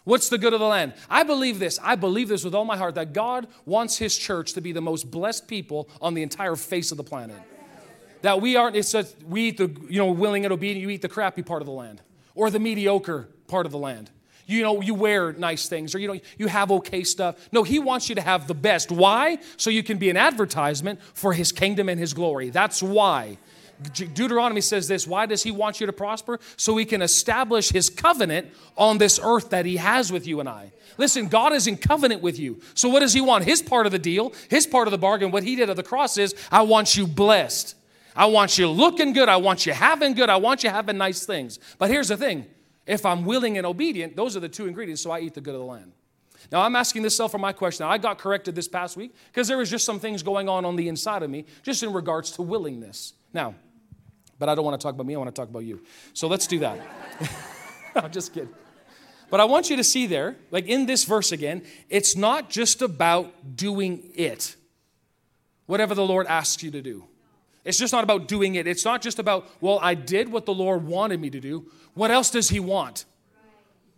What's 0.07 0.29
the 0.29 0.37
good 0.37 0.53
of 0.53 0.61
the 0.61 0.67
land? 0.67 0.93
I 1.09 1.23
believe 1.23 1.59
this. 1.59 1.77
I 1.83 1.97
believe 1.97 2.29
this 2.29 2.45
with 2.45 2.55
all 2.55 2.63
my 2.63 2.77
heart 2.77 2.95
that 2.95 3.11
God 3.11 3.45
wants 3.65 3.97
His 3.97 4.17
church 4.17 4.53
to 4.53 4.61
be 4.61 4.71
the 4.71 4.79
most 4.79 5.11
blessed 5.11 5.49
people 5.49 5.89
on 5.99 6.13
the 6.13 6.23
entire 6.23 6.55
face 6.55 6.91
of 6.91 6.97
the 6.97 7.03
planet. 7.03 7.35
That 8.21 8.39
we 8.39 8.55
aren't, 8.55 8.77
it's 8.77 8.93
just, 8.93 9.21
we 9.23 9.49
eat 9.49 9.57
the, 9.57 9.69
you 9.89 9.99
know, 9.99 10.09
willing 10.13 10.45
and 10.45 10.53
obedient, 10.53 10.81
you 10.81 10.89
eat 10.91 11.01
the 11.01 11.09
crappy 11.09 11.43
part 11.43 11.61
of 11.61 11.65
the 11.65 11.73
land 11.73 12.01
or 12.35 12.49
the 12.49 12.57
mediocre 12.57 13.27
part 13.47 13.65
of 13.65 13.73
the 13.73 13.77
land 13.77 14.09
you 14.45 14.63
know 14.63 14.81
you 14.81 14.93
wear 14.93 15.33
nice 15.33 15.67
things 15.67 15.93
or 15.93 15.99
you 15.99 16.07
know 16.07 16.19
you 16.37 16.47
have 16.47 16.71
okay 16.71 17.03
stuff 17.03 17.49
no 17.51 17.63
he 17.63 17.79
wants 17.79 18.09
you 18.09 18.15
to 18.15 18.21
have 18.21 18.47
the 18.47 18.53
best 18.53 18.91
why 18.91 19.37
so 19.57 19.69
you 19.69 19.83
can 19.83 19.97
be 19.97 20.09
an 20.09 20.17
advertisement 20.17 21.01
for 21.13 21.33
his 21.33 21.51
kingdom 21.51 21.89
and 21.89 21.99
his 21.99 22.13
glory 22.13 22.49
that's 22.49 22.81
why 22.81 23.37
Deuteronomy 23.93 24.61
says 24.61 24.87
this 24.87 25.05
why 25.05 25.25
does 25.25 25.43
he 25.43 25.51
want 25.51 25.79
you 25.79 25.85
to 25.87 25.93
prosper? 25.93 26.39
So 26.55 26.77
he 26.77 26.85
can 26.85 27.01
establish 27.01 27.69
his 27.69 27.89
covenant 27.89 28.47
on 28.75 28.97
this 28.97 29.19
earth 29.21 29.51
that 29.51 29.65
he 29.65 29.77
has 29.77 30.11
with 30.11 30.25
you 30.25 30.39
and 30.39 30.49
I. 30.49 30.71
Listen 30.97 31.27
God 31.27 31.53
is 31.53 31.67
in 31.67 31.77
covenant 31.77 32.21
with 32.21 32.39
you. 32.39 32.61
So 32.73 32.89
what 32.89 33.01
does 33.01 33.13
he 33.13 33.21
want? 33.21 33.43
His 33.43 33.61
part 33.61 33.85
of 33.85 33.91
the 33.91 33.99
deal 33.99 34.33
his 34.49 34.65
part 34.65 34.87
of 34.87 34.91
the 34.91 34.97
bargain 34.97 35.31
what 35.31 35.43
he 35.43 35.55
did 35.55 35.69
at 35.69 35.75
the 35.75 35.83
cross 35.83 36.17
is 36.17 36.33
I 36.51 36.63
want 36.63 36.97
you 36.97 37.07
blessed. 37.07 37.75
I 38.15 38.25
want 38.25 38.57
you 38.57 38.67
looking 38.67 39.13
good. 39.13 39.29
I 39.29 39.37
want 39.37 39.67
you 39.67 39.73
having 39.73 40.15
good. 40.15 40.29
I 40.29 40.37
want 40.37 40.63
you 40.63 40.71
having 40.71 40.97
nice 40.97 41.25
things. 41.25 41.59
But 41.77 41.91
here's 41.91 42.07
the 42.07 42.17
thing. 42.17 42.47
If 42.87 43.05
I'm 43.05 43.25
willing 43.25 43.57
and 43.57 43.67
obedient, 43.67 44.15
those 44.15 44.35
are 44.35 44.39
the 44.39 44.49
two 44.49 44.65
ingredients, 44.65 45.03
so 45.03 45.11
I 45.11 45.19
eat 45.19 45.35
the 45.35 45.41
good 45.41 45.53
of 45.53 45.59
the 45.59 45.65
land. 45.65 45.91
Now, 46.51 46.61
I'm 46.61 46.75
asking 46.75 47.01
this 47.01 47.15
self 47.15 47.31
for 47.31 47.37
my 47.37 47.51
question. 47.51 47.85
Now, 47.85 47.91
I 47.91 47.97
got 47.97 48.17
corrected 48.17 48.55
this 48.55 48.67
past 48.67 48.95
week 48.95 49.13
because 49.27 49.47
there 49.47 49.57
was 49.57 49.69
just 49.69 49.85
some 49.85 49.99
things 49.99 50.23
going 50.23 50.47
on 50.47 50.65
on 50.65 50.75
the 50.77 50.87
inside 50.87 51.21
of 51.21 51.29
me, 51.29 51.45
just 51.63 51.83
in 51.83 51.91
regards 51.91 52.31
to 52.31 52.41
willingness. 52.41 53.13
Now, 53.33 53.55
but 54.39 54.49
I 54.49 54.55
don't 54.55 54.65
want 54.65 54.79
to 54.79 54.83
talk 54.83 54.93
about 54.93 55.05
me, 55.05 55.15
I 55.15 55.17
want 55.17 55.33
to 55.33 55.39
talk 55.39 55.49
about 55.49 55.63
you. 55.65 55.81
So 56.13 56.27
let's 56.27 56.47
do 56.47 56.59
that. 56.59 56.79
I'm 57.95 58.11
just 58.11 58.33
kidding. 58.33 58.49
But 59.29 59.39
I 59.39 59.45
want 59.45 59.69
you 59.69 59.75
to 59.75 59.83
see 59.83 60.07
there, 60.07 60.37
like 60.51 60.67
in 60.67 60.85
this 60.85 61.03
verse 61.03 61.31
again, 61.31 61.63
it's 61.89 62.15
not 62.15 62.49
just 62.49 62.81
about 62.81 63.57
doing 63.57 64.11
it, 64.15 64.55
whatever 65.65 65.93
the 65.93 66.05
Lord 66.05 66.27
asks 66.27 66.63
you 66.63 66.71
to 66.71 66.81
do. 66.81 67.03
It's 67.65 67.77
just 67.77 67.91
not 67.91 68.05
about 68.05 68.29
doing 68.29 68.55
it. 68.55 68.65
It's 68.65 68.85
not 68.85 69.01
just 69.01 69.19
about, 69.19 69.49
well, 69.59 69.79
I 69.81 69.93
did 69.93 70.31
what 70.31 70.45
the 70.45 70.53
Lord 70.53 70.85
wanted 70.85 71.19
me 71.19 71.29
to 71.29 71.41
do. 71.41 71.69
What 71.95 72.11
else 72.11 72.29
does 72.29 72.47
He 72.47 72.61
want? 72.61 73.03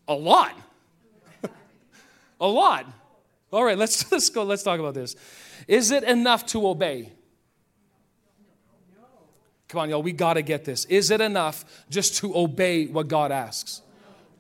A 0.08 0.16
lot. 0.16 0.56
a 2.42 2.48
lot. 2.48 2.88
All 3.52 3.64
right, 3.64 3.78
let's, 3.78 4.12
let's 4.12 4.30
go. 4.30 4.44
Let's 4.44 4.64
talk 4.64 4.80
about 4.80 4.96
this. 4.96 5.16
Is 5.68 5.92
it 5.92 6.04
enough 6.04 6.48
to 6.48 6.68
obey? 6.68 7.12
Come 9.70 9.82
on, 9.82 9.90
y'all, 9.90 10.02
we 10.02 10.12
got 10.12 10.34
to 10.34 10.42
get 10.42 10.66
this. 10.66 10.86
Is 10.86 11.12
it 11.12 11.22
enough 11.22 11.64
just 11.90 12.18
to 12.18 12.36
obey 12.36 12.88
what 12.88 13.08
God 13.08 13.32
asks? 13.32 13.82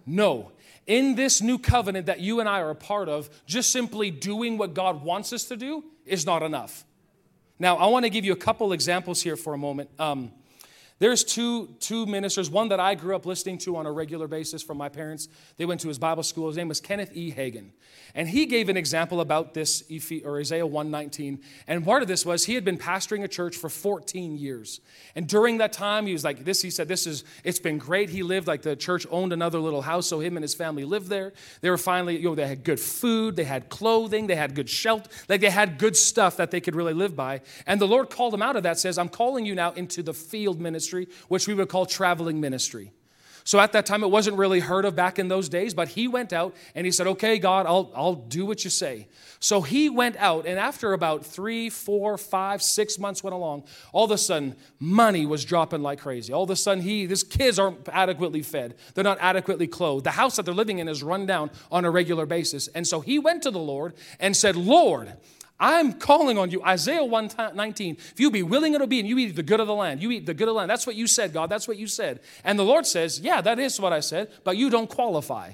No. 0.05 0.51
In 0.87 1.13
this 1.13 1.39
new 1.39 1.59
covenant 1.59 2.07
that 2.07 2.19
you 2.19 2.39
and 2.39 2.49
I 2.49 2.61
are 2.61 2.71
a 2.71 2.75
part 2.75 3.07
of, 3.07 3.29
just 3.45 3.71
simply 3.71 4.09
doing 4.09 4.57
what 4.57 4.73
God 4.73 5.03
wants 5.03 5.31
us 5.31 5.45
to 5.45 5.55
do 5.55 5.83
is 6.03 6.25
not 6.25 6.41
enough. 6.41 6.83
Now, 7.59 7.77
I 7.77 7.85
want 7.87 8.05
to 8.05 8.09
give 8.09 8.25
you 8.25 8.33
a 8.33 8.37
couple 8.37 8.73
examples 8.73 9.21
here 9.21 9.35
for 9.35 9.53
a 9.53 9.57
moment. 9.57 9.91
Um, 9.99 10.31
There's 10.99 11.23
two, 11.23 11.67
two 11.79 12.05
ministers, 12.05 12.49
one 12.49 12.69
that 12.69 12.79
I 12.81 12.93
grew 12.93 13.15
up 13.15 13.25
listening 13.25 13.57
to 13.59 13.77
on 13.77 13.85
a 13.85 13.91
regular 13.91 14.27
basis 14.27 14.61
from 14.61 14.77
my 14.77 14.89
parents. 14.89 15.29
They 15.55 15.65
went 15.65 15.79
to 15.81 15.87
his 15.87 15.97
Bible 15.97 16.23
school. 16.23 16.47
His 16.47 16.57
name 16.57 16.67
was 16.67 16.81
Kenneth 16.81 17.15
E. 17.15 17.31
Hagin. 17.31 17.71
And 18.15 18.27
he 18.27 18.45
gave 18.45 18.67
an 18.67 18.75
example 18.75 19.21
about 19.21 19.53
this, 19.53 19.83
or 20.25 20.39
Isaiah 20.39 20.65
119. 20.65 21.39
And 21.67 21.85
part 21.85 22.01
of 22.01 22.07
this 22.07 22.25
was 22.25 22.45
he 22.45 22.55
had 22.55 22.65
been 22.65 22.77
pastoring 22.77 23.23
a 23.23 23.27
church 23.27 23.55
for 23.55 23.69
14 23.69 24.37
years. 24.37 24.81
And 25.15 25.27
during 25.27 25.59
that 25.59 25.71
time, 25.71 26.05
he 26.05 26.11
was 26.11 26.23
like, 26.23 26.43
this, 26.43 26.61
he 26.61 26.69
said, 26.69 26.87
this 26.87 27.07
is, 27.07 27.23
it's 27.43 27.59
been 27.59 27.77
great. 27.77 28.09
He 28.09 28.23
lived 28.23 28.47
like 28.47 28.63
the 28.63 28.75
church 28.75 29.05
owned 29.09 29.31
another 29.31 29.59
little 29.59 29.83
house, 29.83 30.07
so 30.07 30.19
him 30.19 30.35
and 30.35 30.43
his 30.43 30.55
family 30.55 30.83
lived 30.83 31.07
there. 31.07 31.31
They 31.61 31.69
were 31.69 31.77
finally, 31.77 32.17
you 32.17 32.25
know, 32.25 32.35
they 32.35 32.47
had 32.47 32.63
good 32.63 32.79
food, 32.79 33.35
they 33.35 33.43
had 33.45 33.69
clothing, 33.69 34.27
they 34.27 34.35
had 34.35 34.53
good 34.55 34.69
shelter, 34.69 35.09
like 35.29 35.39
they 35.39 35.49
had 35.49 35.77
good 35.77 35.95
stuff 35.95 36.37
that 36.37 36.51
they 36.51 36.59
could 36.59 36.75
really 36.75 36.93
live 36.93 37.15
by. 37.15 37.41
And 37.67 37.79
the 37.79 37.87
Lord 37.87 38.09
called 38.09 38.33
him 38.33 38.41
out 38.41 38.55
of 38.55 38.63
that, 38.63 38.79
says, 38.79 38.97
I'm 38.97 39.09
calling 39.09 39.45
you 39.45 39.55
now 39.55 39.71
into 39.71 40.03
the 40.03 40.13
field 40.13 40.59
ministry 40.59 40.88
ministry, 40.93 41.15
which 41.27 41.47
we 41.47 41.53
would 41.53 41.69
call 41.69 41.85
traveling 41.85 42.39
ministry. 42.39 42.91
So 43.45 43.59
at 43.59 43.71
that 43.71 43.85
time, 43.85 44.03
it 44.03 44.11
wasn't 44.11 44.37
really 44.37 44.59
heard 44.59 44.85
of 44.85 44.95
back 44.95 45.17
in 45.17 45.27
those 45.27 45.49
days, 45.49 45.73
but 45.73 45.87
he 45.87 46.07
went 46.07 46.33
out 46.33 46.55
and 46.75 46.85
he 46.85 46.91
said, 46.91 47.07
Okay, 47.07 47.39
God, 47.39 47.65
I'll, 47.65 47.91
I'll 47.95 48.13
do 48.13 48.45
what 48.45 48.63
you 48.63 48.69
say. 48.69 49.07
So 49.39 49.61
he 49.61 49.89
went 49.89 50.17
out, 50.17 50.45
and 50.45 50.59
after 50.59 50.93
about 50.93 51.25
three, 51.25 51.69
four, 51.69 52.17
five, 52.17 52.61
six 52.61 52.99
months 52.99 53.23
went 53.23 53.33
along, 53.33 53.63
all 53.91 54.03
of 54.03 54.11
a 54.11 54.17
sudden, 54.17 54.55
money 54.79 55.25
was 55.25 55.45
dropping 55.45 55.81
like 55.81 55.99
crazy. 55.99 56.31
All 56.33 56.43
of 56.43 56.49
a 56.49 56.55
sudden, 56.55 56.83
he, 56.83 57.07
his 57.07 57.23
kids 57.23 57.57
aren't 57.57 57.87
adequately 57.89 58.43
fed, 58.43 58.75
they're 58.93 59.03
not 59.03 59.17
adequately 59.19 59.67
clothed. 59.67 60.05
The 60.05 60.11
house 60.11 60.35
that 60.35 60.43
they're 60.43 60.53
living 60.53 60.77
in 60.77 60.87
is 60.87 61.01
run 61.01 61.25
down 61.25 61.49
on 61.71 61.85
a 61.85 61.89
regular 61.89 62.27
basis. 62.27 62.67
And 62.67 62.85
so 62.85 62.99
he 62.99 63.17
went 63.17 63.41
to 63.43 63.51
the 63.51 63.57
Lord 63.57 63.93
and 64.19 64.35
said, 64.35 64.57
Lord, 64.57 65.13
I'm 65.59 65.93
calling 65.93 66.37
on 66.37 66.51
you. 66.51 66.63
Isaiah 66.63 67.03
119. 67.03 67.97
If 67.99 68.19
you 68.19 68.31
be 68.31 68.43
willing 68.43 68.75
and 68.75 68.83
obedient, 68.83 69.09
you 69.09 69.17
eat 69.17 69.35
the 69.35 69.43
good 69.43 69.59
of 69.59 69.67
the 69.67 69.75
land. 69.75 70.01
You 70.01 70.11
eat 70.11 70.25
the 70.25 70.33
good 70.33 70.47
of 70.47 70.53
the 70.53 70.57
land. 70.57 70.69
That's 70.69 70.87
what 70.87 70.95
you 70.95 71.05
said, 71.05 71.33
God. 71.33 71.49
That's 71.49 71.67
what 71.67 71.77
you 71.77 71.87
said. 71.87 72.21
And 72.43 72.57
the 72.57 72.63
Lord 72.63 72.87
says, 72.87 73.19
Yeah, 73.19 73.41
that 73.41 73.59
is 73.59 73.79
what 73.79 73.91
I 73.91 73.99
said, 73.99 74.31
but 74.43 74.55
you 74.55 74.69
don't 74.69 74.89
qualify. 74.89 75.53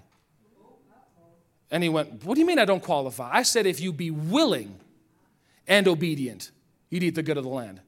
And 1.72 1.82
he 1.82 1.90
went, 1.90 2.24
What 2.24 2.36
do 2.36 2.40
you 2.40 2.46
mean 2.46 2.60
I 2.60 2.66
don't 2.66 2.84
qualify? 2.84 3.30
I 3.34 3.44
said, 3.44 3.66
If 3.66 3.80
you 3.80 3.92
be 3.92 4.12
willing 4.12 4.80
and 5.68 5.88
obedient, 5.88 6.52
you'd 6.90 7.04
eat 7.04 7.16
the 7.16 7.24
good 7.24 7.38
of 7.38 7.44
the 7.44 7.50
land. 7.50 7.82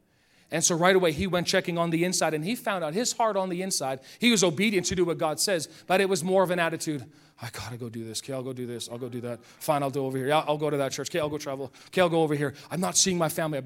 And 0.49 0.63
so 0.63 0.75
right 0.75 0.95
away, 0.95 1.11
he 1.11 1.27
went 1.27 1.45
checking 1.45 1.77
on 1.77 1.89
the 1.89 2.05
inside 2.05 2.33
and 2.33 2.43
he 2.43 2.55
found 2.55 2.83
out 2.83 2.93
his 2.93 3.11
heart 3.11 3.35
on 3.35 3.49
the 3.49 3.61
inside. 3.61 3.99
He 4.19 4.31
was 4.31 4.43
obedient 4.43 4.85
to 4.87 4.95
do 4.95 5.03
what 5.03 5.17
God 5.17 5.39
says, 5.39 5.67
but 5.87 5.99
it 5.99 6.07
was 6.07 6.23
more 6.23 6.43
of 6.43 6.51
an 6.51 6.59
attitude 6.59 7.05
I 7.41 7.49
gotta 7.51 7.77
go 7.77 7.87
do 7.89 8.03
this. 8.03 8.21
Okay, 8.21 8.33
I'll 8.33 8.43
go 8.43 8.53
do 8.53 8.65
this. 8.65 8.89
I'll 8.89 8.97
go 8.97 9.09
do 9.09 9.21
that. 9.21 9.43
Fine, 9.43 9.83
I'll 9.83 9.91
do 9.91 10.03
over 10.03 10.17
here. 10.17 10.27
Yeah, 10.27 10.43
I'll 10.47 10.57
go 10.57 10.69
to 10.69 10.77
that 10.77 10.91
church. 10.91 11.09
Okay, 11.09 11.19
I'll 11.19 11.29
go 11.29 11.37
travel. 11.37 11.71
Okay, 11.87 12.01
I'll 12.01 12.09
go 12.09 12.23
over 12.23 12.33
here. 12.33 12.53
I'm 12.71 12.79
not 12.79 12.97
seeing 12.97 13.17
my 13.17 13.29
family. 13.29 13.61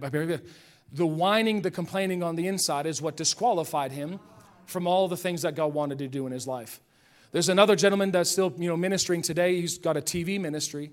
The 0.94 1.06
whining, 1.06 1.62
the 1.62 1.72
complaining 1.72 2.22
on 2.22 2.36
the 2.36 2.48
inside 2.48 2.86
is 2.86 3.02
what 3.02 3.16
disqualified 3.16 3.94
him 3.94 4.20
from 4.66 4.88
all 4.88 5.08
the 5.08 5.16
things 5.16 5.44
that 5.44 5.56
God 5.56 5.74
wanted 5.74 6.00
to 6.00 6.10
do 6.10 6.26
in 6.26 6.34
his 6.34 6.48
life. 6.48 6.82
There's 7.32 7.48
another 7.48 7.78
gentleman 7.78 8.12
that's 8.12 8.30
still, 8.30 8.54
you 8.58 8.68
know, 8.68 8.76
ministering 8.76 9.22
today. 9.22 9.62
He's 9.62 9.78
got 9.78 9.96
a 9.96 10.02
TV 10.02 10.38
ministry. 10.40 10.92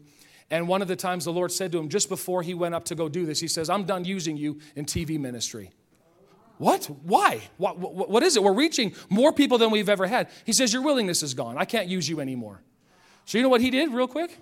And 0.49 0.69
one 0.69 0.81
of 0.81 0.87
the 0.87 0.97
times 0.97 1.25
the 1.25 1.33
Lord 1.33 1.51
said 1.51 1.73
to 1.73 1.79
him, 1.79 1.89
just 1.89 2.09
before 2.09 2.43
he 2.43 2.55
went 2.55 2.77
up 2.77 2.85
to 2.87 2.95
go 2.95 3.09
do 3.09 3.27
this, 3.27 3.41
he 3.41 3.49
says, 3.49 3.69
I'm 3.69 3.85
done 3.85 4.05
using 4.05 4.37
you 4.37 4.61
in 4.77 4.85
TV 4.85 5.19
ministry. 5.19 5.73
What? 6.59 6.87
Why? 7.03 7.41
What, 7.57 7.79
what, 7.79 8.11
what 8.11 8.23
is 8.23 8.37
it? 8.37 8.43
We're 8.43 8.53
reaching 8.53 8.95
more 9.09 9.33
people 9.33 9.59
than 9.59 9.71
we've 9.71 9.89
ever 9.89 10.07
had. 10.07 10.29
He 10.45 10.53
says, 10.53 10.73
Your 10.73 10.83
willingness 10.83 11.23
is 11.23 11.35
gone. 11.35 11.57
I 11.57 11.65
can't 11.65 11.89
use 11.89 12.09
you 12.09 12.21
anymore. 12.21 12.61
So, 13.25 13.39
you 13.39 13.43
know 13.43 13.49
what 13.49 13.61
he 13.61 13.71
did 13.71 13.93
real 13.93 14.09
quick? 14.09 14.39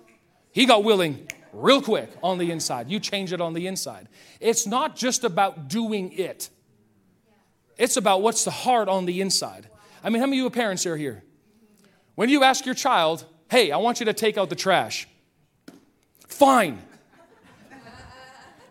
He 0.51 0.65
got 0.65 0.83
willing 0.83 1.27
real 1.53 1.81
quick 1.81 2.09
on 2.23 2.37
the 2.37 2.51
inside. 2.51 2.89
You 2.89 2.99
change 2.99 3.33
it 3.33 3.41
on 3.41 3.53
the 3.53 3.67
inside. 3.67 4.07
It's 4.39 4.65
not 4.65 4.95
just 4.95 5.23
about 5.23 5.67
doing 5.67 6.11
it, 6.13 6.49
it's 7.77 7.97
about 7.97 8.21
what's 8.21 8.43
the 8.43 8.51
heart 8.51 8.89
on 8.89 9.05
the 9.05 9.21
inside. 9.21 9.69
I 10.03 10.09
mean, 10.09 10.19
how 10.19 10.25
many 10.25 10.39
of 10.39 10.43
you 10.43 10.49
parents 10.49 10.85
are 10.85 10.97
here? 10.97 11.23
When 12.15 12.29
you 12.29 12.43
ask 12.43 12.65
your 12.65 12.75
child, 12.75 13.25
hey, 13.49 13.71
I 13.71 13.77
want 13.77 13.99
you 13.99 14.07
to 14.07 14.13
take 14.13 14.37
out 14.37 14.49
the 14.49 14.55
trash, 14.55 15.07
fine. 16.27 16.81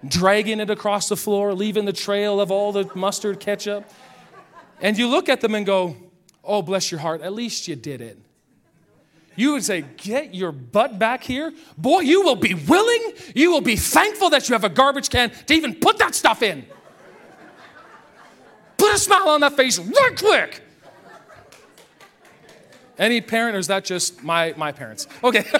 Dragging 0.08 0.60
it 0.60 0.70
across 0.70 1.08
the 1.08 1.16
floor, 1.16 1.54
leaving 1.54 1.84
the 1.84 1.92
trail 1.92 2.40
of 2.40 2.50
all 2.50 2.72
the 2.72 2.90
mustard 2.94 3.40
ketchup. 3.40 3.90
And 4.80 4.98
you 4.98 5.08
look 5.08 5.28
at 5.28 5.40
them 5.40 5.54
and 5.54 5.64
go, 5.64 5.96
oh, 6.44 6.62
bless 6.62 6.90
your 6.90 7.00
heart, 7.00 7.22
at 7.22 7.32
least 7.32 7.66
you 7.68 7.76
did 7.76 8.00
it 8.00 8.18
you 9.36 9.52
would 9.52 9.62
say, 9.62 9.84
Get 9.98 10.34
your 10.34 10.50
butt 10.50 10.98
back 10.98 11.22
here. 11.22 11.52
Boy, 11.78 12.00
you 12.00 12.22
will 12.22 12.34
be 12.36 12.54
willing, 12.54 13.12
you 13.34 13.52
will 13.52 13.60
be 13.60 13.76
thankful 13.76 14.30
that 14.30 14.48
you 14.48 14.54
have 14.54 14.64
a 14.64 14.68
garbage 14.68 15.10
can 15.10 15.30
to 15.46 15.54
even 15.54 15.74
put 15.74 15.98
that 15.98 16.14
stuff 16.14 16.42
in. 16.42 16.66
Put 18.78 18.94
a 18.94 18.98
smile 18.98 19.28
on 19.28 19.40
that 19.42 19.56
face 19.56 19.78
right 19.78 20.14
quick. 20.18 20.62
Any 22.98 23.20
parent, 23.20 23.54
or 23.56 23.58
is 23.58 23.66
that 23.66 23.84
just 23.84 24.24
my, 24.24 24.54
my 24.56 24.72
parents? 24.72 25.06
Okay. 25.22 25.44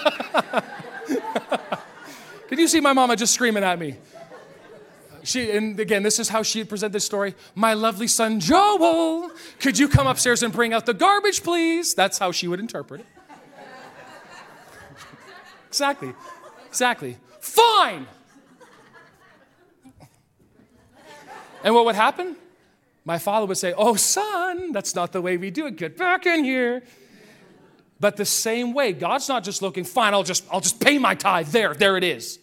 Did 2.49 2.57
you 2.59 2.67
see 2.67 2.79
my 2.79 2.93
mama 2.93 3.15
just 3.15 3.33
screaming 3.33 3.63
at 3.63 3.77
me? 3.77 3.95
She, 5.27 5.51
and 5.51 5.77
again, 5.77 6.03
this 6.03 6.19
is 6.19 6.29
how 6.29 6.41
she 6.41 6.59
would 6.59 6.69
present 6.69 6.93
this 6.93 7.03
story. 7.03 7.35
My 7.53 7.73
lovely 7.73 8.07
son 8.07 8.39
Joel, 8.39 9.29
could 9.59 9.77
you 9.77 9.89
come 9.89 10.07
upstairs 10.07 10.41
and 10.41 10.53
bring 10.53 10.73
out 10.73 10.85
the 10.85 10.93
garbage, 10.93 11.43
please? 11.43 11.93
That's 11.93 12.17
how 12.17 12.31
she 12.31 12.47
would 12.47 12.61
interpret 12.61 13.01
it. 13.01 13.07
Exactly. 15.67 16.13
Exactly. 16.67 17.17
Fine. 17.41 18.07
And 21.61 21.75
what 21.75 21.83
would 21.83 21.95
happen? 21.95 22.37
My 23.03 23.17
father 23.17 23.47
would 23.47 23.57
say, 23.57 23.73
Oh, 23.77 23.95
son, 23.95 24.71
that's 24.71 24.95
not 24.95 25.11
the 25.11 25.21
way 25.21 25.35
we 25.35 25.51
do 25.51 25.67
it. 25.67 25.75
Get 25.75 25.97
back 25.97 26.25
in 26.25 26.45
here. 26.45 26.83
But 27.99 28.15
the 28.15 28.25
same 28.25 28.73
way, 28.73 28.93
God's 28.93 29.27
not 29.27 29.43
just 29.43 29.61
looking, 29.61 29.83
fine, 29.83 30.13
I'll 30.13 30.23
just, 30.23 30.45
I'll 30.49 30.61
just 30.61 30.79
pay 30.79 30.97
my 30.97 31.15
tithe. 31.15 31.47
There, 31.47 31.73
there 31.73 31.97
it 31.97 32.05
is. 32.05 32.39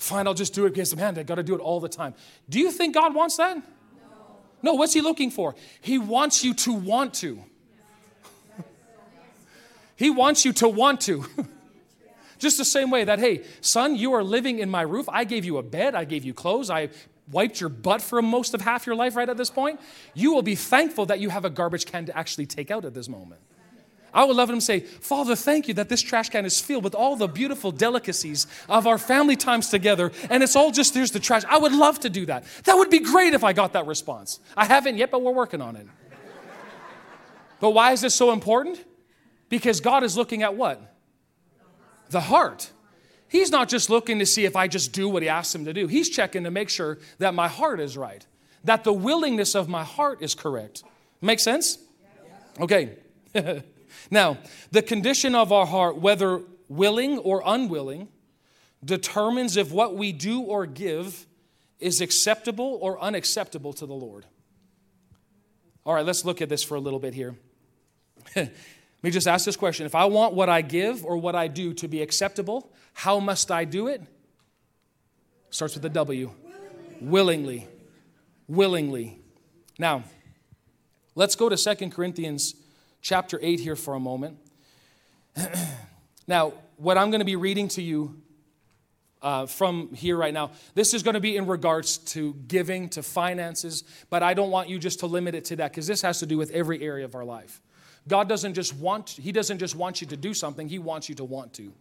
Fine, 0.00 0.26
I'll 0.26 0.32
just 0.32 0.54
do 0.54 0.64
it 0.64 0.70
because, 0.70 0.96
man, 0.96 1.18
I 1.18 1.24
got 1.24 1.34
to 1.34 1.42
do 1.42 1.54
it 1.54 1.60
all 1.60 1.78
the 1.78 1.88
time. 1.88 2.14
Do 2.48 2.58
you 2.58 2.70
think 2.70 2.94
God 2.94 3.14
wants 3.14 3.36
that? 3.36 3.58
No. 3.58 3.62
no, 4.62 4.74
what's 4.74 4.94
He 4.94 5.02
looking 5.02 5.30
for? 5.30 5.54
He 5.82 5.98
wants 5.98 6.42
you 6.42 6.54
to 6.54 6.72
want 6.72 7.12
to. 7.16 7.38
he 9.96 10.08
wants 10.08 10.46
you 10.46 10.54
to 10.54 10.68
want 10.68 11.02
to. 11.02 11.26
Just 12.38 12.56
the 12.56 12.64
same 12.64 12.90
way 12.90 13.04
that, 13.04 13.18
hey, 13.18 13.44
son, 13.60 13.94
you 13.94 14.14
are 14.14 14.24
living 14.24 14.58
in 14.58 14.70
my 14.70 14.80
roof. 14.80 15.06
I 15.06 15.24
gave 15.24 15.44
you 15.44 15.58
a 15.58 15.62
bed, 15.62 15.94
I 15.94 16.06
gave 16.06 16.24
you 16.24 16.32
clothes, 16.32 16.70
I 16.70 16.88
wiped 17.30 17.60
your 17.60 17.68
butt 17.68 18.00
for 18.00 18.22
most 18.22 18.54
of 18.54 18.62
half 18.62 18.86
your 18.86 18.96
life 18.96 19.16
right 19.16 19.28
at 19.28 19.36
this 19.36 19.50
point. 19.50 19.78
You 20.14 20.32
will 20.32 20.40
be 20.40 20.54
thankful 20.54 21.04
that 21.06 21.20
you 21.20 21.28
have 21.28 21.44
a 21.44 21.50
garbage 21.50 21.84
can 21.84 22.06
to 22.06 22.16
actually 22.16 22.46
take 22.46 22.70
out 22.70 22.86
at 22.86 22.94
this 22.94 23.06
moment. 23.06 23.42
I 24.12 24.24
would 24.24 24.36
love 24.36 24.50
him 24.50 24.56
to 24.56 24.60
say, 24.60 24.80
Father, 24.80 25.36
thank 25.36 25.68
you 25.68 25.74
that 25.74 25.88
this 25.88 26.02
trash 26.02 26.28
can 26.30 26.44
is 26.44 26.60
filled 26.60 26.84
with 26.84 26.94
all 26.94 27.16
the 27.16 27.28
beautiful 27.28 27.70
delicacies 27.70 28.46
of 28.68 28.86
our 28.86 28.98
family 28.98 29.36
times 29.36 29.68
together, 29.68 30.12
and 30.28 30.42
it's 30.42 30.56
all 30.56 30.70
just 30.70 30.94
there's 30.94 31.12
the 31.12 31.20
trash. 31.20 31.42
I 31.48 31.58
would 31.58 31.72
love 31.72 32.00
to 32.00 32.10
do 32.10 32.26
that. 32.26 32.44
That 32.64 32.76
would 32.76 32.90
be 32.90 33.00
great 33.00 33.34
if 33.34 33.44
I 33.44 33.52
got 33.52 33.72
that 33.74 33.86
response. 33.86 34.40
I 34.56 34.64
haven't 34.64 34.96
yet, 34.96 35.10
but 35.10 35.22
we're 35.22 35.32
working 35.32 35.60
on 35.60 35.76
it. 35.76 35.86
but 37.60 37.70
why 37.70 37.92
is 37.92 38.00
this 38.00 38.14
so 38.14 38.32
important? 38.32 38.84
Because 39.48 39.80
God 39.80 40.04
is 40.04 40.16
looking 40.16 40.42
at 40.42 40.54
what? 40.54 40.90
the 42.10 42.20
heart. 42.20 42.70
He's 43.28 43.50
not 43.50 43.68
just 43.68 43.88
looking 43.88 44.18
to 44.18 44.26
see 44.26 44.44
if 44.44 44.56
I 44.56 44.66
just 44.68 44.92
do 44.92 45.08
what 45.08 45.22
he 45.22 45.28
asks 45.28 45.54
him 45.54 45.64
to 45.64 45.72
do. 45.72 45.86
He's 45.86 46.10
checking 46.10 46.44
to 46.44 46.50
make 46.50 46.68
sure 46.68 46.98
that 47.18 47.32
my 47.32 47.48
heart 47.48 47.80
is 47.80 47.96
right, 47.96 48.26
that 48.64 48.84
the 48.84 48.92
willingness 48.92 49.54
of 49.54 49.68
my 49.68 49.84
heart 49.84 50.20
is 50.20 50.34
correct. 50.34 50.82
Make 51.20 51.40
sense? 51.40 51.78
Okay. 52.60 52.96
now, 54.10 54.38
the 54.70 54.82
condition 54.82 55.34
of 55.34 55.52
our 55.52 55.66
heart, 55.66 55.96
whether 55.96 56.42
willing 56.68 57.18
or 57.18 57.42
unwilling, 57.44 58.08
determines 58.84 59.56
if 59.56 59.72
what 59.72 59.96
we 59.96 60.12
do 60.12 60.40
or 60.40 60.66
give 60.66 61.26
is 61.78 62.00
acceptable 62.00 62.78
or 62.80 63.00
unacceptable 63.00 63.72
to 63.74 63.86
the 63.86 63.94
Lord. 63.94 64.26
All 65.84 65.94
right, 65.94 66.04
let's 66.04 66.24
look 66.24 66.42
at 66.42 66.48
this 66.48 66.62
for 66.62 66.74
a 66.74 66.80
little 66.80 66.98
bit 66.98 67.14
here. 67.14 67.36
Let 68.36 68.52
me 69.02 69.10
just 69.10 69.26
ask 69.26 69.46
this 69.46 69.56
question. 69.56 69.86
If 69.86 69.94
I 69.94 70.04
want 70.04 70.34
what 70.34 70.50
I 70.50 70.60
give 70.60 71.06
or 71.06 71.16
what 71.16 71.34
I 71.34 71.48
do 71.48 71.72
to 71.74 71.88
be 71.88 72.02
acceptable, 72.02 72.70
how 72.92 73.18
must 73.18 73.50
I 73.50 73.64
do 73.64 73.88
it? 73.88 74.02
Starts 75.48 75.74
with 75.74 75.84
a 75.86 75.88
W. 75.88 76.30
Willingly. 77.00 77.00
Willingly. 77.00 77.68
Willingly. 78.46 79.18
Now, 79.78 80.04
let's 81.14 81.34
go 81.34 81.48
to 81.48 81.56
Second 81.56 81.92
Corinthians 81.92 82.54
chapter 83.00 83.38
8 83.42 83.60
here 83.60 83.76
for 83.76 83.94
a 83.94 84.00
moment. 84.00 84.38
now, 86.26 86.52
what 86.76 86.98
I'm 86.98 87.10
going 87.10 87.20
to 87.20 87.26
be 87.26 87.36
reading 87.36 87.68
to 87.68 87.82
you 87.82 88.20
uh, 89.22 89.46
from 89.46 89.92
here 89.94 90.16
right 90.16 90.32
now, 90.32 90.50
this 90.74 90.94
is 90.94 91.02
going 91.02 91.14
to 91.14 91.20
be 91.20 91.36
in 91.36 91.46
regards 91.46 91.98
to 91.98 92.34
giving, 92.48 92.88
to 92.90 93.02
finances, 93.02 93.84
but 94.08 94.22
I 94.22 94.34
don't 94.34 94.50
want 94.50 94.68
you 94.68 94.78
just 94.78 95.00
to 95.00 95.06
limit 95.06 95.34
it 95.34 95.44
to 95.46 95.56
that 95.56 95.70
because 95.70 95.86
this 95.86 96.02
has 96.02 96.20
to 96.20 96.26
do 96.26 96.38
with 96.38 96.50
every 96.52 96.82
area 96.82 97.04
of 97.04 97.14
our 97.14 97.24
life. 97.24 97.60
God 98.08 98.28
doesn't 98.28 98.54
just 98.54 98.74
want, 98.74 99.10
He 99.10 99.30
doesn't 99.32 99.58
just 99.58 99.76
want 99.76 100.00
you 100.00 100.06
to 100.08 100.16
do 100.16 100.32
something, 100.32 100.68
He 100.68 100.78
wants 100.78 101.08
you 101.08 101.14
to 101.16 101.24
want 101.24 101.52
to. 101.54 101.72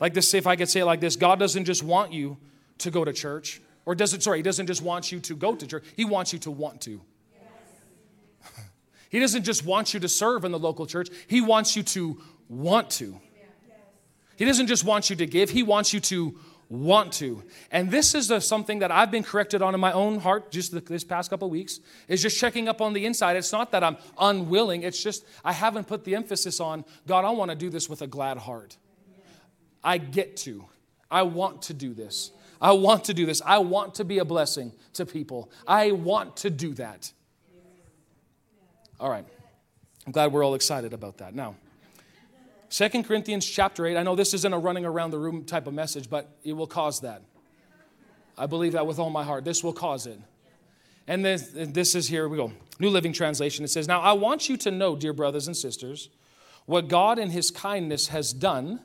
Like 0.00 0.14
this, 0.14 0.32
if 0.32 0.46
I 0.46 0.56
could 0.56 0.70
say 0.70 0.80
it 0.80 0.86
like 0.86 1.00
this, 1.00 1.16
God 1.16 1.38
doesn't 1.38 1.66
just 1.66 1.82
want 1.82 2.12
you 2.12 2.38
to 2.78 2.90
go 2.90 3.04
to 3.04 3.12
church, 3.12 3.60
or 3.84 3.94
does 3.94 4.14
it, 4.14 4.22
sorry, 4.22 4.38
He 4.38 4.42
doesn't 4.42 4.66
just 4.66 4.82
want 4.82 5.12
you 5.12 5.20
to 5.20 5.36
go 5.36 5.54
to 5.54 5.66
church, 5.66 5.84
He 5.96 6.06
wants 6.06 6.32
you 6.32 6.38
to 6.40 6.50
want 6.50 6.80
to. 6.82 7.02
He 9.10 9.18
doesn't 9.20 9.44
just 9.44 9.64
want 9.66 9.92
you 9.92 10.00
to 10.00 10.08
serve 10.08 10.44
in 10.44 10.52
the 10.52 10.58
local 10.58 10.86
church, 10.86 11.08
He 11.26 11.40
wants 11.40 11.76
you 11.76 11.82
to 11.82 12.20
want 12.48 12.90
to. 12.90 13.20
He 14.36 14.46
doesn't 14.46 14.68
just 14.68 14.84
want 14.84 15.10
you 15.10 15.16
to 15.16 15.26
give, 15.26 15.50
He 15.50 15.62
wants 15.62 15.92
you 15.92 16.00
to 16.00 16.38
want 16.70 17.12
to. 17.14 17.42
And 17.72 17.90
this 17.90 18.14
is 18.14 18.32
something 18.46 18.78
that 18.78 18.92
I've 18.92 19.10
been 19.10 19.24
corrected 19.24 19.60
on 19.60 19.74
in 19.74 19.80
my 19.80 19.92
own 19.92 20.20
heart 20.20 20.52
just 20.52 20.70
the, 20.70 20.80
this 20.80 21.04
past 21.04 21.28
couple 21.28 21.50
weeks, 21.50 21.80
is 22.08 22.22
just 22.22 22.38
checking 22.38 22.68
up 22.68 22.80
on 22.80 22.92
the 22.92 23.04
inside. 23.04 23.36
It's 23.36 23.52
not 23.52 23.72
that 23.72 23.82
I'm 23.82 23.98
unwilling, 24.18 24.84
it's 24.84 25.02
just 25.02 25.26
I 25.44 25.52
haven't 25.52 25.88
put 25.88 26.04
the 26.04 26.14
emphasis 26.14 26.60
on, 26.60 26.84
God, 27.06 27.24
I 27.24 27.30
want 27.30 27.50
to 27.50 27.56
do 27.56 27.68
this 27.68 27.90
with 27.90 28.00
a 28.02 28.06
glad 28.06 28.38
heart. 28.38 28.76
I 29.82 29.98
get 29.98 30.36
to. 30.38 30.64
I 31.10 31.22
want 31.22 31.62
to 31.62 31.74
do 31.74 31.92
this. 31.92 32.30
I 32.60 32.72
want 32.72 33.04
to 33.04 33.14
do 33.14 33.26
this. 33.26 33.42
I 33.44 33.58
want 33.58 33.96
to 33.96 34.04
be 34.04 34.18
a 34.18 34.24
blessing 34.24 34.72
to 34.92 35.04
people. 35.04 35.50
I 35.66 35.92
want 35.92 36.36
to 36.38 36.50
do 36.50 36.74
that. 36.74 37.12
All 39.00 39.08
right. 39.08 39.24
I'm 40.06 40.12
glad 40.12 40.30
we're 40.30 40.44
all 40.44 40.54
excited 40.54 40.92
about 40.92 41.18
that. 41.18 41.34
Now, 41.34 41.56
Second 42.68 43.04
Corinthians 43.04 43.46
chapter 43.46 43.86
8, 43.86 43.96
I 43.96 44.02
know 44.02 44.14
this 44.14 44.34
isn't 44.34 44.52
a 44.52 44.58
running 44.58 44.84
around 44.84 45.10
the 45.10 45.18
room 45.18 45.44
type 45.44 45.66
of 45.66 45.72
message, 45.72 46.10
but 46.10 46.36
it 46.44 46.52
will 46.52 46.66
cause 46.66 47.00
that. 47.00 47.22
I 48.36 48.44
believe 48.44 48.72
that 48.72 48.86
with 48.86 48.98
all 48.98 49.08
my 49.08 49.24
heart. 49.24 49.44
This 49.44 49.64
will 49.64 49.72
cause 49.72 50.06
it. 50.06 50.20
And 51.08 51.24
this, 51.24 51.50
this 51.54 51.94
is 51.94 52.08
here 52.08 52.28
we 52.28 52.36
go. 52.36 52.52
New 52.78 52.90
Living 52.90 53.14
Translation. 53.14 53.64
It 53.64 53.68
says, 53.68 53.88
Now 53.88 54.02
I 54.02 54.12
want 54.12 54.50
you 54.50 54.58
to 54.58 54.70
know, 54.70 54.94
dear 54.96 55.14
brothers 55.14 55.46
and 55.46 55.56
sisters, 55.56 56.10
what 56.66 56.88
God 56.88 57.18
in 57.18 57.30
his 57.30 57.50
kindness 57.50 58.08
has 58.08 58.34
done 58.34 58.80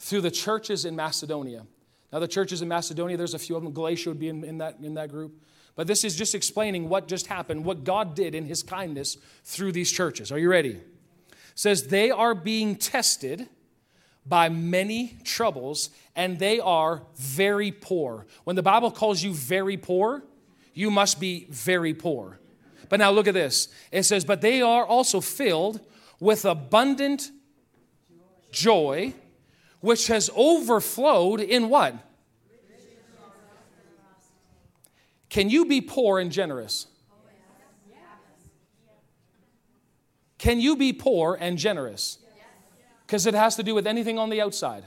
through 0.00 0.22
the 0.22 0.30
churches 0.30 0.84
in 0.84 0.96
Macedonia. 0.96 1.66
Now, 2.12 2.18
the 2.18 2.28
churches 2.28 2.62
in 2.62 2.68
Macedonia, 2.68 3.16
there's 3.16 3.34
a 3.34 3.38
few 3.38 3.56
of 3.56 3.62
them. 3.62 3.72
Galatia 3.72 4.10
would 4.10 4.20
be 4.20 4.28
in, 4.28 4.44
in, 4.44 4.58
that, 4.58 4.76
in 4.82 4.94
that 4.94 5.08
group. 5.08 5.40
But 5.76 5.86
this 5.86 6.04
is 6.04 6.16
just 6.16 6.34
explaining 6.34 6.88
what 6.88 7.06
just 7.06 7.26
happened, 7.26 7.64
what 7.64 7.84
God 7.84 8.14
did 8.14 8.34
in 8.34 8.46
his 8.46 8.62
kindness 8.62 9.18
through 9.44 9.72
these 9.72 9.92
churches. 9.92 10.32
Are 10.32 10.38
you 10.38 10.50
ready? 10.50 10.70
It 10.70 10.82
says, 11.54 11.88
They 11.88 12.10
are 12.10 12.34
being 12.34 12.76
tested 12.76 13.48
by 14.24 14.48
many 14.48 15.18
troubles, 15.22 15.90
and 16.16 16.38
they 16.38 16.58
are 16.58 17.02
very 17.14 17.70
poor. 17.70 18.26
When 18.44 18.56
the 18.56 18.62
Bible 18.62 18.90
calls 18.90 19.22
you 19.22 19.32
very 19.34 19.76
poor, 19.76 20.24
you 20.74 20.90
must 20.90 21.20
be 21.20 21.46
very 21.50 21.94
poor. 21.94 22.40
But 22.88 22.98
now 22.98 23.10
look 23.10 23.28
at 23.28 23.34
this. 23.34 23.68
It 23.92 24.04
says, 24.04 24.24
But 24.24 24.40
they 24.40 24.62
are 24.62 24.84
also 24.84 25.20
filled 25.20 25.80
with 26.18 26.46
abundant 26.46 27.30
joy 28.50 29.14
which 29.80 30.06
has 30.06 30.30
overflowed 30.34 31.40
in 31.40 31.68
what? 31.68 31.94
Can 35.36 35.50
you 35.50 35.66
be 35.66 35.82
poor 35.82 36.18
and 36.18 36.32
generous? 36.32 36.86
Can 40.38 40.60
you 40.60 40.76
be 40.76 40.94
poor 40.94 41.36
and 41.38 41.58
generous? 41.58 42.16
Because 43.04 43.26
it 43.26 43.34
has 43.34 43.54
to 43.56 43.62
do 43.62 43.74
with 43.74 43.86
anything 43.86 44.18
on 44.18 44.30
the 44.30 44.40
outside. 44.40 44.86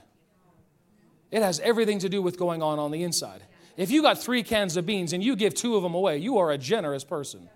It 1.30 1.44
has 1.44 1.60
everything 1.60 2.00
to 2.00 2.10
do 2.10 2.24
with 2.24 2.40
going 2.40 2.64
on 2.64 2.80
on 2.80 2.90
the 2.90 3.04
inside. 3.04 3.44
If 3.78 3.92
you 3.92 4.02
got 4.02 4.18
three 4.18 4.42
cans 4.42 4.76
of 4.76 4.88
beans 4.88 5.14
and 5.14 5.24
you 5.24 5.36
give 5.36 5.54
two 5.54 5.76
of 5.76 5.84
them 5.84 5.94
away, 5.94 6.18
you 6.18 6.40
are 6.40 6.50
a 6.50 6.58
generous 6.58 7.04
person. 7.04 7.48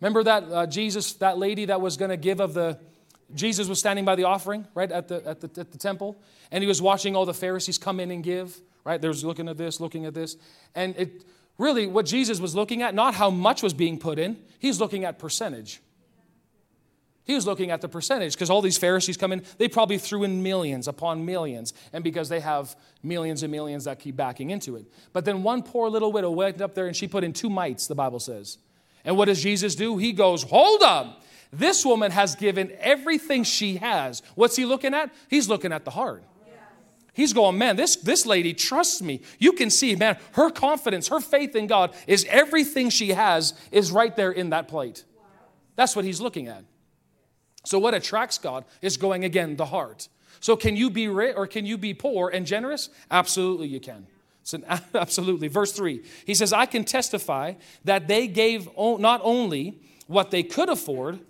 Remember 0.00 0.24
that 0.24 0.44
uh, 0.44 0.66
Jesus, 0.66 1.12
that 1.14 1.36
lady 1.36 1.66
that 1.66 1.82
was 1.82 1.98
going 1.98 2.08
to 2.08 2.16
give 2.16 2.40
of 2.40 2.54
the 2.54 2.78
Jesus 3.34 3.68
was 3.68 3.78
standing 3.78 4.06
by 4.06 4.14
the 4.14 4.24
offering, 4.24 4.66
right, 4.74 4.90
at 4.90 5.08
the, 5.08 5.16
at, 5.28 5.42
the, 5.42 5.60
at 5.60 5.72
the 5.72 5.78
temple, 5.78 6.16
and 6.50 6.64
he 6.64 6.66
was 6.66 6.80
watching 6.80 7.14
all 7.14 7.26
the 7.26 7.34
Pharisees 7.34 7.76
come 7.76 8.00
in 8.00 8.10
and 8.10 8.24
give, 8.24 8.62
right? 8.86 9.02
There's 9.02 9.24
looking 9.24 9.48
at 9.48 9.56
this, 9.56 9.80
looking 9.80 10.06
at 10.06 10.14
this. 10.14 10.36
And 10.76 10.94
it 10.96 11.24
really, 11.58 11.88
what 11.88 12.06
Jesus 12.06 12.38
was 12.38 12.54
looking 12.54 12.82
at, 12.82 12.94
not 12.94 13.14
how 13.14 13.30
much 13.30 13.60
was 13.60 13.74
being 13.74 13.98
put 13.98 14.16
in, 14.16 14.38
he's 14.60 14.78
looking 14.78 15.04
at 15.04 15.18
percentage. 15.18 15.82
He 17.24 17.34
was 17.34 17.44
looking 17.44 17.72
at 17.72 17.80
the 17.80 17.88
percentage 17.88 18.34
because 18.34 18.48
all 18.48 18.62
these 18.62 18.78
Pharisees 18.78 19.16
come 19.16 19.32
in, 19.32 19.42
they 19.58 19.66
probably 19.66 19.98
threw 19.98 20.22
in 20.22 20.44
millions 20.44 20.86
upon 20.86 21.24
millions, 21.24 21.74
and 21.92 22.04
because 22.04 22.28
they 22.28 22.38
have 22.38 22.76
millions 23.02 23.42
and 23.42 23.50
millions 23.50 23.84
that 23.84 23.98
keep 23.98 24.14
backing 24.14 24.50
into 24.50 24.76
it. 24.76 24.86
But 25.12 25.24
then 25.24 25.42
one 25.42 25.64
poor 25.64 25.90
little 25.90 26.12
widow 26.12 26.30
went 26.30 26.60
up 26.60 26.76
there 26.76 26.86
and 26.86 26.94
she 26.94 27.08
put 27.08 27.24
in 27.24 27.32
two 27.32 27.50
mites, 27.50 27.88
the 27.88 27.96
Bible 27.96 28.20
says. 28.20 28.58
And 29.04 29.16
what 29.16 29.24
does 29.24 29.42
Jesus 29.42 29.74
do? 29.74 29.98
He 29.98 30.12
goes, 30.12 30.44
Hold 30.44 30.82
up. 30.82 31.24
This 31.52 31.84
woman 31.84 32.12
has 32.12 32.36
given 32.36 32.72
everything 32.78 33.42
she 33.42 33.76
has. 33.78 34.22
What's 34.36 34.54
he 34.54 34.64
looking 34.64 34.94
at? 34.94 35.12
He's 35.28 35.48
looking 35.48 35.72
at 35.72 35.84
the 35.84 35.90
heart. 35.90 36.22
He's 37.16 37.32
going, 37.32 37.56
man, 37.56 37.76
this, 37.76 37.96
this 37.96 38.26
lady 38.26 38.52
trusts 38.52 39.00
me. 39.00 39.22
You 39.38 39.52
can 39.52 39.70
see, 39.70 39.96
man, 39.96 40.18
her 40.32 40.50
confidence, 40.50 41.08
her 41.08 41.18
faith 41.18 41.56
in 41.56 41.66
God 41.66 41.94
is 42.06 42.26
everything 42.28 42.90
she 42.90 43.08
has 43.10 43.54
is 43.72 43.90
right 43.90 44.14
there 44.14 44.30
in 44.30 44.50
that 44.50 44.68
plate. 44.68 45.04
That's 45.76 45.96
what 45.96 46.04
he's 46.04 46.20
looking 46.20 46.46
at. 46.46 46.64
So, 47.64 47.78
what 47.78 47.94
attracts 47.94 48.36
God 48.36 48.66
is 48.82 48.98
going 48.98 49.24
again, 49.24 49.56
the 49.56 49.64
heart. 49.64 50.08
So, 50.40 50.56
can 50.56 50.76
you 50.76 50.90
be 50.90 51.08
rich 51.08 51.34
or 51.36 51.46
can 51.46 51.64
you 51.64 51.78
be 51.78 51.94
poor 51.94 52.28
and 52.28 52.46
generous? 52.46 52.90
Absolutely, 53.10 53.68
you 53.68 53.80
can. 53.80 54.06
So, 54.42 54.58
absolutely. 54.94 55.48
Verse 55.48 55.72
3, 55.72 56.02
he 56.26 56.34
says, 56.34 56.52
I 56.52 56.66
can 56.66 56.84
testify 56.84 57.54
that 57.84 58.08
they 58.08 58.28
gave 58.28 58.68
not 58.76 59.22
only 59.24 59.80
what 60.06 60.30
they 60.30 60.42
could 60.42 60.68
afford, 60.68 61.20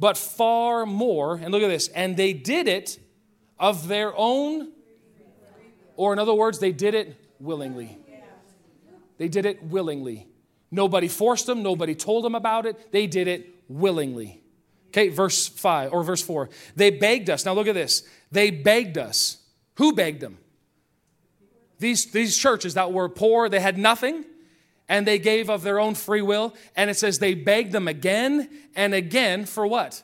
but 0.00 0.16
far 0.16 0.86
more. 0.86 1.36
And 1.36 1.52
look 1.52 1.62
at 1.62 1.68
this. 1.68 1.86
And 1.88 2.16
they 2.16 2.32
did 2.32 2.66
it 2.66 2.98
of 3.58 3.88
their 3.88 4.12
own, 4.16 4.72
or 5.96 6.12
in 6.12 6.18
other 6.18 6.34
words, 6.34 6.58
they 6.58 6.72
did 6.72 6.94
it 6.94 7.16
willingly. 7.40 7.98
They 9.18 9.28
did 9.28 9.46
it 9.46 9.62
willingly. 9.62 10.28
Nobody 10.70 11.08
forced 11.08 11.46
them, 11.46 11.62
nobody 11.62 11.94
told 11.94 12.24
them 12.24 12.34
about 12.34 12.66
it. 12.66 12.92
They 12.92 13.06
did 13.06 13.28
it 13.28 13.54
willingly. 13.68 14.42
Okay, 14.88 15.08
verse 15.08 15.46
5 15.46 15.92
or 15.92 16.02
verse 16.02 16.22
4. 16.22 16.48
They 16.74 16.90
begged 16.90 17.30
us. 17.30 17.44
Now 17.44 17.52
look 17.52 17.66
at 17.66 17.74
this. 17.74 18.02
They 18.30 18.50
begged 18.50 18.98
us. 18.98 19.38
Who 19.76 19.92
begged 19.92 20.20
them? 20.20 20.38
These, 21.78 22.12
these 22.12 22.36
churches 22.36 22.74
that 22.74 22.92
were 22.92 23.08
poor, 23.08 23.48
they 23.48 23.60
had 23.60 23.76
nothing 23.76 24.24
and 24.88 25.06
they 25.06 25.18
gave 25.18 25.50
of 25.50 25.62
their 25.62 25.78
own 25.78 25.94
free 25.94 26.22
will. 26.22 26.54
And 26.74 26.88
it 26.88 26.94
says 26.94 27.18
they 27.18 27.34
begged 27.34 27.72
them 27.72 27.88
again 27.88 28.48
and 28.74 28.94
again 28.94 29.44
for 29.44 29.66
what? 29.66 30.02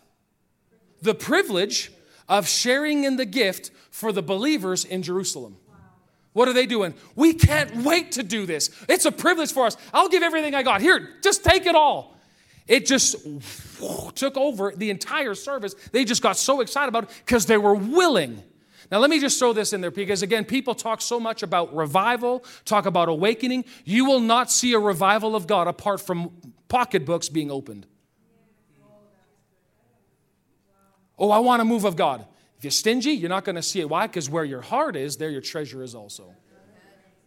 The 1.01 1.15
privilege 1.15 1.91
of 2.29 2.47
sharing 2.49 3.05
in 3.05 3.17
the 3.17 3.25
gift 3.25 3.71
for 3.91 4.13
the 4.13 4.23
believers 4.23 4.85
in 4.85 5.03
Jerusalem. 5.03 5.57
What 6.33 6.49
are 6.49 6.53
they 6.53 6.67
doing? 6.67 6.95
We 7.15 7.35
can't 7.35 7.77
wait 7.77 8.13
to 8.13 8.23
do 8.23 8.47
this. 8.47 8.71
It's 8.89 9.05
a 9.05 9.13
privilege 9.13 9.53
for 9.53 9.67
us. 9.67 9.77
I'll 9.93 10.09
give 10.09 10.23
everything 10.23 10.55
I 10.55 10.63
got. 10.63 10.81
Here, 10.81 11.11
just 11.23 11.45
take 11.45 11.67
it 11.67 11.75
all. 11.75 12.17
It 12.67 12.87
just 12.87 13.17
took 14.15 14.37
over 14.37 14.73
the 14.75 14.91
entire 14.91 15.35
service. 15.35 15.75
They 15.91 16.05
just 16.05 16.23
got 16.23 16.37
so 16.37 16.61
excited 16.61 16.89
about 16.89 17.05
it 17.05 17.11
because 17.25 17.47
they 17.47 17.59
were 17.59 17.75
willing. 17.75 18.43
Now, 18.91 18.99
let 18.99 19.11
me 19.11 19.21
just 19.21 19.39
throw 19.39 19.53
this 19.53 19.73
in 19.73 19.81
there 19.81 19.91
because, 19.91 20.23
again, 20.23 20.45
people 20.45 20.75
talk 20.75 21.01
so 21.01 21.19
much 21.19 21.43
about 21.43 21.75
revival, 21.75 22.45
talk 22.65 22.87
about 22.87 23.09
awakening. 23.09 23.65
You 23.85 24.05
will 24.05 24.21
not 24.21 24.51
see 24.51 24.75
a 24.75 24.79
revival 24.79 25.35
of 25.35 25.47
God 25.47 25.67
apart 25.67 26.01
from 26.01 26.31
pocketbooks 26.69 27.29
being 27.29 27.51
opened. 27.51 27.87
Oh, 31.19 31.31
I 31.31 31.39
want 31.39 31.63
a 31.63 31.65
move 31.65 31.85
of 31.85 31.97
God. 31.97 32.27
If 32.63 32.67
you're 32.67 32.71
stingy, 32.71 33.11
you're 33.11 33.29
not 33.29 33.45
going 33.45 33.57
to 33.57 33.63
see 33.63 33.81
it. 33.81 33.89
Why? 33.89 34.07
Because 34.07 34.31
where 34.31 34.45
your 34.45 34.61
heart 34.61 34.95
is, 34.95 35.17
there 35.17 35.31
your 35.31 35.41
treasure 35.41 35.83
is 35.83 35.97
also. 35.97 36.33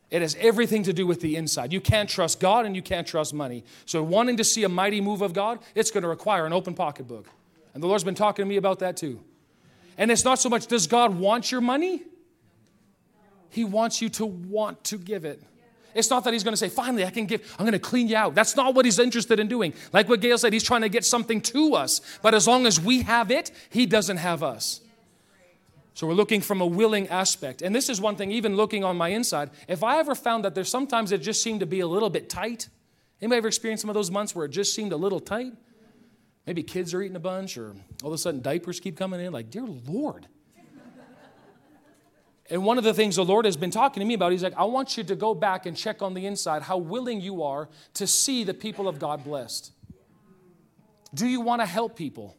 It 0.10 0.22
has 0.22 0.34
everything 0.40 0.84
to 0.84 0.94
do 0.94 1.06
with 1.06 1.20
the 1.20 1.36
inside. 1.36 1.74
You 1.74 1.82
can't 1.82 2.10
trust 2.10 2.40
God 2.40 2.66
and 2.66 2.74
you 2.74 2.82
can't 2.82 3.06
trust 3.06 3.34
money. 3.34 3.66
So, 3.86 4.02
wanting 4.02 4.38
to 4.38 4.46
see 4.46 4.64
a 4.64 4.70
mighty 4.70 5.02
move 5.02 5.22
of 5.22 5.34
God, 5.34 5.60
it's 5.76 5.92
going 5.92 6.04
to 6.04 6.08
require 6.08 6.46
an 6.46 6.54
open 6.54 6.74
pocketbook. 6.74 7.28
And 7.74 7.84
the 7.84 7.88
Lord's 7.88 8.06
been 8.06 8.16
talking 8.16 8.46
to 8.46 8.48
me 8.48 8.56
about 8.56 8.80
that 8.80 8.96
too. 8.96 9.20
And 9.98 10.10
it's 10.10 10.24
not 10.24 10.40
so 10.40 10.48
much, 10.48 10.68
does 10.68 10.88
God 10.88 11.20
want 11.20 11.52
your 11.52 11.60
money? 11.60 12.04
He 13.50 13.66
wants 13.66 14.02
you 14.02 14.08
to 14.12 14.26
want 14.26 14.86
to 14.86 14.98
give 14.98 15.26
it. 15.26 15.44
It's 15.94 16.10
not 16.10 16.24
that 16.24 16.32
he's 16.32 16.46
going 16.46 16.54
to 16.54 16.58
say, 16.58 16.70
finally, 16.70 17.04
I 17.04 17.10
can 17.10 17.26
give, 17.26 17.54
I'm 17.60 17.66
going 17.66 17.74
to 17.74 17.80
clean 17.80 18.08
you 18.08 18.16
out. 18.16 18.36
That's 18.36 18.56
not 18.56 18.74
what 18.74 18.86
he's 18.86 19.00
interested 19.00 19.42
in 19.42 19.50
doing. 19.50 19.74
Like 19.92 20.08
what 20.08 20.22
Gail 20.22 20.38
said, 20.38 20.54
he's 20.54 20.64
trying 20.64 20.84
to 20.84 20.90
get 20.90 21.04
something 21.04 21.42
to 21.42 21.76
us. 21.76 22.00
But 22.22 22.34
as 22.34 22.48
long 22.48 22.66
as 22.66 22.80
we 22.80 23.02
have 23.02 23.32
it, 23.32 23.52
he 23.70 23.86
doesn't 23.86 24.18
have 24.18 24.42
us. 24.42 24.80
So 25.96 26.06
we're 26.08 26.14
looking 26.14 26.42
from 26.42 26.60
a 26.60 26.66
willing 26.66 27.08
aspect. 27.08 27.62
And 27.62 27.74
this 27.74 27.88
is 27.88 28.02
one 28.02 28.18
thing, 28.18 28.30
even 28.30 28.58
looking 28.58 28.84
on 28.84 28.98
my 28.98 29.10
inside, 29.10 29.50
if 29.70 29.82
I 29.82 29.98
ever 29.98 30.14
found 30.14 30.44
that 30.44 30.54
there's 30.54 30.70
sometimes 30.70 31.14
it 31.14 31.20
just 31.20 31.42
seemed 31.42 31.62
to 31.62 31.66
be 31.66 31.80
a 31.80 31.88
little 31.88 32.10
bit 32.10 32.30
tight, 32.30 32.68
anybody 33.22 33.38
ever 33.38 33.48
experienced 33.48 33.82
some 33.82 33.90
of 33.90 33.94
those 33.94 34.12
months 34.12 34.36
where 34.36 34.46
it 34.46 34.50
just 34.50 34.76
seemed 34.76 34.92
a 34.92 34.98
little 34.98 35.22
tight? 35.22 35.54
Maybe 36.46 36.64
kids 36.64 36.94
are 36.94 37.02
eating 37.02 37.16
a 37.16 37.22
bunch, 37.22 37.58
or 37.58 37.76
all 38.04 38.10
of 38.10 38.14
a 38.14 38.18
sudden 38.18 38.42
diapers 38.42 38.82
keep 38.82 38.98
coming 38.98 39.22
in. 39.22 39.32
Like, 39.32 39.50
dear 39.50 39.66
Lord. 39.88 40.28
and 42.50 42.66
one 42.66 42.78
of 42.78 42.84
the 42.84 42.94
things 42.94 43.16
the 43.16 43.24
Lord 43.24 43.46
has 43.46 43.56
been 43.56 43.72
talking 43.72 44.02
to 44.02 44.06
me 44.06 44.16
about, 44.16 44.34
He's 44.34 44.44
like, 44.44 44.54
I 44.58 44.66
want 44.66 44.98
you 44.98 45.04
to 45.06 45.16
go 45.16 45.34
back 45.34 45.66
and 45.66 45.78
check 45.78 46.02
on 46.02 46.14
the 46.14 46.26
inside 46.26 46.64
how 46.64 46.78
willing 46.78 47.22
you 47.22 47.42
are 47.42 47.70
to 47.94 48.06
see 48.06 48.44
the 48.44 48.54
people 48.54 48.90
of 48.90 49.00
God 49.00 49.24
blessed. 49.24 49.72
Do 51.14 51.26
you 51.26 51.40
want 51.40 51.62
to 51.62 51.66
help 51.66 51.96
people? 51.96 52.36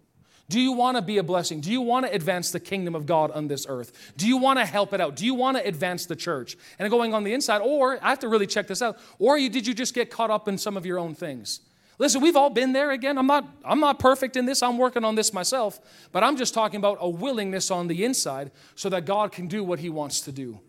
Do 0.49 0.61
you 0.61 0.73
want 0.73 0.97
to 0.97 1.03
be 1.03 1.19
a 1.19 1.25
blessing? 1.25 1.61
Do 1.61 1.73
you 1.73 1.81
want 1.81 2.07
to 2.07 2.13
advance 2.13 2.53
the 2.53 2.61
kingdom 2.61 2.95
of 2.95 3.05
God 3.05 3.33
on 3.33 3.49
this 3.49 3.67
earth? 3.69 4.13
Do 4.17 4.29
you 4.29 4.37
want 4.37 4.61
to 4.61 4.65
help 4.65 4.93
it 4.93 5.01
out? 5.01 5.17
Do 5.17 5.27
you 5.27 5.35
want 5.35 5.57
to 5.57 5.67
advance 5.67 6.07
the 6.07 6.15
church? 6.15 6.57
And 6.79 6.89
going 6.89 7.15
on 7.15 7.25
the 7.25 7.33
inside, 7.33 7.63
or 7.63 7.99
I 8.03 8.11
have 8.11 8.21
to 8.21 8.29
really 8.29 8.47
check 8.47 8.69
this 8.69 8.81
out, 8.81 8.99
or 9.19 9.37
you, 9.37 9.49
did 9.49 9.67
you 9.67 9.75
just 9.75 9.93
get 9.93 10.11
caught 10.11 10.31
up 10.31 10.47
in 10.47 10.57
some 10.57 10.77
of 10.77 10.87
your 10.87 10.99
own 10.99 11.15
things? 11.17 11.61
Listen, 11.99 12.21
we've 12.21 12.37
all 12.37 12.51
been 12.51 12.73
there 12.73 12.91
again. 12.91 13.19
I'm 13.19 13.27
not, 13.27 13.49
I'm 13.65 13.81
not 13.81 13.99
perfect 13.99 14.37
in 14.37 14.45
this. 14.45 14.63
I'm 14.63 14.79
working 14.79 15.03
on 15.03 15.15
this 15.15 15.33
myself. 15.33 15.81
But 16.13 16.23
I'm 16.23 16.37
just 16.37 16.55
talking 16.55 16.79
about 16.79 16.99
a 17.01 17.09
willingness 17.09 17.71
on 17.71 17.89
the 17.89 18.05
inside 18.05 18.53
so 18.75 18.89
that 18.91 19.07
God 19.07 19.33
can 19.33 19.49
do 19.49 19.65
what 19.65 19.79
He 19.79 19.89
wants 19.89 20.21
to 20.23 20.33
do. 20.33 20.61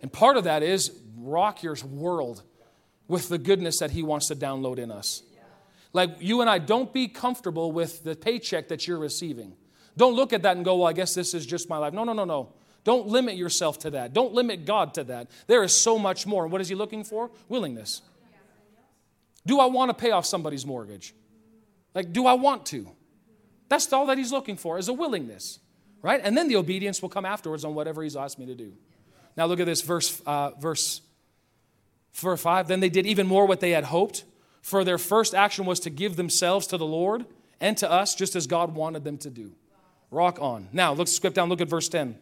And 0.00 0.12
part 0.12 0.36
of 0.36 0.44
that 0.44 0.62
is 0.62 0.92
rock 1.18 1.62
your 1.62 1.76
world 1.90 2.42
with 3.08 3.28
the 3.28 3.38
goodness 3.38 3.80
that 3.80 3.90
He 3.90 4.02
wants 4.02 4.28
to 4.28 4.36
download 4.36 4.78
in 4.78 4.90
us. 4.90 5.22
Like 5.96 6.16
you 6.20 6.42
and 6.42 6.50
I, 6.50 6.58
don't 6.58 6.92
be 6.92 7.08
comfortable 7.08 7.72
with 7.72 8.04
the 8.04 8.14
paycheck 8.14 8.68
that 8.68 8.86
you're 8.86 8.98
receiving. 8.98 9.56
Don't 9.96 10.14
look 10.14 10.34
at 10.34 10.42
that 10.42 10.54
and 10.54 10.62
go, 10.62 10.76
well, 10.76 10.88
I 10.88 10.92
guess 10.92 11.14
this 11.14 11.32
is 11.32 11.46
just 11.46 11.70
my 11.70 11.78
life. 11.78 11.94
No, 11.94 12.04
no, 12.04 12.12
no, 12.12 12.26
no. 12.26 12.52
Don't 12.84 13.06
limit 13.06 13.36
yourself 13.36 13.78
to 13.78 13.90
that. 13.92 14.12
Don't 14.12 14.34
limit 14.34 14.66
God 14.66 14.92
to 14.94 15.04
that. 15.04 15.30
There 15.46 15.62
is 15.62 15.72
so 15.72 15.98
much 15.98 16.26
more. 16.26 16.48
What 16.48 16.60
is 16.60 16.68
He 16.68 16.74
looking 16.74 17.02
for? 17.02 17.30
Willingness. 17.48 18.02
Do 19.46 19.58
I 19.58 19.64
want 19.64 19.88
to 19.88 19.94
pay 19.94 20.10
off 20.10 20.26
somebody's 20.26 20.66
mortgage? 20.66 21.14
Like, 21.94 22.12
do 22.12 22.26
I 22.26 22.34
want 22.34 22.66
to? 22.66 22.90
That's 23.70 23.90
all 23.90 24.04
that 24.06 24.18
He's 24.18 24.32
looking 24.32 24.58
for 24.58 24.76
is 24.76 24.88
a 24.88 24.92
willingness, 24.92 25.60
right? 26.02 26.20
And 26.22 26.36
then 26.36 26.46
the 26.46 26.56
obedience 26.56 27.00
will 27.00 27.08
come 27.08 27.24
afterwards 27.24 27.64
on 27.64 27.74
whatever 27.74 28.02
He's 28.02 28.16
asked 28.16 28.38
me 28.38 28.44
to 28.44 28.54
do. 28.54 28.74
Now 29.34 29.46
look 29.46 29.60
at 29.60 29.66
this 29.66 29.80
verse, 29.80 30.20
uh, 30.26 30.50
verse, 30.60 31.00
verse 32.12 32.42
five. 32.42 32.68
Then 32.68 32.80
they 32.80 32.90
did 32.90 33.06
even 33.06 33.26
more 33.26 33.46
what 33.46 33.60
they 33.60 33.70
had 33.70 33.84
hoped, 33.84 34.24
for 34.66 34.82
their 34.82 34.98
first 34.98 35.32
action 35.32 35.64
was 35.64 35.78
to 35.78 35.90
give 35.90 36.16
themselves 36.16 36.66
to 36.66 36.76
the 36.76 36.84
Lord 36.84 37.24
and 37.60 37.78
to 37.78 37.88
us, 37.88 38.16
just 38.16 38.34
as 38.34 38.48
God 38.48 38.74
wanted 38.74 39.04
them 39.04 39.16
to 39.18 39.30
do. 39.30 39.52
Rock 40.10 40.38
on. 40.40 40.66
Now, 40.72 40.92
let's 40.92 41.12
skip 41.12 41.34
down, 41.34 41.48
look 41.48 41.60
at 41.60 41.68
verse 41.68 41.88
10. 41.88 42.18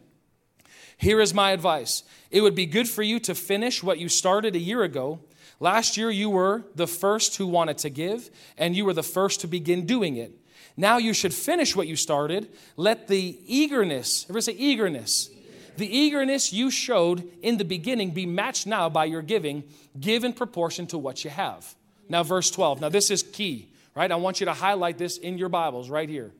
Here 0.95 1.19
is 1.21 1.33
my 1.33 1.53
advice 1.53 2.03
it 2.29 2.41
would 2.41 2.53
be 2.53 2.67
good 2.67 2.87
for 2.87 3.01
you 3.01 3.19
to 3.21 3.33
finish 3.33 3.81
what 3.81 3.97
you 3.97 4.09
started 4.09 4.55
a 4.55 4.59
year 4.59 4.83
ago. 4.83 5.21
Last 5.59 5.97
year, 5.97 6.11
you 6.11 6.29
were 6.29 6.63
the 6.75 6.85
first 6.85 7.37
who 7.37 7.47
wanted 7.47 7.79
to 7.79 7.89
give, 7.89 8.29
and 8.59 8.75
you 8.75 8.85
were 8.85 8.93
the 8.93 9.01
first 9.01 9.41
to 9.41 9.47
begin 9.47 9.87
doing 9.87 10.15
it. 10.15 10.31
Now 10.77 10.97
you 10.97 11.13
should 11.13 11.33
finish 11.33 11.75
what 11.75 11.87
you 11.87 11.95
started. 11.95 12.49
Let 12.77 13.07
the 13.07 13.39
eagerness, 13.47 14.27
ever 14.29 14.39
say 14.39 14.51
eagerness, 14.51 15.31
the 15.77 15.87
eagerness 15.87 16.53
you 16.53 16.69
showed 16.69 17.27
in 17.41 17.57
the 17.57 17.65
beginning 17.65 18.11
be 18.11 18.27
matched 18.27 18.67
now 18.67 18.87
by 18.87 19.05
your 19.05 19.23
giving. 19.23 19.63
Give 19.99 20.23
in 20.23 20.33
proportion 20.33 20.85
to 20.87 20.99
what 20.99 21.23
you 21.23 21.31
have. 21.31 21.75
Now, 22.09 22.23
verse 22.23 22.51
12. 22.51 22.81
Now, 22.81 22.89
this 22.89 23.09
is 23.09 23.23
key, 23.23 23.69
right? 23.95 24.11
I 24.11 24.15
want 24.15 24.39
you 24.39 24.45
to 24.45 24.53
highlight 24.53 24.97
this 24.97 25.17
in 25.17 25.37
your 25.37 25.49
Bibles 25.49 25.89
right 25.89 26.09
here. 26.09 26.31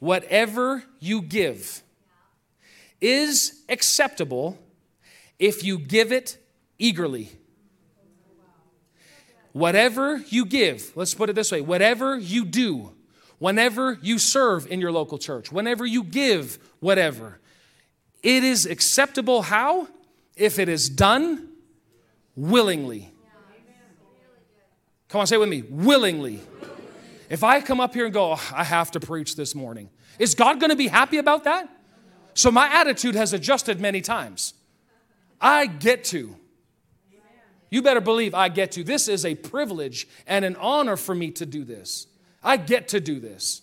Whatever 0.00 0.84
you 1.00 1.22
give 1.22 1.82
is 3.00 3.62
acceptable 3.68 4.58
if 5.38 5.64
you 5.64 5.78
give 5.78 6.12
it 6.12 6.38
eagerly. 6.78 7.30
Whatever 9.52 10.18
you 10.28 10.44
give, 10.44 10.90
let's 10.96 11.14
put 11.14 11.30
it 11.30 11.34
this 11.34 11.52
way 11.52 11.60
whatever 11.60 12.18
you 12.18 12.44
do, 12.44 12.92
whenever 13.38 13.98
you 14.02 14.18
serve 14.18 14.66
in 14.70 14.80
your 14.80 14.90
local 14.90 15.16
church, 15.16 15.52
whenever 15.52 15.86
you 15.86 16.02
give 16.02 16.58
whatever, 16.80 17.38
it 18.22 18.42
is 18.42 18.66
acceptable 18.66 19.42
how? 19.42 19.86
If 20.36 20.58
it 20.58 20.68
is 20.68 20.88
done 20.88 21.50
willingly. 22.34 23.13
Come 25.14 25.20
on, 25.20 25.28
say 25.28 25.36
it 25.36 25.38
with 25.38 25.48
me 25.48 25.62
willingly. 25.70 26.40
If 27.30 27.44
I 27.44 27.60
come 27.60 27.78
up 27.78 27.94
here 27.94 28.06
and 28.06 28.12
go, 28.12 28.32
oh, 28.32 28.50
I 28.52 28.64
have 28.64 28.90
to 28.90 28.98
preach 28.98 29.36
this 29.36 29.54
morning, 29.54 29.88
is 30.18 30.34
God 30.34 30.58
going 30.58 30.70
to 30.70 30.76
be 30.76 30.88
happy 30.88 31.18
about 31.18 31.44
that? 31.44 31.68
So 32.34 32.50
my 32.50 32.66
attitude 32.66 33.14
has 33.14 33.32
adjusted 33.32 33.80
many 33.80 34.00
times. 34.00 34.54
I 35.40 35.66
get 35.66 36.02
to. 36.06 36.34
You 37.70 37.80
better 37.80 38.00
believe 38.00 38.34
I 38.34 38.48
get 38.48 38.72
to. 38.72 38.82
This 38.82 39.06
is 39.06 39.24
a 39.24 39.36
privilege 39.36 40.08
and 40.26 40.44
an 40.44 40.56
honor 40.56 40.96
for 40.96 41.14
me 41.14 41.30
to 41.30 41.46
do 41.46 41.62
this. 41.62 42.08
I 42.42 42.56
get 42.56 42.88
to 42.88 42.98
do 42.98 43.20
this. 43.20 43.62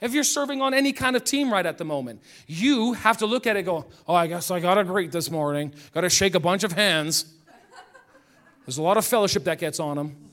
If 0.00 0.14
you're 0.14 0.22
serving 0.22 0.62
on 0.62 0.72
any 0.72 0.92
kind 0.92 1.16
of 1.16 1.24
team 1.24 1.52
right 1.52 1.66
at 1.66 1.78
the 1.78 1.84
moment, 1.84 2.22
you 2.46 2.92
have 2.92 3.18
to 3.18 3.26
look 3.26 3.48
at 3.48 3.56
it 3.56 3.64
go, 3.64 3.86
oh, 4.06 4.14
I 4.14 4.28
guess 4.28 4.52
I 4.52 4.60
got 4.60 4.74
to 4.74 4.84
greet 4.84 5.10
this 5.10 5.32
morning, 5.32 5.74
got 5.94 6.02
to 6.02 6.10
shake 6.10 6.36
a 6.36 6.40
bunch 6.40 6.62
of 6.62 6.70
hands. 6.70 7.24
There's 8.64 8.78
a 8.78 8.82
lot 8.82 8.96
of 8.96 9.04
fellowship 9.04 9.42
that 9.42 9.58
gets 9.58 9.80
on 9.80 9.96
them. 9.96 10.31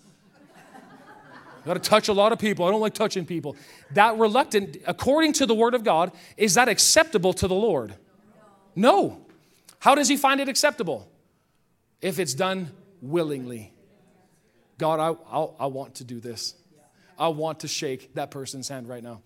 Got 1.65 1.73
to 1.73 1.79
touch 1.79 2.07
a 2.07 2.13
lot 2.13 2.31
of 2.31 2.39
people. 2.39 2.65
I 2.65 2.71
don't 2.71 2.81
like 2.81 2.93
touching 2.93 3.25
people. 3.25 3.55
That 3.91 4.17
reluctant, 4.17 4.77
according 4.87 5.33
to 5.33 5.45
the 5.45 5.53
word 5.55 5.73
of 5.73 5.83
God, 5.83 6.11
is 6.37 6.53
that 6.55 6.69
acceptable 6.69 7.33
to 7.33 7.47
the 7.47 7.55
Lord? 7.55 7.95
No. 8.75 9.21
How 9.79 9.95
does 9.95 10.07
he 10.07 10.17
find 10.17 10.39
it 10.39 10.49
acceptable? 10.49 11.09
If 12.01 12.19
it's 12.19 12.33
done 12.33 12.71
willingly. 13.01 13.73
God, 14.77 14.99
I, 14.99 15.37
I, 15.37 15.47
I 15.59 15.65
want 15.65 15.95
to 15.95 16.03
do 16.03 16.19
this. 16.19 16.55
I 17.17 17.27
want 17.27 17.61
to 17.61 17.67
shake 17.67 18.15
that 18.15 18.31
person's 18.31 18.69
hand 18.69 18.87
right 18.87 19.03
now. 19.03 19.21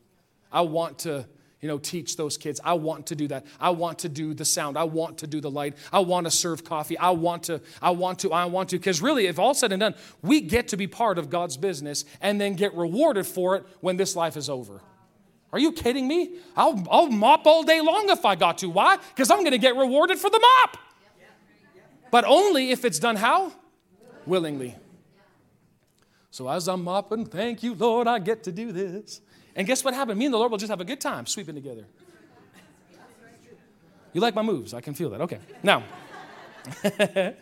I 0.52 0.62
want 0.62 1.00
to 1.00 1.28
you 1.64 1.70
know, 1.70 1.78
teach 1.78 2.18
those 2.18 2.38
kids. 2.38 2.60
I 2.62 2.74
want 2.74 3.08
to 3.08 3.16
do 3.16 3.30
that. 3.30 3.46
I 3.58 3.70
want 3.70 4.00
to 4.00 4.10
do 4.10 4.34
the 4.34 4.44
sound. 4.44 4.78
I 4.78 4.84
want 4.84 5.20
to 5.20 5.28
do 5.28 5.40
the 5.40 5.50
light. 5.50 5.78
I 5.94 6.00
want 6.00 6.28
to 6.28 6.32
serve 6.32 6.66
coffee. 6.66 6.98
I 6.98 7.12
want 7.12 7.44
to, 7.44 7.62
I 7.82 7.92
want 7.92 8.20
to, 8.20 8.34
I 8.34 8.46
want 8.46 8.70
to. 8.72 8.78
Because 8.78 9.02
really, 9.02 9.28
if 9.28 9.40
all 9.40 9.54
said 9.54 9.72
and 9.72 9.80
done, 9.80 9.96
we 10.22 10.42
get 10.42 10.68
to 10.68 10.78
be 10.78 10.88
part 10.88 11.18
of 11.18 11.30
God's 11.30 11.56
business 11.56 12.04
and 12.20 12.40
then 12.40 12.56
get 12.56 12.76
rewarded 12.76 13.26
for 13.26 13.56
it 13.56 13.66
when 13.80 13.96
this 13.96 14.14
life 14.14 14.36
is 14.36 14.50
over. 14.50 14.82
Are 15.54 15.60
you 15.60 15.72
kidding 15.72 16.06
me? 16.06 16.36
I'll, 16.58 16.86
I'll 16.92 17.08
mop 17.08 17.48
all 17.48 17.64
day 17.64 17.80
long 17.80 18.10
if 18.10 18.26
I 18.26 18.36
got 18.36 18.58
to. 18.58 18.70
Why? 18.70 18.98
Because 18.98 19.32
I'm 19.32 19.40
going 19.40 19.52
to 19.52 19.58
get 19.58 19.78
rewarded 19.78 20.20
for 20.20 20.30
the 20.30 20.40
mop. 20.40 20.78
But 22.12 22.26
only 22.26 22.72
if 22.72 22.84
it's 22.84 23.00
done 23.00 23.16
how? 23.16 23.54
Willingly. 24.26 24.76
So 26.34 26.50
as 26.50 26.68
I'm 26.68 26.84
mopping, 26.84 27.28
thank 27.28 27.62
you, 27.62 27.76
Lord, 27.76 28.08
I 28.08 28.18
get 28.18 28.42
to 28.46 28.52
do 28.52 28.72
this. 28.72 29.22
And 29.56 29.68
guess 29.68 29.84
what 29.84 29.94
happened? 29.94 30.18
Me 30.18 30.26
and 30.26 30.34
the 30.34 30.40
Lord 30.40 30.50
will 30.50 30.58
just 30.58 30.72
have 30.72 30.82
a 30.82 30.84
good 30.84 31.00
time 31.00 31.28
sweeping 31.28 31.54
together. 31.54 31.86
You 34.14 34.20
like 34.20 34.34
my 34.34 34.42
moves? 34.42 34.74
I 34.74 34.82
can 34.82 34.96
feel 34.96 35.12
that. 35.12 35.22
Okay. 35.22 35.38
Now, 35.62 35.84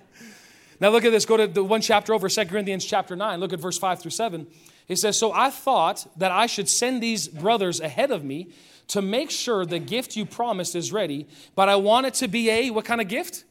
now 0.81 0.89
look 0.89 1.05
at 1.05 1.13
this. 1.13 1.25
Go 1.25 1.37
to 1.37 1.47
the 1.47 1.63
one 1.63 1.79
chapter 1.79 2.13
over, 2.13 2.27
2 2.27 2.45
Corinthians 2.47 2.83
chapter 2.83 3.15
9. 3.15 3.39
Look 3.39 3.53
at 3.53 3.61
verse 3.61 3.77
5 3.77 4.01
through 4.01 4.11
7. 4.11 4.45
He 4.89 4.97
says, 4.97 5.17
So 5.17 5.31
I 5.31 5.51
thought 5.51 6.05
that 6.17 6.33
I 6.33 6.45
should 6.45 6.67
send 6.67 7.01
these 7.01 7.29
brothers 7.29 7.79
ahead 7.79 8.11
of 8.11 8.25
me 8.25 8.49
to 8.89 9.01
make 9.01 9.31
sure 9.31 9.65
the 9.65 9.79
gift 9.79 10.17
you 10.17 10.25
promised 10.25 10.75
is 10.75 10.91
ready, 10.91 11.29
but 11.55 11.69
I 11.69 11.77
want 11.77 12.07
it 12.07 12.15
to 12.15 12.27
be 12.27 12.49
a 12.49 12.71
what 12.71 12.83
kind 12.83 12.99
of 12.99 13.07
gift? 13.07 13.45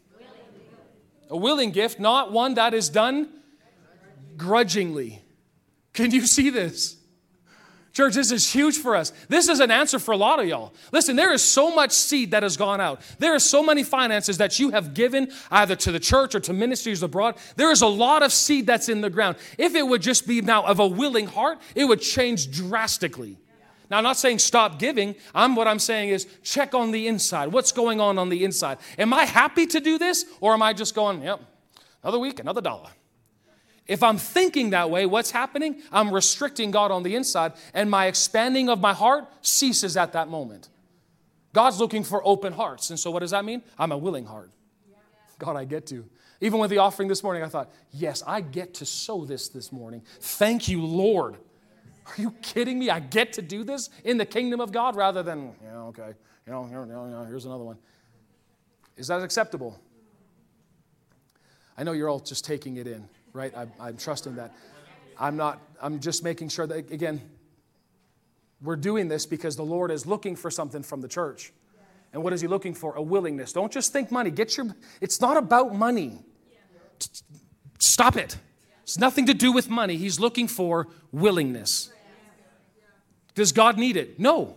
A 1.30 1.36
willing 1.36 1.70
gift, 1.70 1.99
not 1.99 2.30
one 2.30 2.53
that 2.55 2.74
is 2.74 2.91
done 2.91 3.30
grudgingly. 4.36 5.22
Can 5.93 6.11
you 6.11 6.26
see 6.26 6.51
this? 6.51 6.97
Church, 7.93 8.14
this 8.14 8.30
is 8.30 8.53
huge 8.53 8.78
for 8.78 8.95
us. 8.95 9.12
This 9.28 9.49
is 9.49 9.59
an 9.59 9.72
answer 9.72 9.99
for 9.99 10.12
a 10.12 10.16
lot 10.16 10.38
of 10.38 10.47
y'all. 10.47 10.72
Listen, 10.93 11.16
there 11.16 11.32
is 11.32 11.43
so 11.43 11.74
much 11.74 11.91
seed 11.91 12.30
that 12.30 12.45
has 12.45 12.57
gone 12.57 12.80
out. 12.80 13.03
There 13.18 13.34
are 13.34 13.41
so 13.41 13.64
many 13.64 13.82
finances 13.82 14.38
that 14.38 14.61
you 14.61 14.70
have 14.70 14.95
given 14.95 15.32
either 15.51 15.74
to 15.74 15.91
the 15.91 15.99
church 15.99 16.36
or 16.36 16.41
to 16.41 16.53
ministries 16.53 17.03
abroad. 17.03 17.36
There 17.57 17.72
is 17.72 17.82
a 17.82 17.88
lot 17.88 18.22
of 18.22 18.32
seed 18.32 18.66
that's 18.66 18.88
in 18.88 19.01
the 19.01 19.11
ground. 19.11 19.38
If 19.59 19.74
it 19.74 19.82
would 19.82 20.03
just 20.03 20.28
be 20.28 20.41
now 20.41 20.64
of 20.64 20.78
a 20.78 20.86
willing 20.86 21.26
heart, 21.26 21.59
it 21.74 21.84
would 21.84 22.01
change 22.01 22.53
drastically. 22.53 23.38
Now, 23.91 23.99
I'm 23.99 24.05
not 24.05 24.16
saying 24.16 24.38
stop 24.38 24.78
giving. 24.78 25.16
I'm 25.34 25.57
what 25.57 25.66
I'm 25.66 25.80
saying 25.80 26.11
is 26.11 26.28
check 26.45 26.74
on 26.74 26.93
the 26.93 27.09
inside. 27.09 27.49
What's 27.49 27.72
going 27.72 28.01
on 28.01 28.18
on 28.18 28.28
the 28.28 28.45
inside? 28.45 28.78
Am 28.99 29.12
I 29.12 29.24
happy 29.24 29.66
to 29.66 29.80
do 29.80 29.99
this 29.99 30.24
or 30.41 30.53
am 30.53 30.62
I 30.62 30.72
just 30.74 30.95
going, 30.95 31.22
yep, 31.22 31.41
another 32.05 32.20
week, 32.20 32.38
another 32.38 32.61
dollar? 32.61 32.91
If 33.91 34.05
I'm 34.05 34.18
thinking 34.18 34.70
that 34.70 34.88
way, 34.88 35.05
what's 35.05 35.32
happening? 35.32 35.82
I'm 35.91 36.14
restricting 36.14 36.70
God 36.70 36.93
on 36.93 37.03
the 37.03 37.16
inside, 37.16 37.55
and 37.74 37.91
my 37.91 38.07
expanding 38.07 38.68
of 38.68 38.78
my 38.78 38.95
heart 38.95 39.26
ceases 39.43 39.97
at 39.97 40.12
that 40.12 40.28
moment. 40.28 40.68
God's 41.53 41.80
looking 41.80 42.05
for 42.05 42.24
open 42.24 42.53
hearts. 42.53 42.91
And 42.91 43.01
so, 43.01 43.11
what 43.11 43.18
does 43.18 43.32
that 43.32 43.45
mean? 43.45 43.62
I'm 43.76 43.91
a 43.91 43.99
willing 43.99 44.26
heart. 44.26 44.53
God, 45.41 45.57
I 45.57 45.64
get 45.64 45.86
to. 45.88 46.09
Even 46.41 46.61
with 46.61 46.70
the 46.70 46.78
offering 46.78 47.09
this 47.09 47.24
morning, 47.24 47.43
I 47.43 47.49
thought, 47.49 47.68
yes, 47.91 48.22
I 48.24 48.43
get 48.43 48.74
to 48.74 48.86
sow 48.86 49.24
this 49.24 49.49
this 49.49 49.72
morning. 49.72 50.03
Thank 50.20 50.68
you, 50.68 50.86
Lord. 50.86 51.34
Are 52.07 52.14
you 52.16 52.30
kidding 52.43 52.78
me? 52.78 52.91
I 52.91 53.01
get 53.01 53.32
to 53.34 53.43
do 53.43 53.64
this 53.64 53.91
in 54.05 54.18
the 54.18 54.26
kingdom 54.26 54.61
of 54.61 54.70
God 54.70 54.95
rather 54.95 55.24
than, 55.24 55.53
yeah, 55.64 55.78
okay, 55.86 56.14
you 56.47 56.53
know, 56.53 56.64
here, 56.64 56.86
here's 57.28 57.45
another 57.45 57.64
one. 57.64 57.78
Is 58.97 59.09
that 59.09 59.20
acceptable? 59.20 59.80
I 61.76 61.82
know 61.82 61.91
you're 61.91 62.09
all 62.09 62.20
just 62.20 62.45
taking 62.45 62.76
it 62.76 62.86
in 62.86 63.09
right? 63.33 63.55
I, 63.57 63.66
I'm 63.78 63.97
trusting 63.97 64.37
that. 64.37 64.55
I'm 65.18 65.37
not, 65.37 65.61
I'm 65.81 66.01
just 66.01 66.24
making 66.24 66.49
sure 66.49 66.66
that, 66.66 66.91
again, 66.91 67.20
we're 68.62 68.76
doing 68.76 69.09
this 69.09 69.26
because 69.26 69.57
the 69.57 69.64
Lord 69.64 69.91
is 69.91 70.07
looking 70.07 70.37
for 70.37 70.51
something 70.51 70.83
from 70.83 71.01
the 71.01 71.09
church. 71.09 71.53
And 72.12 72.22
what 72.22 72.33
is 72.33 72.41
He 72.41 72.49
looking 72.49 72.74
for? 72.74 72.95
A 72.97 73.03
willingness. 73.03 73.53
Don't 73.53 73.72
just 73.72 73.93
think 73.93 74.11
money. 74.11 74.31
Get 74.31 74.57
your, 74.57 74.66
it's 75.01 75.20
not 75.20 75.37
about 75.37 75.74
money. 75.74 76.20
Stop 77.78 78.16
it. 78.16 78.37
It's 78.83 78.99
nothing 78.99 79.26
to 79.26 79.35
do 79.35 79.53
with 79.53 79.70
money. 79.70 79.97
He's 79.97 80.18
looking 80.18 80.49
for 80.49 80.89
willingness. 81.12 81.93
Does 83.35 83.53
God 83.53 83.78
need 83.78 83.97
it? 83.97 84.18
No. 84.18 84.57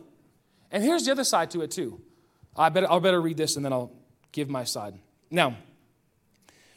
And 0.71 0.83
here's 0.83 1.05
the 1.05 1.11
other 1.11 1.23
side 1.23 1.51
to 1.51 1.61
it, 1.61 1.71
too. 1.71 2.01
I 2.55 2.69
better, 2.69 2.89
I'll 2.89 2.99
better 2.99 3.21
read 3.21 3.37
this 3.37 3.55
and 3.55 3.63
then 3.63 3.71
I'll 3.71 3.91
give 4.31 4.49
my 4.49 4.63
side. 4.63 4.95
Now, 5.29 5.55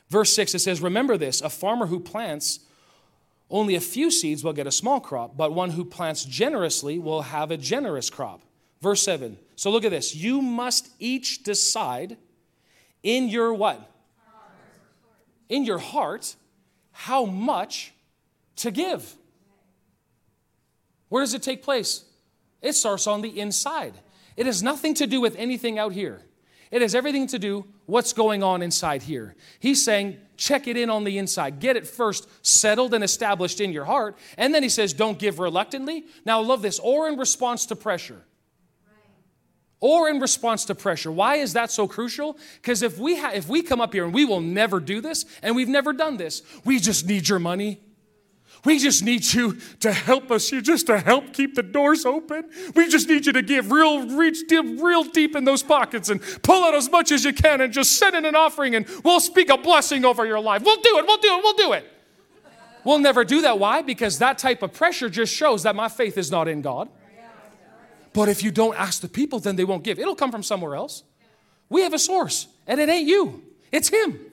Verse 0.09 0.35
6, 0.35 0.55
it 0.55 0.59
says, 0.61 0.81
Remember 0.81 1.17
this 1.17 1.41
a 1.41 1.51
farmer 1.51 1.87
who 1.87 2.01
plants 2.01 2.61
Only 3.49 3.75
a 3.77 3.81
few 3.81 4.11
seeds 4.11 4.43
will 4.43 4.53
get 4.53 4.67
a 4.67 4.73
small 4.73 5.01
crop, 5.01 5.37
but 5.37 5.53
one 5.53 5.71
who 5.71 5.85
plants 5.85 6.25
generously 6.25 6.99
will 6.99 7.23
have 7.23 7.51
a 7.51 7.57
generous 7.57 8.11
crop. 8.11 8.43
Verse 8.81 9.03
7. 9.03 9.39
So 9.55 9.71
look 9.71 9.85
at 9.85 9.91
this. 9.91 10.15
You 10.15 10.43
must 10.43 10.89
each 10.99 11.43
decide 11.43 12.17
in 13.03 13.29
your 13.29 13.55
what? 13.55 13.89
In 15.49 15.65
your 15.65 15.79
heart 15.79 16.35
how 16.91 17.25
much 17.25 17.93
to 18.57 18.71
give. 18.71 19.15
Where 21.09 21.23
does 21.23 21.35
it 21.35 21.43
take 21.43 21.63
place? 21.63 22.05
It 22.63 22.73
starts 22.73 23.07
on 23.07 23.23
the 23.23 23.39
inside. 23.39 23.95
It 24.37 24.47
has 24.47 24.63
nothing 24.63 24.95
to 24.95 25.07
do 25.07 25.21
with 25.21 25.37
anything 25.37 25.79
out 25.79 25.93
here. 25.93 26.23
It 26.71 26.83
has 26.83 26.95
everything 26.95 27.29
to 27.29 27.39
do 27.39 27.65
what's 27.87 28.13
going 28.13 28.43
on 28.43 28.63
inside 28.63 29.03
here. 29.03 29.35
He's 29.59 29.85
saying, 29.85 30.19
check 30.37 30.67
it 30.67 30.77
in 30.77 30.91
on 30.91 31.05
the 31.05 31.19
inside. 31.19 31.61
Get 31.61 31.77
it 31.77 31.87
first 31.87 32.29
settled 32.45 32.93
and 32.95 33.03
established 33.03 33.61
in 33.61 33.73
your 33.73 33.85
heart. 33.85 34.17
And 34.37 34.55
then 34.55 34.63
he 34.63 34.69
says, 34.69 34.93
don't 34.93 35.19
give 35.19 35.39
reluctantly. 35.39 36.05
Now, 36.25 36.41
love 36.43 36.63
this, 36.63 36.79
or 36.79 37.09
in 37.09 37.17
response 37.17 37.67
to 37.67 37.77
pressure. 37.77 38.23
Or 39.79 40.09
in 40.09 40.21
response 40.21 40.65
to 40.67 40.75
pressure. 40.75 41.13
Why 41.13 41.37
is 41.37 41.53
that 41.53 41.71
so 41.71 41.87
crucial? 41.87 42.39
Because 42.57 42.83
if 42.83 42.99
we 42.99 43.19
ha- 43.19 43.33
if 43.35 43.47
we 43.49 43.63
come 43.63 43.81
up 43.81 43.93
here 43.93 44.05
and 44.05 44.15
we 44.15 44.25
will 44.25 44.41
never 44.41 44.81
do 44.81 45.03
this, 45.03 45.27
and 45.43 45.55
we've 45.55 45.69
never 45.69 45.93
done 45.93 46.17
this, 46.17 46.43
we 46.65 46.81
just 46.81 47.07
need 47.07 47.29
your 47.29 47.39
money. 47.39 47.81
We 48.65 48.79
just 48.79 49.05
need 49.05 49.25
you 49.33 49.59
to 49.81 49.93
help 49.93 50.31
us. 50.31 50.51
You 50.51 50.61
just 50.61 50.87
to 50.87 50.99
help 50.99 51.33
keep 51.33 51.55
the 51.55 51.63
doors 51.63 52.05
open. 52.05 52.45
We 52.75 52.89
just 52.89 53.09
need 53.09 53.27
you 53.27 53.33
to 53.33 53.43
give 53.43 53.71
real, 53.71 54.09
reach 54.17 54.49
deep, 54.49 54.81
real 54.81 55.05
deep 55.05 55.37
in 55.37 55.45
those 55.45 55.63
pockets 55.63 56.09
and 56.09 56.21
pull 56.43 56.65
out 56.65 56.75
as 56.75 56.91
much 56.91 57.13
as 57.13 57.25
you 57.25 57.33
can 57.33 57.61
and 57.61 57.73
just 57.73 57.99
send 57.99 58.17
in 58.17 58.25
an 58.25 58.35
offering 58.35 58.75
and 58.75 58.87
we'll 59.05 59.21
speak 59.21 59.51
a 59.51 59.57
blessing 59.57 60.05
over 60.05 60.27
your 60.27 60.41
life. 60.41 60.63
We'll 60.63 60.81
do 60.81 60.99
it. 60.99 61.07
We'll 61.07 61.19
do 61.19 61.39
it. 61.39 61.43
We'll 61.43 61.55
do 61.55 61.73
it. 61.75 61.93
We'll 62.85 62.99
never 63.01 63.25
do 63.25 63.43
that. 63.43 63.59
Why? 63.59 63.83
Because 63.83 64.19
that 64.21 64.39
type 64.39 64.63
of 64.63 64.73
pressure 64.73 65.09
just 65.09 65.35
shows 65.35 65.65
that 65.65 65.75
my 65.75 65.89
faith 65.89 66.17
is 66.17 66.31
not 66.31 66.49
in 66.49 66.63
God. 66.63 66.89
But 68.13 68.31
if 68.31 68.43
you 68.43 68.51
don't 68.51 68.75
ask 68.79 69.03
the 69.03 69.09
people, 69.09 69.41
then 69.41 69.57
they 69.57 69.65
won't 69.65 69.83
give. 69.83 69.99
It'll 69.99 70.15
come 70.15 70.33
from 70.33 70.43
somewhere 70.43 70.75
else. 70.75 71.03
We 71.69 71.83
have 71.83 71.93
a 71.93 71.99
source, 71.99 72.47
and 72.67 72.81
it 72.81 72.89
ain't 72.89 73.07
you, 73.07 73.43
it's 73.71 73.89
Him. 73.89 74.19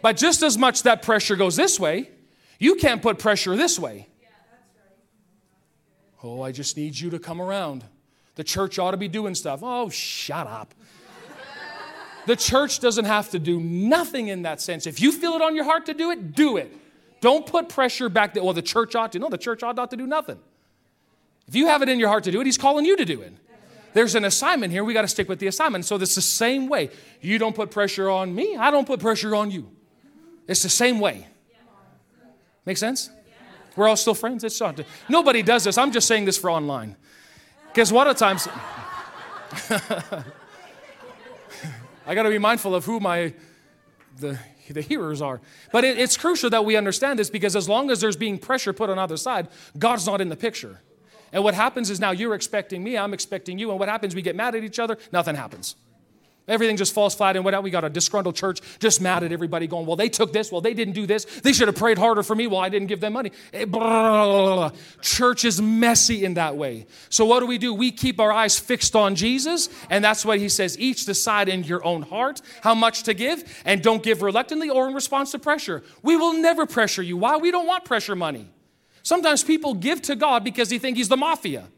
But 0.00 0.16
just 0.16 0.42
as 0.42 0.58
much 0.58 0.82
that 0.82 1.02
pressure 1.02 1.36
goes 1.36 1.54
this 1.54 1.78
way, 1.78 2.10
you 2.62 2.76
can't 2.76 3.02
put 3.02 3.18
pressure 3.18 3.56
this 3.56 3.76
way. 3.76 4.06
Oh, 6.22 6.42
I 6.42 6.52
just 6.52 6.76
need 6.76 6.96
you 6.96 7.10
to 7.10 7.18
come 7.18 7.42
around. 7.42 7.82
The 8.36 8.44
church 8.44 8.78
ought 8.78 8.92
to 8.92 8.96
be 8.96 9.08
doing 9.08 9.34
stuff. 9.34 9.60
Oh, 9.64 9.88
shut 9.88 10.46
up. 10.46 10.72
the 12.26 12.36
church 12.36 12.78
doesn't 12.78 13.06
have 13.06 13.30
to 13.30 13.40
do 13.40 13.58
nothing 13.58 14.28
in 14.28 14.42
that 14.42 14.60
sense. 14.60 14.86
If 14.86 15.00
you 15.00 15.10
feel 15.10 15.32
it 15.32 15.42
on 15.42 15.56
your 15.56 15.64
heart 15.64 15.86
to 15.86 15.94
do 15.94 16.12
it, 16.12 16.36
do 16.36 16.56
it. 16.56 16.72
Don't 17.20 17.44
put 17.44 17.68
pressure 17.68 18.08
back 18.08 18.32
there. 18.32 18.44
Well, 18.44 18.52
the 18.52 18.62
church 18.62 18.94
ought 18.94 19.10
to. 19.12 19.18
No, 19.18 19.28
the 19.28 19.38
church 19.38 19.64
ought 19.64 19.74
not 19.74 19.90
to 19.90 19.96
do 19.96 20.06
nothing. 20.06 20.38
If 21.48 21.56
you 21.56 21.66
have 21.66 21.82
it 21.82 21.88
in 21.88 21.98
your 21.98 22.10
heart 22.10 22.22
to 22.24 22.30
do 22.30 22.40
it, 22.40 22.46
He's 22.46 22.58
calling 22.58 22.84
you 22.84 22.96
to 22.96 23.04
do 23.04 23.22
it. 23.22 23.32
There's 23.92 24.14
an 24.14 24.24
assignment 24.24 24.72
here. 24.72 24.84
We 24.84 24.94
got 24.94 25.02
to 25.02 25.08
stick 25.08 25.28
with 25.28 25.40
the 25.40 25.48
assignment. 25.48 25.84
So 25.84 25.96
it's 25.96 26.14
the 26.14 26.22
same 26.22 26.68
way. 26.68 26.90
You 27.20 27.38
don't 27.38 27.56
put 27.56 27.72
pressure 27.72 28.08
on 28.08 28.32
me, 28.32 28.56
I 28.56 28.70
don't 28.70 28.86
put 28.86 29.00
pressure 29.00 29.34
on 29.34 29.50
you. 29.50 29.68
It's 30.46 30.62
the 30.62 30.68
same 30.68 31.00
way. 31.00 31.26
Make 32.64 32.76
sense? 32.76 33.10
We're 33.76 33.88
all 33.88 33.96
still 33.96 34.14
friends. 34.14 34.44
It's 34.44 34.60
not. 34.60 34.80
Nobody 35.08 35.42
does 35.42 35.64
this. 35.64 35.78
I'm 35.78 35.92
just 35.92 36.06
saying 36.06 36.26
this 36.26 36.36
for 36.36 36.50
online. 36.50 36.96
Because 37.68 37.90
a 37.90 37.94
lot 37.94 38.06
of 38.06 38.16
times, 38.16 38.46
I 42.06 42.14
got 42.14 42.24
to 42.24 42.30
be 42.30 42.38
mindful 42.38 42.74
of 42.74 42.84
who 42.84 43.00
my 43.00 43.32
the 44.18 44.38
the 44.72 44.80
hearers 44.80 45.20
are. 45.20 45.40
But 45.70 45.84
it, 45.84 45.98
it's 45.98 46.16
crucial 46.16 46.50
that 46.50 46.64
we 46.64 46.76
understand 46.76 47.18
this 47.18 47.30
because 47.30 47.56
as 47.56 47.68
long 47.68 47.90
as 47.90 48.00
there's 48.00 48.16
being 48.16 48.38
pressure 48.38 48.72
put 48.72 48.90
on 48.90 48.98
either 48.98 49.16
side, 49.16 49.48
God's 49.78 50.06
not 50.06 50.20
in 50.20 50.28
the 50.28 50.36
picture. 50.36 50.80
And 51.32 51.42
what 51.42 51.54
happens 51.54 51.90
is 51.90 51.98
now 51.98 52.10
you're 52.10 52.34
expecting 52.34 52.82
me, 52.82 52.96
I'm 52.98 53.14
expecting 53.14 53.58
you, 53.58 53.70
and 53.70 53.78
what 53.78 53.88
happens? 53.88 54.14
We 54.14 54.22
get 54.22 54.36
mad 54.36 54.54
at 54.54 54.64
each 54.64 54.78
other. 54.78 54.98
Nothing 55.12 55.34
happens. 55.34 55.76
Everything 56.48 56.76
just 56.76 56.92
falls 56.92 57.14
flat 57.14 57.36
and 57.36 57.44
what 57.44 57.62
we 57.62 57.70
got 57.70 57.84
a 57.84 57.88
disgruntled 57.88 58.34
church 58.34 58.60
just 58.80 59.00
mad 59.00 59.22
at 59.22 59.30
everybody 59.30 59.68
going, 59.68 59.86
well, 59.86 59.94
they 59.94 60.08
took 60.08 60.32
this, 60.32 60.50
well, 60.50 60.60
they 60.60 60.74
didn't 60.74 60.94
do 60.94 61.06
this, 61.06 61.24
they 61.24 61.52
should 61.52 61.68
have 61.68 61.76
prayed 61.76 61.98
harder 61.98 62.24
for 62.24 62.34
me, 62.34 62.48
well, 62.48 62.60
I 62.60 62.68
didn't 62.68 62.88
give 62.88 63.00
them 63.00 63.12
money. 63.12 63.30
Eh, 63.52 64.70
church 65.00 65.44
is 65.44 65.62
messy 65.62 66.24
in 66.24 66.34
that 66.34 66.56
way. 66.56 66.86
So 67.10 67.24
what 67.24 67.40
do 67.40 67.46
we 67.46 67.58
do? 67.58 67.72
We 67.72 67.92
keep 67.92 68.18
our 68.18 68.32
eyes 68.32 68.58
fixed 68.58 68.96
on 68.96 69.14
Jesus, 69.14 69.68
and 69.88 70.04
that's 70.04 70.24
what 70.24 70.38
he 70.38 70.48
says, 70.48 70.76
each 70.78 71.06
decide 71.06 71.48
in 71.48 71.62
your 71.62 71.84
own 71.84 72.02
heart 72.02 72.42
how 72.62 72.74
much 72.74 73.04
to 73.04 73.14
give, 73.14 73.62
and 73.64 73.80
don't 73.80 74.02
give 74.02 74.20
reluctantly 74.22 74.68
or 74.68 74.88
in 74.88 74.94
response 74.94 75.30
to 75.32 75.38
pressure. 75.38 75.84
We 76.02 76.16
will 76.16 76.32
never 76.32 76.66
pressure 76.66 77.02
you. 77.02 77.16
Why? 77.16 77.36
We 77.36 77.52
don't 77.52 77.68
want 77.68 77.84
pressure 77.84 78.16
money. 78.16 78.48
Sometimes 79.04 79.44
people 79.44 79.74
give 79.74 80.02
to 80.02 80.16
God 80.16 80.42
because 80.44 80.70
they 80.70 80.78
think 80.78 80.96
he's 80.96 81.08
the 81.08 81.16
mafia. 81.16 81.68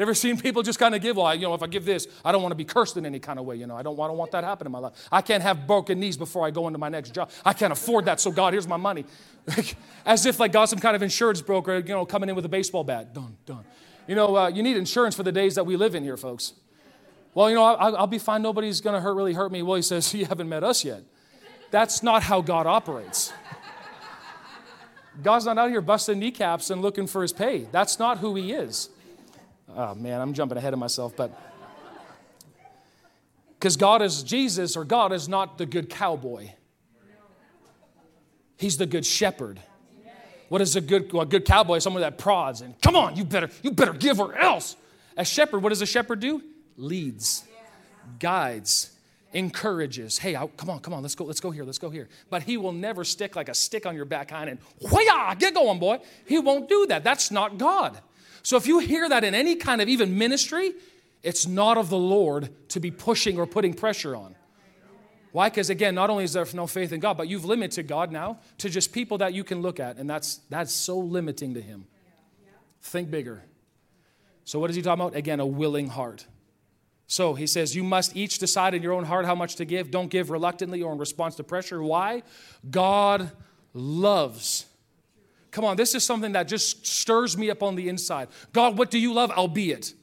You 0.00 0.04
ever 0.04 0.14
seen 0.14 0.38
people 0.38 0.62
just 0.62 0.78
kind 0.78 0.94
of 0.94 1.02
give, 1.02 1.18
well, 1.18 1.34
you 1.34 1.42
know, 1.42 1.52
if 1.52 1.62
I 1.62 1.66
give 1.66 1.84
this, 1.84 2.08
I 2.24 2.32
don't 2.32 2.40
want 2.40 2.52
to 2.52 2.56
be 2.56 2.64
cursed 2.64 2.96
in 2.96 3.04
any 3.04 3.18
kind 3.18 3.38
of 3.38 3.44
way. 3.44 3.56
You 3.56 3.66
know, 3.66 3.76
I 3.76 3.82
don't, 3.82 4.00
I 4.00 4.06
don't 4.06 4.16
want 4.16 4.30
that 4.30 4.40
to 4.40 4.46
happen 4.46 4.66
in 4.66 4.72
my 4.72 4.78
life. 4.78 4.94
I 5.12 5.20
can't 5.20 5.42
have 5.42 5.66
broken 5.66 6.00
knees 6.00 6.16
before 6.16 6.46
I 6.46 6.50
go 6.50 6.68
into 6.68 6.78
my 6.78 6.88
next 6.88 7.12
job. 7.12 7.30
I 7.44 7.52
can't 7.52 7.70
afford 7.70 8.06
that, 8.06 8.18
so 8.18 8.30
God, 8.30 8.54
here's 8.54 8.66
my 8.66 8.78
money. 8.78 9.04
As 10.06 10.24
if 10.24 10.40
like 10.40 10.52
God's 10.52 10.70
some 10.70 10.78
kind 10.78 10.96
of 10.96 11.02
insurance 11.02 11.42
broker, 11.42 11.76
you 11.76 11.84
know, 11.92 12.06
coming 12.06 12.30
in 12.30 12.34
with 12.34 12.46
a 12.46 12.48
baseball 12.48 12.82
bat. 12.82 13.12
Done, 13.12 13.36
done. 13.44 13.62
You 14.06 14.14
know, 14.14 14.34
uh, 14.36 14.48
you 14.48 14.62
need 14.62 14.78
insurance 14.78 15.14
for 15.14 15.22
the 15.22 15.32
days 15.32 15.54
that 15.56 15.64
we 15.64 15.76
live 15.76 15.94
in 15.94 16.02
here, 16.02 16.16
folks. 16.16 16.54
Well, 17.34 17.50
you 17.50 17.56
know, 17.56 17.64
I, 17.64 17.90
I'll 17.90 18.06
be 18.06 18.16
fine. 18.16 18.40
Nobody's 18.40 18.80
going 18.80 18.94
to 18.94 19.02
hurt, 19.02 19.12
really 19.12 19.34
hurt 19.34 19.52
me. 19.52 19.60
Well, 19.60 19.76
he 19.76 19.82
says, 19.82 20.14
you 20.14 20.24
haven't 20.24 20.48
met 20.48 20.64
us 20.64 20.82
yet. 20.82 21.02
That's 21.70 22.02
not 22.02 22.22
how 22.22 22.40
God 22.40 22.66
operates. 22.66 23.34
God's 25.22 25.44
not 25.44 25.58
out 25.58 25.68
here 25.68 25.82
busting 25.82 26.18
kneecaps 26.18 26.70
and 26.70 26.80
looking 26.80 27.06
for 27.06 27.20
his 27.20 27.34
pay. 27.34 27.66
That's 27.70 27.98
not 27.98 28.16
who 28.16 28.34
he 28.34 28.54
is. 28.54 28.88
Oh 29.76 29.94
man, 29.94 30.20
I'm 30.20 30.32
jumping 30.34 30.58
ahead 30.58 30.72
of 30.72 30.78
myself, 30.78 31.14
but 31.16 31.38
because 33.58 33.76
God 33.76 34.00
is 34.02 34.22
Jesus 34.22 34.76
or 34.76 34.84
God 34.84 35.12
is 35.12 35.28
not 35.28 35.58
the 35.58 35.66
good 35.66 35.90
cowboy. 35.90 36.50
He's 38.56 38.76
the 38.78 38.86
good 38.86 39.06
shepherd. 39.06 39.60
What 40.48 40.60
is 40.60 40.76
a 40.76 40.80
good, 40.80 41.14
a 41.14 41.24
good 41.24 41.44
cowboy? 41.44 41.78
Someone 41.78 42.02
that 42.02 42.18
prods 42.18 42.60
and 42.60 42.78
come 42.80 42.96
on, 42.96 43.16
you 43.16 43.24
better, 43.24 43.48
you 43.62 43.70
better 43.70 43.92
give 43.92 44.18
or 44.18 44.36
else. 44.36 44.76
A 45.16 45.24
shepherd, 45.24 45.62
what 45.62 45.68
does 45.68 45.82
a 45.82 45.86
shepherd 45.86 46.20
do? 46.20 46.42
Leads, 46.76 47.44
guides, 48.18 48.90
encourages. 49.32 50.18
Hey, 50.18 50.34
I, 50.34 50.46
come 50.46 50.70
on, 50.70 50.80
come 50.80 50.92
on, 50.92 51.02
let's 51.02 51.14
go, 51.14 51.24
let's 51.24 51.40
go 51.40 51.50
here, 51.50 51.64
let's 51.64 51.78
go 51.78 51.90
here. 51.90 52.08
But 52.30 52.42
he 52.42 52.56
will 52.56 52.72
never 52.72 53.04
stick 53.04 53.36
like 53.36 53.48
a 53.48 53.54
stick 53.54 53.86
on 53.86 53.94
your 53.94 54.06
back 54.06 54.30
hind 54.30 54.50
and 54.50 54.58
whoya, 54.82 55.38
get 55.38 55.54
going, 55.54 55.78
boy. 55.78 56.00
He 56.26 56.38
won't 56.38 56.68
do 56.68 56.86
that. 56.86 57.04
That's 57.04 57.30
not 57.30 57.58
God. 57.58 58.00
So 58.42 58.56
if 58.56 58.66
you 58.66 58.78
hear 58.78 59.08
that 59.08 59.24
in 59.24 59.34
any 59.34 59.56
kind 59.56 59.80
of 59.80 59.88
even 59.88 60.16
ministry, 60.16 60.72
it's 61.22 61.46
not 61.46 61.76
of 61.76 61.90
the 61.90 61.98
Lord 61.98 62.50
to 62.70 62.80
be 62.80 62.90
pushing 62.90 63.38
or 63.38 63.46
putting 63.46 63.74
pressure 63.74 64.16
on. 64.16 64.34
Why? 65.32 65.48
Because 65.48 65.70
again, 65.70 65.94
not 65.94 66.10
only 66.10 66.24
is 66.24 66.32
there 66.32 66.46
no 66.54 66.66
faith 66.66 66.92
in 66.92 67.00
God, 67.00 67.16
but 67.16 67.28
you've 67.28 67.44
limited 67.44 67.86
God 67.86 68.10
now 68.10 68.38
to 68.58 68.68
just 68.68 68.92
people 68.92 69.18
that 69.18 69.32
you 69.32 69.44
can 69.44 69.62
look 69.62 69.78
at, 69.78 69.96
and 69.96 70.10
that's 70.10 70.40
that's 70.48 70.72
so 70.72 70.98
limiting 70.98 71.54
to 71.54 71.60
Him. 71.60 71.86
Think 72.82 73.10
bigger. 73.10 73.44
So 74.44 74.58
what 74.58 74.70
is 74.70 74.76
he 74.76 74.82
talking 74.82 75.04
about? 75.04 75.14
Again, 75.14 75.38
a 75.38 75.46
willing 75.46 75.88
heart. 75.88 76.26
So 77.06 77.34
he 77.34 77.46
says, 77.46 77.76
You 77.76 77.84
must 77.84 78.16
each 78.16 78.38
decide 78.38 78.74
in 78.74 78.82
your 78.82 78.92
own 78.92 79.04
heart 79.04 79.26
how 79.26 79.34
much 79.34 79.56
to 79.56 79.64
give. 79.64 79.90
Don't 79.90 80.08
give 80.08 80.30
reluctantly 80.30 80.82
or 80.82 80.92
in 80.92 80.98
response 80.98 81.36
to 81.36 81.44
pressure. 81.44 81.82
Why? 81.82 82.22
God 82.68 83.30
loves 83.74 84.66
Come 85.50 85.64
on, 85.64 85.76
this 85.76 85.94
is 85.94 86.04
something 86.04 86.32
that 86.32 86.48
just 86.48 86.86
stirs 86.86 87.36
me 87.36 87.50
up 87.50 87.62
on 87.62 87.74
the 87.74 87.88
inside. 87.88 88.28
God, 88.52 88.78
what 88.78 88.90
do 88.90 88.98
you 88.98 89.12
love? 89.12 89.32
I'll 89.34 89.48
be 89.48 89.72
it. 89.72 89.94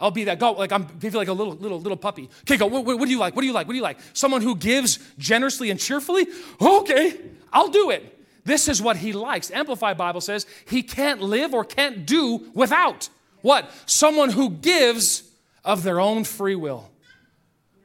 I'll 0.00 0.10
be 0.10 0.24
that. 0.24 0.38
God, 0.38 0.58
like 0.58 0.72
I'm 0.72 0.84
I 0.84 1.08
feel 1.08 1.20
like 1.20 1.28
a 1.28 1.32
little 1.32 1.54
little 1.54 1.80
little 1.80 1.96
puppy. 1.96 2.28
Okay, 2.42 2.56
God, 2.56 2.70
what, 2.72 2.84
what, 2.84 2.98
what 2.98 3.06
do 3.06 3.10
you 3.10 3.18
like? 3.18 3.36
What 3.36 3.42
do 3.42 3.46
you 3.46 3.52
like? 3.52 3.66
What 3.66 3.72
do 3.72 3.76
you 3.76 3.82
like? 3.82 3.98
Someone 4.12 4.42
who 4.42 4.56
gives 4.56 4.98
generously 5.18 5.70
and 5.70 5.78
cheerfully? 5.78 6.26
Okay, 6.60 7.20
I'll 7.52 7.68
do 7.68 7.90
it. 7.90 8.10
This 8.44 8.68
is 8.68 8.82
what 8.82 8.96
he 8.96 9.12
likes. 9.12 9.50
Amplified 9.50 9.96
Bible 9.96 10.20
says 10.20 10.46
he 10.68 10.82
can't 10.82 11.20
live 11.20 11.54
or 11.54 11.64
can't 11.64 12.06
do 12.06 12.50
without 12.54 13.08
what? 13.44 13.70
Someone 13.86 14.30
who 14.30 14.50
gives 14.50 15.22
of 15.64 15.82
their 15.82 16.00
own 16.00 16.24
free 16.24 16.54
will. 16.54 16.90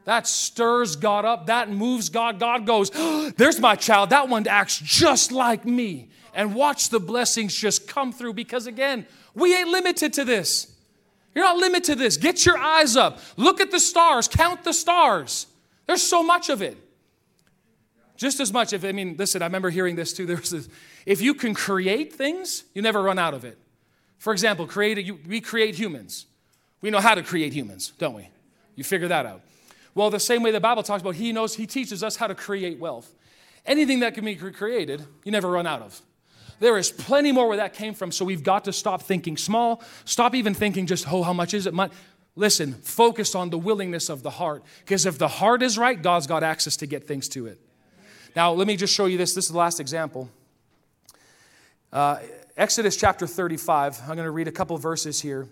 That 0.05 0.26
stirs 0.26 0.95
God 0.95 1.26
up. 1.26 1.47
That 1.47 1.70
moves 1.70 2.09
God. 2.09 2.39
God 2.39 2.65
goes, 2.65 2.91
oh, 2.95 3.32
There's 3.38 3.59
my 3.59 3.76
child. 3.76 4.09
That 4.09 4.30
one 4.30 4.47
acts 4.47 4.80
just 4.80 5.32
like 5.32 5.65
me 5.65 6.09
and 6.34 6.55
watch 6.55 6.89
the 6.89 6.99
blessings 6.99 7.55
just 7.55 7.88
come 7.88 8.11
through 8.11 8.34
because, 8.34 8.67
again, 8.67 9.05
we 9.34 9.55
ain't 9.55 9.69
limited 9.69 10.13
to 10.13 10.25
this. 10.25 10.75
You're 11.36 11.45
not 11.45 11.57
limited 11.57 11.86
to 11.86 11.95
this. 11.95 12.17
Get 12.17 12.45
your 12.45 12.57
eyes 12.57 12.95
up. 12.95 13.19
Look 13.38 13.61
at 13.61 13.71
the 13.71 13.80
stars. 13.80 14.27
Count 14.27 14.63
the 14.63 14.73
stars. 14.73 15.47
There's 15.86 16.01
so 16.01 16.23
much 16.23 16.49
of 16.49 16.61
it. 16.61 16.77
Just 18.17 18.39
as 18.39 18.51
much. 18.51 18.73
If 18.73 18.84
I 18.84 18.91
mean, 18.91 19.15
listen, 19.17 19.41
I 19.41 19.45
remember 19.45 19.69
hearing 19.69 19.95
this 19.95 20.11
too. 20.13 20.25
There's 20.27 20.49
this, 20.49 20.69
if 21.05 21.21
you 21.21 21.34
can 21.34 21.53
create 21.53 22.13
things, 22.13 22.63
you 22.73 22.82
never 22.82 23.01
run 23.01 23.17
out 23.17 23.34
of 23.34 23.45
it. 23.45 23.57
For 24.17 24.34
example, 24.34 24.67
create 24.67 25.09
we 25.25 25.39
create 25.39 25.75
humans. 25.75 26.25
We 26.82 26.89
know 26.89 26.99
how 26.99 27.15
to 27.15 27.23
create 27.23 27.53
humans, 27.53 27.93
don't 27.97 28.13
we? 28.13 28.30
You 28.75 28.84
figure 28.84 29.07
that 29.07 29.25
out. 29.25 29.41
Well, 29.95 30.09
the 30.09 30.19
same 30.19 30.43
way 30.43 30.51
the 30.51 30.59
Bible 30.59 30.84
talks 30.84 31.01
about, 31.01 31.15
He 31.15 31.32
knows, 31.32 31.55
He 31.55 31.67
teaches 31.67 32.03
us 32.03 32.15
how 32.15 32.27
to 32.27 32.36
create 32.36 32.80
wealth. 32.80 33.13
anything 33.65 33.99
that 33.99 34.13
can 34.13 34.25
be 34.25 34.36
created, 34.36 35.05
you 35.23 35.32
never 35.32 35.49
run 35.49 35.67
out 35.67 35.82
of. 35.82 36.01
There 36.60 36.78
is 36.78 36.91
plenty 36.91 37.32
more 37.32 37.47
where 37.47 37.57
that 37.57 37.74
came 37.74 37.93
from, 37.93 38.12
so 38.12 38.26
we've 38.26 38.43
got 38.43 38.66
to 38.66 38.74
stop 38.74 39.03
thinking 39.03 39.38
small. 39.38 39.82
Stop 40.05 40.36
even 40.36 40.53
thinking 40.53 40.86
just, 40.86 41.12
oh, 41.12 41.24
how 41.24 41.34
much 41.34 41.53
is 41.53 41.68
it? 41.68 41.74
Listen, 42.36 42.74
focus 42.74 43.36
on 43.36 43.49
the 43.49 43.57
willingness 43.57 44.10
of 44.10 44.24
the 44.24 44.30
heart. 44.30 44.64
Because 44.80 45.05
if 45.05 45.18
the 45.18 45.28
heart 45.28 45.62
is 45.62 45.78
right, 45.78 46.01
God's 46.01 46.28
got 46.28 46.43
access 46.43 46.78
to 46.78 46.86
get 46.86 47.07
things 47.07 47.28
to 47.30 47.47
it. 47.47 47.60
Now, 48.36 48.51
let 48.51 48.68
me 48.68 48.76
just 48.76 48.93
show 48.93 49.05
you 49.05 49.18
this. 49.18 49.34
This 49.34 49.45
is 49.45 49.51
the 49.51 49.57
last 49.57 49.80
example. 49.80 50.30
Uh, 51.91 52.20
Exodus 52.55 52.95
chapter 52.95 53.26
35. 53.26 54.01
I'm 54.01 54.16
going 54.16 54.20
to 54.20 54.32
read 54.32 54.47
a 54.47 54.51
couple 54.51 54.78
verses 54.78 55.22
here. 55.22 55.47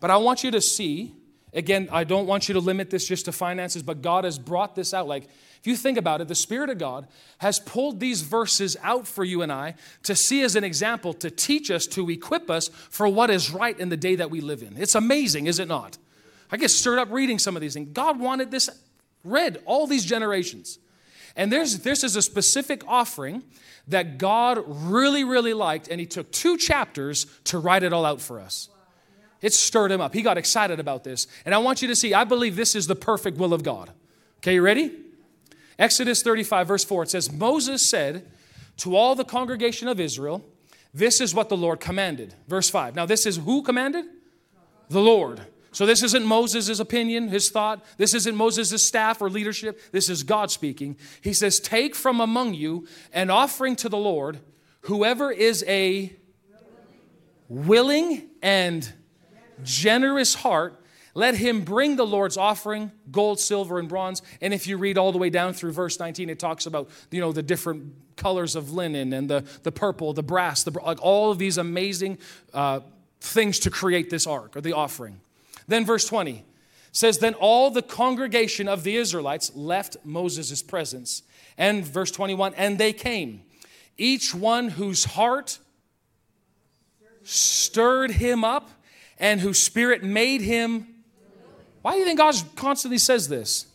But 0.00 0.10
I 0.10 0.16
want 0.16 0.44
you 0.44 0.50
to 0.52 0.60
see, 0.60 1.14
again, 1.54 1.88
I 1.90 2.04
don't 2.04 2.26
want 2.26 2.48
you 2.48 2.54
to 2.54 2.60
limit 2.60 2.90
this 2.90 3.06
just 3.06 3.24
to 3.26 3.32
finances, 3.32 3.82
but 3.82 4.02
God 4.02 4.24
has 4.24 4.38
brought 4.38 4.74
this 4.74 4.92
out. 4.92 5.06
Like, 5.06 5.24
if 5.24 5.66
you 5.66 5.76
think 5.76 5.96
about 5.96 6.20
it, 6.20 6.28
the 6.28 6.34
Spirit 6.34 6.68
of 6.68 6.78
God 6.78 7.08
has 7.38 7.58
pulled 7.58 7.98
these 7.98 8.20
verses 8.20 8.76
out 8.82 9.06
for 9.06 9.24
you 9.24 9.40
and 9.40 9.50
I 9.50 9.74
to 10.02 10.14
see 10.14 10.42
as 10.42 10.56
an 10.56 10.64
example, 10.64 11.14
to 11.14 11.30
teach 11.30 11.70
us, 11.70 11.86
to 11.88 12.10
equip 12.10 12.50
us 12.50 12.68
for 12.68 13.08
what 13.08 13.30
is 13.30 13.50
right 13.50 13.78
in 13.78 13.88
the 13.88 13.96
day 13.96 14.16
that 14.16 14.30
we 14.30 14.40
live 14.40 14.62
in. 14.62 14.76
It's 14.76 14.94
amazing, 14.94 15.46
is 15.46 15.58
it 15.58 15.68
not? 15.68 15.96
I 16.52 16.58
get 16.58 16.70
stirred 16.70 16.98
up 16.98 17.10
reading 17.10 17.38
some 17.38 17.56
of 17.56 17.62
these 17.62 17.74
things. 17.74 17.88
God 17.92 18.20
wanted 18.20 18.50
this 18.50 18.68
read 19.24 19.62
all 19.64 19.86
these 19.86 20.04
generations. 20.04 20.78
And 21.34 21.50
there's, 21.50 21.80
this 21.80 22.04
is 22.04 22.14
a 22.14 22.22
specific 22.22 22.82
offering 22.86 23.42
that 23.88 24.18
God 24.18 24.62
really, 24.66 25.24
really 25.24 25.54
liked, 25.54 25.88
and 25.88 25.98
He 25.98 26.06
took 26.06 26.30
two 26.30 26.56
chapters 26.56 27.26
to 27.44 27.58
write 27.58 27.82
it 27.82 27.92
all 27.92 28.04
out 28.04 28.20
for 28.20 28.38
us. 28.38 28.68
It 29.44 29.52
stirred 29.52 29.92
him 29.92 30.00
up. 30.00 30.14
He 30.14 30.22
got 30.22 30.38
excited 30.38 30.80
about 30.80 31.04
this. 31.04 31.26
And 31.44 31.54
I 31.54 31.58
want 31.58 31.82
you 31.82 31.88
to 31.88 31.94
see, 31.94 32.14
I 32.14 32.24
believe 32.24 32.56
this 32.56 32.74
is 32.74 32.86
the 32.86 32.96
perfect 32.96 33.36
will 33.36 33.52
of 33.52 33.62
God. 33.62 33.90
Okay, 34.38 34.54
you 34.54 34.62
ready? 34.62 34.90
Exodus 35.78 36.22
35, 36.22 36.66
verse 36.66 36.82
4, 36.82 37.02
it 37.02 37.10
says, 37.10 37.30
Moses 37.30 37.86
said 37.86 38.26
to 38.78 38.96
all 38.96 39.14
the 39.14 39.24
congregation 39.24 39.86
of 39.86 40.00
Israel, 40.00 40.42
This 40.94 41.20
is 41.20 41.34
what 41.34 41.50
the 41.50 41.58
Lord 41.58 41.78
commanded. 41.78 42.32
Verse 42.48 42.70
5. 42.70 42.96
Now, 42.96 43.04
this 43.04 43.26
is 43.26 43.36
who 43.36 43.62
commanded? 43.62 44.06
The 44.88 45.02
Lord. 45.02 45.42
So 45.72 45.84
this 45.84 46.02
isn't 46.02 46.24
Moses' 46.24 46.80
opinion, 46.80 47.28
his 47.28 47.50
thought. 47.50 47.84
This 47.98 48.14
isn't 48.14 48.34
Moses' 48.34 48.82
staff 48.82 49.20
or 49.20 49.28
leadership. 49.28 49.78
This 49.92 50.08
is 50.08 50.22
God 50.22 50.52
speaking. 50.52 50.96
He 51.20 51.34
says, 51.34 51.60
Take 51.60 51.94
from 51.94 52.18
among 52.18 52.54
you 52.54 52.88
an 53.12 53.28
offering 53.28 53.76
to 53.76 53.90
the 53.90 53.98
Lord, 53.98 54.38
whoever 54.82 55.30
is 55.30 55.62
a 55.68 56.16
willing 57.50 58.30
and 58.40 58.90
generous 59.62 60.34
heart, 60.34 60.80
let 61.14 61.36
him 61.36 61.62
bring 61.62 61.94
the 61.96 62.06
Lord's 62.06 62.36
offering, 62.36 62.90
gold, 63.10 63.38
silver, 63.38 63.78
and 63.78 63.88
bronze. 63.88 64.20
And 64.40 64.52
if 64.52 64.66
you 64.66 64.76
read 64.76 64.98
all 64.98 65.12
the 65.12 65.18
way 65.18 65.30
down 65.30 65.52
through 65.54 65.72
verse 65.72 65.98
19, 66.00 66.28
it 66.28 66.40
talks 66.40 66.66
about, 66.66 66.90
you 67.10 67.20
know, 67.20 67.30
the 67.32 67.42
different 67.42 67.94
colors 68.16 68.56
of 68.56 68.72
linen 68.72 69.12
and 69.12 69.30
the, 69.30 69.44
the 69.62 69.70
purple, 69.70 70.12
the 70.12 70.24
brass, 70.24 70.64
the, 70.64 70.72
like 70.72 71.00
all 71.00 71.30
of 71.30 71.38
these 71.38 71.56
amazing 71.56 72.18
uh, 72.52 72.80
things 73.20 73.60
to 73.60 73.70
create 73.70 74.10
this 74.10 74.26
ark 74.26 74.56
or 74.56 74.60
the 74.60 74.72
offering. 74.72 75.20
Then 75.68 75.84
verse 75.84 76.04
20 76.04 76.44
says, 76.90 77.18
Then 77.18 77.34
all 77.34 77.70
the 77.70 77.82
congregation 77.82 78.68
of 78.68 78.82
the 78.82 78.96
Israelites 78.96 79.54
left 79.54 79.96
Moses' 80.04 80.62
presence. 80.62 81.22
And 81.56 81.84
verse 81.84 82.10
21, 82.10 82.54
and 82.54 82.78
they 82.78 82.92
came, 82.92 83.42
each 83.96 84.34
one 84.34 84.70
whose 84.70 85.04
heart 85.04 85.60
stirred 87.22 88.12
him 88.12 88.44
up 88.44 88.70
and 89.18 89.40
whose 89.40 89.62
spirit 89.62 90.02
made 90.02 90.40
him. 90.40 90.86
Why 91.82 91.92
do 91.92 91.98
you 91.98 92.04
think 92.04 92.18
God 92.18 92.34
constantly 92.56 92.98
says 92.98 93.28
this? 93.28 93.66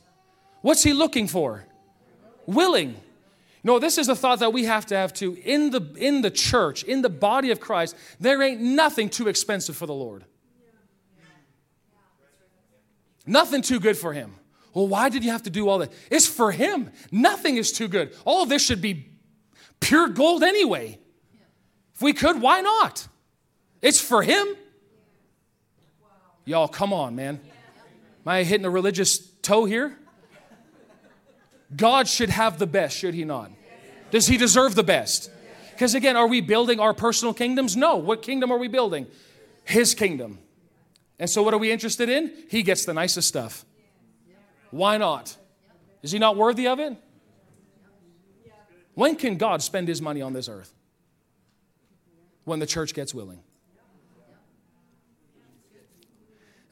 What's 0.62 0.84
he 0.84 0.94
looking 0.94 1.28
for? 1.28 1.66
Willing. 2.46 2.96
No, 3.64 3.78
this 3.78 3.98
is 3.98 4.08
a 4.08 4.16
thought 4.16 4.40
that 4.40 4.54
we 4.54 4.66
have 4.66 4.86
to 4.88 4.96
have 4.96 5.14
too. 5.14 5.38
In 5.44 5.70
the, 5.70 5.82
in 5.98 6.22
the 6.22 6.32
church, 6.32 6.84
in 6.84 7.02
the 7.02 7.10
body 7.10 7.52
of 7.52 7.60
Christ, 7.60 7.96
there 8.20 8.42
ain't 8.42 8.62
nothing 8.62 9.10
too 9.10 9.28
expensive 9.28 9.76
for 9.76 9.86
the 9.86 9.94
Lord. 9.94 10.24
Nothing 13.26 13.62
too 13.62 13.80
good 13.80 13.98
for 13.98 14.14
him. 14.14 14.34
Well, 14.74 14.88
why 14.88 15.10
did 15.10 15.24
you 15.24 15.32
have 15.32 15.44
to 15.44 15.50
do 15.50 15.68
all 15.68 15.80
that? 15.80 15.92
It's 16.10 16.28
for 16.28 16.52
him. 16.52 16.92
Nothing 17.12 17.58
is 17.58 17.72
too 17.72 17.88
good. 17.88 18.16
All 18.26 18.46
this 18.46 18.66
should 18.66 18.82
be 18.82 19.10
pure 19.80 20.08
gold 20.08 20.42
anyway. 20.42 21.00
If 21.96 22.02
we 22.02 22.14
could, 22.14 22.42
why 22.42 22.62
not? 22.62 23.08
It's 23.82 24.00
for 24.00 24.24
him. 24.24 24.48
Y'all, 26.50 26.68
come 26.68 26.94
on, 26.94 27.16
man. 27.16 27.40
Am 28.26 28.28
I 28.28 28.42
hitting 28.42 28.66
a 28.66 28.72
religious 28.72 29.20
toe 29.20 29.66
here? 29.66 29.96
God 31.76 32.08
should 32.08 32.32
have 32.32 32.58
the 32.58 32.66
best, 32.66 32.98
should 32.98 33.14
he 33.14 33.24
not? 33.24 33.52
Does 34.10 34.26
he 34.26 34.36
deserve 34.36 34.74
the 34.74 34.82
best? 34.82 35.30
Because 35.70 35.94
again, 35.94 36.18
are 36.18 36.26
we 36.26 36.42
building 36.42 36.80
our 36.80 36.92
personal 36.92 37.36
kingdoms? 37.36 37.78
No. 37.78 37.98
What 37.98 38.24
kingdom 38.24 38.52
are 38.52 38.58
we 38.58 38.68
building? 38.68 39.06
His 39.64 39.94
kingdom. 39.94 40.40
And 41.20 41.30
so, 41.30 41.44
what 41.44 41.54
are 41.54 41.60
we 41.60 41.72
interested 41.72 42.10
in? 42.10 42.34
He 42.50 42.64
gets 42.64 42.84
the 42.84 42.96
nicest 42.96 43.28
stuff. 43.28 43.64
Why 44.72 44.98
not? 44.98 45.38
Is 46.02 46.12
he 46.12 46.18
not 46.18 46.36
worthy 46.36 46.68
of 46.68 46.80
it? 46.80 46.98
When 48.96 49.16
can 49.16 49.38
God 49.38 49.62
spend 49.62 49.88
his 49.88 50.02
money 50.02 50.24
on 50.24 50.34
this 50.34 50.50
earth? 50.50 50.74
When 52.44 52.58
the 52.58 52.66
church 52.66 52.96
gets 52.96 53.14
willing. 53.14 53.44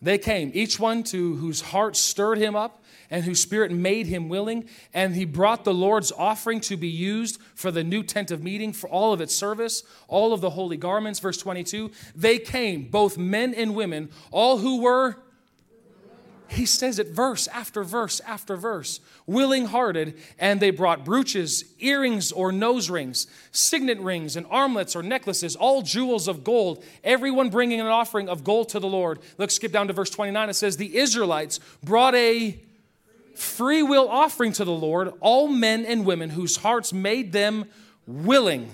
They 0.01 0.17
came, 0.17 0.51
each 0.53 0.79
one 0.79 1.03
to 1.03 1.35
whose 1.37 1.61
heart 1.61 1.95
stirred 1.95 2.37
him 2.37 2.55
up 2.55 2.83
and 3.09 3.23
whose 3.23 3.41
spirit 3.41 3.71
made 3.71 4.07
him 4.07 4.29
willing. 4.29 4.65
And 4.93 5.15
he 5.15 5.25
brought 5.25 5.63
the 5.63 5.73
Lord's 5.73 6.11
offering 6.11 6.59
to 6.61 6.77
be 6.77 6.89
used 6.89 7.41
for 7.55 7.71
the 7.71 7.83
new 7.83 8.03
tent 8.03 8.29
of 8.29 8.43
meeting, 8.43 8.73
for 8.73 8.89
all 8.89 9.13
of 9.13 9.21
its 9.21 9.35
service, 9.35 9.83
all 10.07 10.33
of 10.33 10.41
the 10.41 10.51
holy 10.51 10.77
garments. 10.77 11.19
Verse 11.19 11.37
22 11.37 11.91
They 12.15 12.37
came, 12.37 12.89
both 12.89 13.17
men 13.17 13.53
and 13.53 13.75
women, 13.75 14.09
all 14.31 14.57
who 14.59 14.81
were 14.81 15.17
he 16.49 16.65
says 16.65 16.99
it 16.99 17.09
verse 17.09 17.47
after 17.47 17.83
verse 17.83 18.19
after 18.21 18.55
verse, 18.55 18.99
willing 19.25 19.65
hearted, 19.65 20.17
and 20.39 20.59
they 20.59 20.71
brought 20.71 21.05
brooches, 21.05 21.63
earrings 21.79 22.31
or 22.31 22.51
nose 22.51 22.89
rings, 22.89 23.27
signet 23.51 23.99
rings, 23.99 24.35
and 24.35 24.45
armlets 24.49 24.95
or 24.95 25.03
necklaces, 25.03 25.55
all 25.55 25.81
jewels 25.81 26.27
of 26.27 26.43
gold, 26.43 26.83
everyone 27.03 27.49
bringing 27.49 27.79
an 27.81 27.87
offering 27.87 28.29
of 28.29 28.43
gold 28.43 28.69
to 28.69 28.79
the 28.79 28.87
Lord. 28.87 29.19
Look, 29.37 29.51
skip 29.51 29.71
down 29.71 29.87
to 29.87 29.93
verse 29.93 30.09
29. 30.09 30.49
It 30.49 30.53
says, 30.53 30.77
The 30.77 30.97
Israelites 30.97 31.59
brought 31.83 32.15
a 32.15 32.59
free 33.35 33.83
will 33.83 34.09
offering 34.09 34.51
to 34.53 34.65
the 34.65 34.71
Lord, 34.71 35.13
all 35.19 35.47
men 35.47 35.85
and 35.85 36.05
women 36.05 36.29
whose 36.31 36.57
hearts 36.57 36.91
made 36.93 37.31
them 37.31 37.65
willing 38.05 38.71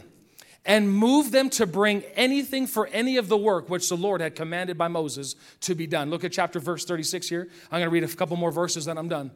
and 0.66 0.91
move 0.91 1.32
them 1.32 1.49
to 1.49 1.66
bring 1.66 2.03
anything 2.16 2.68
for 2.68 2.88
any 2.88 3.18
of 3.18 3.28
the 3.28 3.38
work 3.38 3.70
which 3.70 3.89
the 3.89 3.97
Lord 3.97 4.22
had 4.22 4.36
commanded 4.36 4.78
by 4.78 4.88
Moses 4.88 5.36
to 5.61 5.76
be 5.76 5.88
done. 5.88 6.09
Look 6.09 6.24
at 6.24 6.32
chapter 6.32 6.59
verse 6.59 6.86
36 6.86 7.28
here. 7.28 7.49
I'm 7.72 7.80
going 7.80 7.84
to 7.84 7.89
read 7.89 8.03
a 8.03 8.07
couple 8.07 8.38
more 8.38 8.51
verses, 8.51 8.86
then 8.86 8.97
I'm 8.97 9.09
done. 9.09 9.32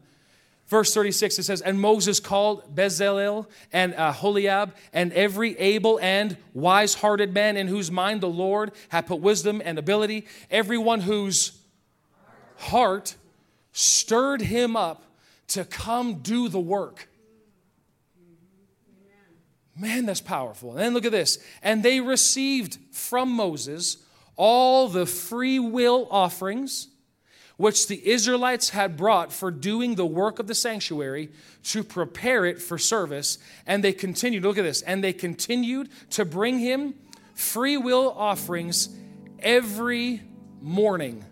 Verse 0.68 0.94
36, 0.94 1.40
it 1.40 1.44
says, 1.44 1.62
And 1.62 1.80
Moses 1.80 2.20
called 2.20 2.76
Bezalel 2.76 3.48
and 3.72 3.94
uh, 3.96 4.12
Holiab 4.12 4.74
and 4.92 5.14
every 5.14 5.58
able 5.58 5.98
and 6.02 6.36
wise 6.54 6.94
hearted 6.94 7.34
man 7.34 7.56
in 7.56 7.68
whose 7.68 7.90
mind 7.90 8.20
the 8.20 8.28
Lord 8.28 8.74
had 8.90 9.08
put 9.08 9.22
wisdom 9.22 9.62
and 9.64 9.80
ability, 9.80 10.28
everyone 10.52 11.02
whose 11.02 11.58
heart 12.58 13.16
stirred 13.72 14.42
him 14.42 14.76
up 14.76 15.04
to 15.48 15.64
come 15.64 16.16
do 16.16 16.50
the 16.50 16.60
work. 16.60 17.08
Man, 19.80 20.06
that's 20.06 20.22
powerful. 20.22 20.72
And 20.72 20.80
then 20.80 20.94
look 20.94 21.06
at 21.06 21.12
this. 21.12 21.38
And 21.62 21.84
they 21.84 22.00
received 22.00 22.78
from 22.92 23.32
Moses 23.32 23.98
all 24.36 24.88
the 24.88 25.06
free 25.06 25.60
will 25.60 26.08
offerings 26.10 26.88
which 27.58 27.88
the 27.88 28.08
Israelites 28.08 28.70
had 28.70 28.96
brought 28.96 29.34
for 29.34 29.50
doing 29.50 29.96
the 29.96 30.06
work 30.06 30.40
of 30.40 30.48
the 30.48 30.56
sanctuary 30.56 31.30
to 31.64 31.84
prepare 31.84 32.46
it 32.46 32.62
for 32.62 32.78
service. 32.78 33.40
And 33.66 33.84
they 33.84 33.94
continued, 33.94 34.44
look 34.44 34.60
at 34.60 34.64
this, 34.64 34.84
and 34.84 35.04
they 35.04 35.14
continued 35.14 35.90
to 36.12 36.24
bring 36.24 36.60
him 36.60 36.94
free 37.34 37.78
will 37.78 38.14
offerings 38.16 38.90
every 39.40 40.22
morning. 40.62 41.26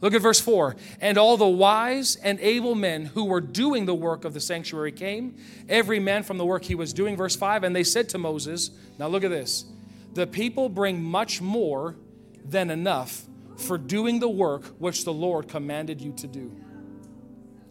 Look 0.00 0.14
at 0.14 0.22
verse 0.22 0.40
4. 0.40 0.76
And 1.00 1.18
all 1.18 1.36
the 1.36 1.46
wise 1.46 2.16
and 2.16 2.40
able 2.40 2.74
men 2.74 3.06
who 3.06 3.24
were 3.24 3.40
doing 3.40 3.86
the 3.86 3.94
work 3.94 4.24
of 4.24 4.32
the 4.32 4.40
sanctuary 4.40 4.92
came, 4.92 5.36
every 5.68 6.00
man 6.00 6.22
from 6.22 6.38
the 6.38 6.46
work 6.46 6.64
he 6.64 6.74
was 6.74 6.92
doing. 6.92 7.16
Verse 7.16 7.36
5. 7.36 7.64
And 7.64 7.76
they 7.76 7.84
said 7.84 8.08
to 8.10 8.18
Moses, 8.18 8.70
Now 8.98 9.08
look 9.08 9.24
at 9.24 9.30
this. 9.30 9.66
The 10.14 10.26
people 10.26 10.68
bring 10.68 11.02
much 11.02 11.40
more 11.40 11.96
than 12.44 12.70
enough 12.70 13.26
for 13.56 13.76
doing 13.76 14.20
the 14.20 14.28
work 14.28 14.64
which 14.78 15.04
the 15.04 15.12
Lord 15.12 15.48
commanded 15.48 16.00
you 16.00 16.12
to 16.14 16.26
do. 16.26 16.50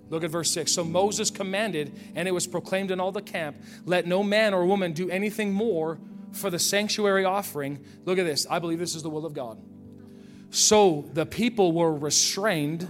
Look 0.09 0.23
at 0.23 0.31
verse 0.31 0.51
6. 0.51 0.71
So 0.71 0.83
Moses 0.83 1.29
commanded, 1.29 1.93
and 2.15 2.27
it 2.27 2.31
was 2.31 2.47
proclaimed 2.47 2.91
in 2.91 2.99
all 2.99 3.11
the 3.11 3.21
camp 3.21 3.57
let 3.85 4.07
no 4.07 4.23
man 4.23 4.53
or 4.53 4.65
woman 4.65 4.93
do 4.93 5.09
anything 5.09 5.51
more 5.51 5.99
for 6.31 6.49
the 6.49 6.59
sanctuary 6.59 7.25
offering. 7.25 7.83
Look 8.05 8.19
at 8.19 8.25
this. 8.25 8.45
I 8.49 8.59
believe 8.59 8.79
this 8.79 8.95
is 8.95 9.03
the 9.03 9.09
will 9.09 9.25
of 9.25 9.33
God. 9.33 9.59
So 10.51 11.09
the 11.13 11.25
people 11.25 11.71
were 11.71 11.93
restrained 11.93 12.89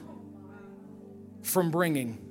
from 1.42 1.72
bringing. 1.72 2.26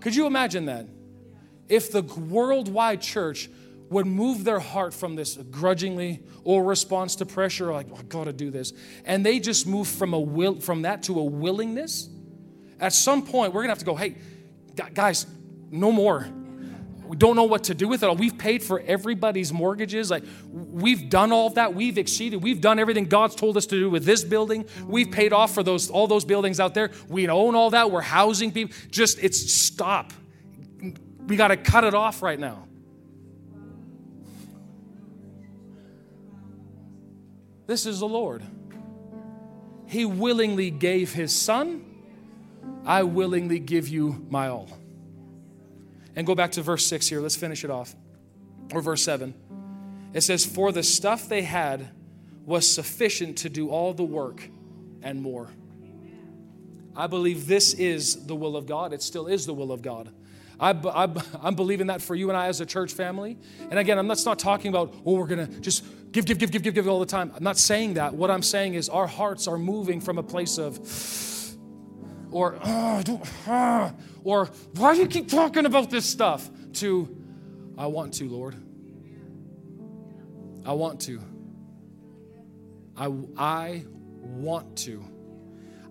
Could 0.00 0.14
you 0.14 0.26
imagine 0.26 0.66
that? 0.66 0.86
If 1.68 1.90
the 1.90 2.02
worldwide 2.02 3.00
church 3.00 3.50
would 3.90 4.06
move 4.06 4.44
their 4.44 4.60
heart 4.60 4.94
from 4.94 5.16
this 5.16 5.36
grudgingly 5.36 6.22
or 6.44 6.62
response 6.64 7.16
to 7.16 7.26
pressure, 7.26 7.72
like, 7.72 7.86
oh, 7.92 7.96
I 7.96 8.02
gotta 8.02 8.32
do 8.32 8.50
this, 8.50 8.72
and 9.04 9.26
they 9.26 9.40
just 9.40 9.66
move 9.66 9.88
from 9.88 10.14
a 10.14 10.20
will 10.20 10.60
from 10.60 10.82
that 10.82 11.04
to 11.04 11.18
a 11.18 11.24
willingness, 11.24 12.08
at 12.78 12.92
some 12.92 13.26
point 13.26 13.52
we're 13.52 13.62
gonna 13.62 13.72
have 13.72 13.78
to 13.78 13.84
go, 13.84 13.96
hey, 13.96 14.16
guys, 14.94 15.26
no 15.70 15.90
more. 15.90 16.28
We 17.06 17.16
don't 17.16 17.36
know 17.36 17.44
what 17.44 17.64
to 17.64 17.74
do 17.74 17.88
with 17.88 18.02
it 18.02 18.06
all. 18.06 18.16
We've 18.16 18.36
paid 18.36 18.62
for 18.62 18.80
everybody's 18.80 19.52
mortgages. 19.52 20.10
Like 20.10 20.24
we've 20.50 21.08
done 21.08 21.32
all 21.32 21.46
of 21.48 21.54
that. 21.54 21.74
We've 21.74 21.98
exceeded. 21.98 22.42
We've 22.42 22.60
done 22.60 22.78
everything 22.78 23.06
God's 23.06 23.34
told 23.34 23.56
us 23.56 23.66
to 23.66 23.76
do 23.76 23.90
with 23.90 24.04
this 24.04 24.24
building. 24.24 24.66
We've 24.86 25.10
paid 25.10 25.32
off 25.32 25.54
for 25.54 25.62
those 25.62 25.90
all 25.90 26.06
those 26.06 26.24
buildings 26.24 26.60
out 26.60 26.74
there. 26.74 26.90
We 27.08 27.28
own 27.28 27.54
all 27.54 27.70
that. 27.70 27.90
We're 27.90 28.00
housing 28.00 28.52
people. 28.52 28.76
Just 28.90 29.18
it's 29.22 29.52
stop. 29.52 30.12
We 31.26 31.36
got 31.36 31.48
to 31.48 31.56
cut 31.56 31.84
it 31.84 31.94
off 31.94 32.22
right 32.22 32.38
now. 32.38 32.66
This 37.66 37.84
is 37.84 37.98
the 37.98 38.08
Lord. 38.08 38.42
He 39.86 40.04
willingly 40.04 40.70
gave 40.70 41.12
his 41.12 41.34
son. 41.34 41.84
I 42.84 43.02
willingly 43.02 43.58
give 43.58 43.88
you 43.88 44.24
my 44.30 44.48
all. 44.48 44.75
And 46.16 46.26
go 46.26 46.34
back 46.34 46.52
to 46.52 46.62
verse 46.62 46.86
6 46.86 47.06
here. 47.08 47.20
Let's 47.20 47.36
finish 47.36 47.62
it 47.62 47.70
off. 47.70 47.94
Or 48.72 48.80
verse 48.80 49.02
7. 49.02 49.34
It 50.14 50.22
says, 50.22 50.44
For 50.44 50.72
the 50.72 50.82
stuff 50.82 51.28
they 51.28 51.42
had 51.42 51.90
was 52.44 52.72
sufficient 52.72 53.38
to 53.38 53.50
do 53.50 53.68
all 53.68 53.92
the 53.92 54.04
work 54.04 54.48
and 55.02 55.20
more. 55.20 55.50
I 56.96 57.06
believe 57.06 57.46
this 57.46 57.74
is 57.74 58.26
the 58.26 58.34
will 58.34 58.56
of 58.56 58.66
God. 58.66 58.92
It 58.94 59.02
still 59.02 59.26
is 59.26 59.44
the 59.44 59.52
will 59.52 59.70
of 59.70 59.82
God. 59.82 60.10
I, 60.58 60.70
am 61.42 61.54
believing 61.54 61.88
that 61.88 62.00
for 62.00 62.14
you 62.14 62.30
and 62.30 62.36
I 62.36 62.46
as 62.46 62.62
a 62.62 62.66
church 62.66 62.92
family. 62.92 63.36
And 63.70 63.78
again, 63.78 63.98
I'm 63.98 64.06
not, 64.06 64.24
not 64.24 64.38
talking 64.38 64.70
about, 64.70 64.94
oh, 65.04 65.16
we're 65.16 65.26
going 65.26 65.46
to 65.46 65.60
just 65.60 65.84
give, 66.12 66.24
give, 66.24 66.38
give, 66.38 66.50
give, 66.50 66.62
give, 66.62 66.72
give 66.72 66.88
all 66.88 67.00
the 67.00 67.04
time. 67.04 67.30
I'm 67.36 67.44
not 67.44 67.58
saying 67.58 67.94
that. 67.94 68.14
What 68.14 68.30
I'm 68.30 68.42
saying 68.42 68.72
is 68.72 68.88
our 68.88 69.06
hearts 69.06 69.46
are 69.46 69.58
moving 69.58 70.00
from 70.00 70.16
a 70.16 70.22
place 70.22 70.56
of, 70.56 70.80
or, 72.30 72.58
oh, 72.64 73.22
uh, 73.46 73.90
or 74.24 74.46
why 74.74 74.94
do 74.94 75.00
you 75.00 75.06
keep 75.06 75.28
talking 75.28 75.66
about 75.66 75.90
this 75.90 76.04
stuff? 76.04 76.50
To, 76.74 77.16
I 77.78 77.86
want 77.86 78.14
to, 78.14 78.28
Lord. 78.28 78.56
I 80.64 80.72
want 80.72 81.00
to. 81.02 81.20
I, 82.96 83.12
I 83.36 83.84
want 84.20 84.76
to. 84.78 85.04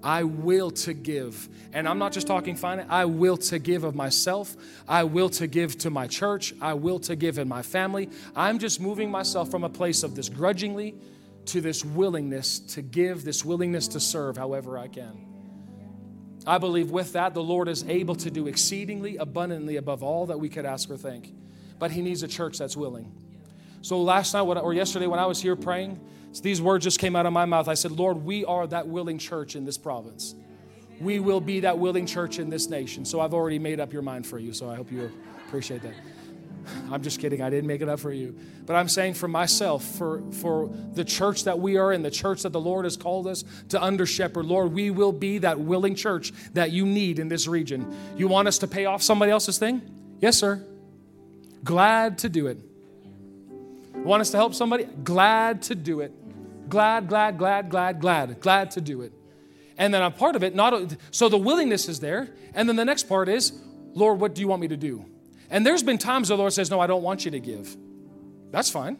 I 0.04 0.24
will 0.24 0.70
to 0.70 0.94
give. 0.94 1.50
And 1.74 1.88
I'm 1.88 1.98
not 1.98 2.12
just 2.12 2.28
talking 2.28 2.56
finance, 2.56 2.88
I 2.92 3.06
will 3.06 3.38
to 3.38 3.58
give 3.58 3.84
of 3.84 3.96
myself. 3.96 4.56
I 4.88 5.04
will 5.04 5.30
to 5.30 5.48
give 5.48 5.78
to 5.80 5.90
my 5.90 6.06
church. 6.06 6.54
I 6.62 6.76
will 6.76 7.00
to 7.00 7.16
give 7.16 7.40
in 7.40 7.48
my 7.48 7.64
family. 7.64 8.10
I'm 8.36 8.60
just 8.60 8.80
moving 8.80 9.10
myself 9.10 9.50
from 9.50 9.64
a 9.64 9.70
place 9.70 10.04
of 10.04 10.16
this 10.16 10.30
grudgingly 10.30 10.96
to 11.46 11.62
this 11.62 11.84
willingness 11.84 12.60
to 12.60 12.82
give, 12.82 13.24
this 13.24 13.44
willingness 13.44 13.88
to 13.90 14.00
serve 14.00 14.38
however 14.38 14.78
I 14.78 14.88
can. 14.88 15.35
I 16.48 16.58
believe 16.58 16.92
with 16.92 17.14
that, 17.14 17.34
the 17.34 17.44
Lord 17.44 17.68
is 17.68 17.84
able 17.88 18.16
to 18.16 18.30
do 18.30 18.48
exceedingly 18.48 19.18
abundantly 19.18 19.78
above 19.78 20.04
all 20.04 20.28
that 20.28 20.40
we 20.40 20.50
could 20.50 20.66
ask 20.66 20.90
or 20.90 20.98
think. 20.98 21.34
But 21.80 21.92
He 21.92 22.02
needs 22.02 22.24
a 22.24 22.28
church 22.28 22.58
that's 22.58 22.78
willing. 22.78 23.12
So 23.82 24.02
last 24.02 24.34
night 24.34 24.42
or 24.42 24.74
yesterday 24.74 25.08
when 25.08 25.20
I 25.20 25.26
was 25.26 25.42
here 25.42 25.56
praying, 25.56 26.00
these 26.42 26.62
words 26.62 26.84
just 26.84 27.00
came 27.00 27.16
out 27.16 27.26
of 27.26 27.34
my 27.34 27.46
mouth. 27.46 27.68
I 27.68 27.76
said, 27.76 27.92
Lord, 27.92 28.18
we 28.18 28.44
are 28.46 28.68
that 28.68 28.88
willing 28.88 29.18
church 29.18 29.56
in 29.56 29.66
this 29.66 29.78
province. 29.78 30.36
We 31.00 31.20
will 31.20 31.42
be 31.42 31.62
that 31.62 31.78
willing 31.78 32.06
church 32.06 32.40
in 32.40 32.50
this 32.50 32.70
nation. 32.70 33.06
So 33.06 33.20
I've 33.20 33.34
already 33.34 33.60
made 33.60 33.80
up 33.80 33.94
your 33.94 34.02
mind 34.02 34.26
for 34.26 34.40
you. 34.40 34.54
So 34.54 34.70
I 34.70 34.76
hope 34.76 34.92
you 34.92 35.12
appreciate 35.48 35.82
that. 35.84 35.94
I'm 36.92 37.02
just 37.02 37.20
kidding. 37.20 37.42
I 37.42 37.50
didn't 37.50 37.68
make 37.68 37.82
it 37.82 37.90
up 37.90 38.00
for 38.00 38.12
you. 38.12 38.36
But 38.66 38.76
I'm 38.76 38.90
saying 38.90 39.16
for 39.16 39.28
myself, 39.28 39.84
for, 39.84 40.22
for 40.32 40.70
the 40.94 41.04
church 41.04 41.44
that 41.46 41.60
we 41.60 41.78
are 41.78 41.92
in, 41.92 42.02
the 42.02 42.12
church 42.12 42.44
that 42.44 42.52
the 42.52 42.60
Lord 42.60 42.86
has 42.86 42.98
called 42.98 43.28
us 43.28 43.44
to 43.70 43.82
under 43.82 44.06
shepherd, 44.06 44.46
Lord, 44.46 44.74
we 44.74 44.90
will 44.90 45.12
be 45.12 45.40
that 45.40 45.60
willing 45.60 45.96
church 45.96 46.34
that 46.54 46.72
you 46.72 46.86
need 46.86 47.20
in 47.20 47.28
this 47.28 47.48
region. 47.48 47.96
You 48.18 48.28
want 48.28 48.48
us 48.48 48.60
to 48.60 48.68
pay 48.68 48.86
off 48.86 49.02
somebody 49.02 49.32
else's 49.32 49.58
thing? 49.58 49.82
Yes, 50.20 50.38
sir. 50.38 50.64
Glad 51.64 52.20
to 52.20 52.30
do 52.30 52.48
it. 52.48 52.60
Want 53.96 54.22
us 54.22 54.30
to 54.32 54.38
help 54.38 54.54
somebody? 54.54 54.84
Glad 54.84 55.64
to 55.64 55.76
do 55.76 56.02
it. 56.02 56.14
Glad, 56.70 57.08
glad, 57.08 57.38
glad, 57.38 57.70
glad, 57.70 58.00
glad, 58.00 58.40
glad 58.40 58.72
to 58.72 58.82
do 58.82 59.02
it. 59.02 59.14
And 59.78 59.94
then 59.94 60.02
a 60.02 60.12
part 60.12 60.36
of 60.36 60.44
it, 60.44 60.56
not 60.56 60.96
so 61.12 61.30
the 61.30 61.38
willingness 61.38 61.90
is 61.90 62.00
there. 62.00 62.30
And 62.54 62.70
then 62.70 62.76
the 62.76 62.86
next 62.86 63.04
part 63.04 63.28
is, 63.30 63.52
Lord, 63.94 64.20
what 64.20 64.36
do 64.36 64.42
you 64.42 64.48
want 64.48 64.62
me 64.62 64.68
to 64.70 64.78
do? 64.78 65.06
And 65.50 65.66
there's 65.66 65.84
been 65.84 65.98
times 65.98 66.30
the 66.30 66.38
Lord 66.38 66.54
says, 66.54 66.70
No, 66.70 66.80
I 66.80 66.88
don't 66.88 67.04
want 67.04 67.26
you 67.26 67.32
to 67.32 67.40
give. 67.40 67.76
That's 68.52 68.70
fine. 68.70 68.98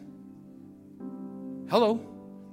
Hello. 1.68 2.00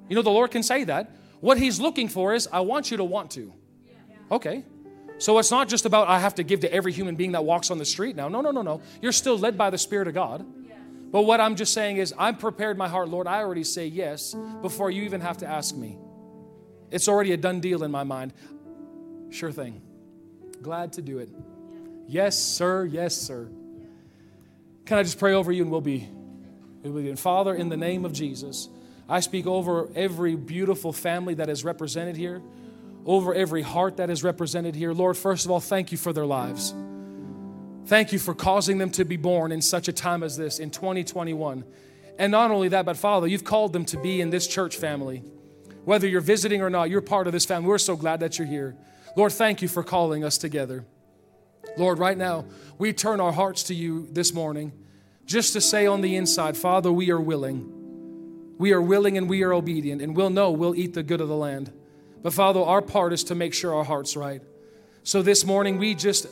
You 0.10 0.16
know, 0.16 0.22
the 0.22 0.30
Lord 0.30 0.52
can 0.52 0.64
say 0.64 0.84
that. 0.86 1.16
What 1.40 1.58
He's 1.58 1.80
looking 1.80 2.08
for 2.08 2.34
is, 2.34 2.48
I 2.52 2.62
want 2.62 2.92
you 2.92 2.98
to 2.98 3.04
want 3.04 3.32
to. 3.32 3.54
Okay. 4.32 4.64
So 5.18 5.38
it's 5.38 5.52
not 5.52 5.70
just 5.70 5.86
about 5.86 6.08
I 6.08 6.20
have 6.20 6.36
to 6.36 6.44
give 6.44 6.62
to 6.62 6.74
every 6.74 6.92
human 6.92 7.16
being 7.16 7.34
that 7.34 7.46
walks 7.46 7.72
on 7.72 7.78
the 7.78 7.86
street 7.86 8.16
now. 8.16 8.28
No, 8.30 8.42
no, 8.42 8.52
no, 8.52 8.62
no. 8.62 8.82
You're 9.02 9.12
still 9.12 9.38
led 9.38 9.58
by 9.58 9.70
the 9.70 9.78
Spirit 9.78 10.08
of 10.08 10.14
God. 10.14 10.46
But 11.12 11.22
what 11.24 11.40
I'm 11.40 11.56
just 11.56 11.74
saying 11.74 11.98
is, 11.98 12.14
I'm 12.18 12.38
prepared 12.38 12.76
my 12.76 12.88
heart, 12.88 13.08
Lord. 13.08 13.28
I 13.28 13.38
already 13.38 13.64
say 13.64 13.86
yes 13.86 14.36
before 14.64 14.90
you 14.90 15.04
even 15.04 15.22
have 15.22 15.38
to 15.38 15.48
ask 15.48 15.76
me. 15.76 15.98
It's 16.90 17.08
already 17.08 17.34
a 17.34 17.38
done 17.38 17.60
deal 17.60 17.84
in 17.84 17.92
my 17.92 18.04
mind. 18.04 18.34
Sure 19.30 19.52
thing. 19.52 19.82
Glad 20.62 20.94
to 20.94 21.02
do 21.02 21.20
it. 21.20 21.30
Yes, 22.08 22.38
sir. 22.38 22.86
Yes, 22.86 23.16
sir. 23.16 23.50
Can 24.86 24.98
I 24.98 25.04
just 25.04 25.18
pray 25.18 25.34
over 25.34 25.52
you 25.52 25.64
and 25.64 25.72
we'll 25.72 25.82
be, 25.82 26.10
we'll 26.84 27.02
be. 27.02 27.10
And 27.10 27.20
Father, 27.20 27.56
in 27.56 27.70
the 27.70 27.78
name 27.78 28.04
of 28.04 28.14
Jesus, 28.14 28.68
I 29.08 29.22
speak 29.22 29.48
over 29.48 29.90
every 29.96 30.36
beautiful 30.36 30.92
family 30.92 31.36
that 31.36 31.50
is 31.50 31.64
represented 31.64 32.18
here, 32.18 32.42
over 33.06 33.34
every 33.34 33.62
heart 33.62 33.98
that 33.98 34.10
is 34.10 34.24
represented 34.24 34.76
here. 34.76 34.94
Lord, 34.94 35.18
first 35.18 35.46
of 35.46 35.52
all, 35.52 35.60
thank 35.60 35.92
you 35.92 35.98
for 35.98 36.12
their 36.12 36.26
lives. 36.26 36.74
Thank 37.86 38.14
you 38.14 38.20
for 38.20 38.34
causing 38.34 38.78
them 38.78 38.90
to 38.92 39.04
be 39.04 39.18
born 39.18 39.52
in 39.52 39.62
such 39.62 39.88
a 39.88 39.94
time 39.94 40.24
as 40.24 40.38
this 40.38 40.60
in 40.60 40.70
2021. 40.70 41.64
And 42.18 42.32
not 42.32 42.52
only 42.52 42.70
that, 42.70 42.86
but 42.86 42.98
Father, 42.98 43.28
you've 43.28 43.44
called 43.44 43.74
them 43.74 43.86
to 43.86 43.98
be 43.98 44.22
in 44.22 44.30
this 44.30 44.48
church 44.48 44.78
family. 44.78 45.24
Whether 45.84 46.08
you're 46.08 46.22
visiting 46.22 46.62
or 46.62 46.70
not, 46.70 46.90
you're 46.90 47.02
part 47.02 47.28
of 47.28 47.34
this 47.34 47.46
family. 47.46 47.68
We're 47.68 47.78
so 47.78 47.98
glad 47.98 48.22
that 48.22 48.38
you're 48.38 48.48
here. 48.48 48.76
Lord, 49.18 49.32
thank 49.32 49.62
you 49.62 49.68
for 49.68 49.84
calling 49.84 50.24
us 50.24 50.38
together. 50.38 50.86
Lord, 51.78 52.00
right 52.00 52.18
now, 52.18 52.46
we 52.78 52.94
turn 52.94 53.20
our 53.20 53.32
hearts 53.32 53.64
to 53.64 53.74
you 53.74 54.08
this 54.12 54.34
morning 54.34 54.74
just 55.26 55.54
to 55.54 55.62
say 55.62 55.86
on 55.86 56.02
the 56.02 56.16
inside, 56.16 56.58
Father, 56.58 56.92
we 56.92 57.10
are 57.12 57.20
willing. 57.20 58.56
We 58.58 58.74
are 58.74 58.82
willing 58.82 59.18
and 59.18 59.30
we 59.30 59.44
are 59.44 59.54
obedient, 59.54 60.02
and 60.02 60.16
we'll 60.16 60.30
know 60.30 60.52
we'll 60.52 60.76
eat 60.76 60.94
the 60.94 61.04
good 61.04 61.22
of 61.22 61.28
the 61.28 61.36
land. 61.36 61.72
But 62.22 62.34
Father, 62.34 62.62
our 62.62 62.82
part 62.82 63.14
is 63.14 63.24
to 63.26 63.36
make 63.36 63.54
sure 63.54 63.74
our 63.74 63.84
heart's 63.84 64.16
right. 64.16 64.42
So 65.04 65.22
this 65.22 65.46
morning, 65.46 65.78
we 65.78 65.96
just 65.96 66.28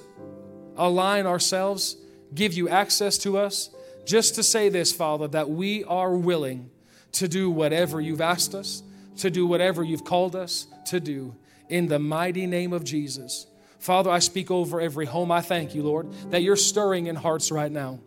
align 0.78 1.26
ourselves, 1.26 1.98
give 2.34 2.54
you 2.54 2.70
access 2.70 3.18
to 3.20 3.38
us, 3.38 3.70
just 4.06 4.36
to 4.36 4.44
say 4.44 4.70
this, 4.70 4.94
Father, 4.94 5.28
that 5.30 5.50
we 5.50 5.84
are 5.84 6.16
willing 6.16 6.70
to 7.14 7.28
do 7.28 7.50
whatever 7.50 8.00
you've 8.00 8.22
asked 8.22 8.56
us, 8.56 8.84
to 9.18 9.30
do 9.30 9.46
whatever 9.46 9.84
you've 9.84 10.06
called 10.06 10.36
us 10.36 10.68
to 10.88 11.00
do 11.00 11.36
in 11.70 11.88
the 11.88 12.00
mighty 12.00 12.48
name 12.48 12.74
of 12.74 12.84
Jesus. 12.84 13.48
Father, 13.82 14.12
I 14.12 14.20
speak 14.20 14.52
over 14.52 14.80
every 14.80 15.06
home. 15.06 15.32
I 15.32 15.42
thank 15.42 15.74
you, 15.74 15.82
Lord, 15.82 16.14
that 16.30 16.44
you're 16.44 16.56
stirring 16.56 17.08
in 17.08 17.16
hearts 17.16 17.52
right 17.52 17.72
now, 17.72 18.00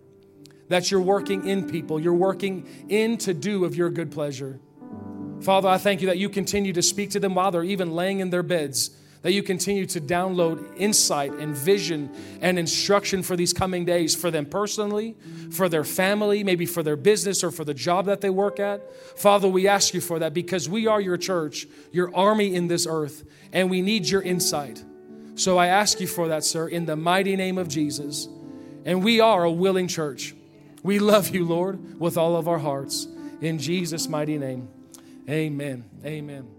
that 0.68 0.90
you're 0.90 1.00
working 1.00 1.48
in 1.48 1.68
people, 1.68 1.98
you're 1.98 2.14
working 2.14 2.66
in 2.88 3.18
to 3.18 3.34
do 3.34 3.64
of 3.64 3.74
your 3.74 3.90
good 3.90 4.12
pleasure. 4.12 4.60
Father, 5.40 5.68
I 5.68 5.78
thank 5.78 6.00
you 6.00 6.06
that 6.06 6.16
you 6.16 6.28
continue 6.28 6.72
to 6.72 6.82
speak 6.82 7.10
to 7.10 7.20
them 7.20 7.34
while 7.34 7.50
they're 7.50 7.64
even 7.64 7.90
laying 7.90 8.20
in 8.20 8.30
their 8.30 8.44
beds 8.44 8.96
that 9.22 9.32
you 9.32 9.42
continue 9.42 9.86
to 9.86 10.02
download 10.02 10.76
insight 10.76 11.32
and 11.32 11.56
vision 11.56 12.14
and 12.42 12.58
instruction 12.58 13.22
for 13.22 13.36
these 13.36 13.54
coming 13.54 13.86
days 13.86 14.14
for 14.14 14.30
them 14.30 14.44
personally, 14.44 15.16
for 15.50 15.66
their 15.66 15.82
family, 15.82 16.44
maybe 16.44 16.66
for 16.66 16.82
their 16.82 16.94
business 16.94 17.42
or 17.42 17.50
for 17.50 17.64
the 17.64 17.72
job 17.72 18.04
that 18.04 18.20
they 18.20 18.28
work 18.28 18.60
at. 18.60 18.82
Father, 19.18 19.48
we 19.48 19.66
ask 19.66 19.94
you 19.94 20.02
for 20.02 20.18
that 20.18 20.34
because 20.34 20.68
we 20.68 20.86
are 20.86 21.00
your 21.00 21.16
church, 21.16 21.66
your 21.90 22.14
army 22.14 22.54
in 22.54 22.68
this 22.68 22.86
earth, 22.86 23.24
and 23.50 23.70
we 23.70 23.80
need 23.80 24.06
your 24.06 24.20
insight. 24.20 24.84
So 25.34 25.58
I 25.58 25.66
ask 25.66 26.00
you 26.00 26.06
for 26.06 26.28
that, 26.28 26.44
sir, 26.44 26.68
in 26.68 26.86
the 26.86 26.96
mighty 26.96 27.36
name 27.36 27.58
of 27.58 27.68
Jesus. 27.68 28.28
And 28.84 29.02
we 29.02 29.20
are 29.20 29.44
a 29.44 29.50
willing 29.50 29.88
church. 29.88 30.34
We 30.82 30.98
love 30.98 31.34
you, 31.34 31.44
Lord, 31.44 31.98
with 31.98 32.16
all 32.16 32.36
of 32.36 32.46
our 32.46 32.58
hearts. 32.58 33.08
In 33.40 33.58
Jesus' 33.58 34.08
mighty 34.08 34.38
name, 34.38 34.68
amen. 35.28 35.84
Amen. 36.04 36.53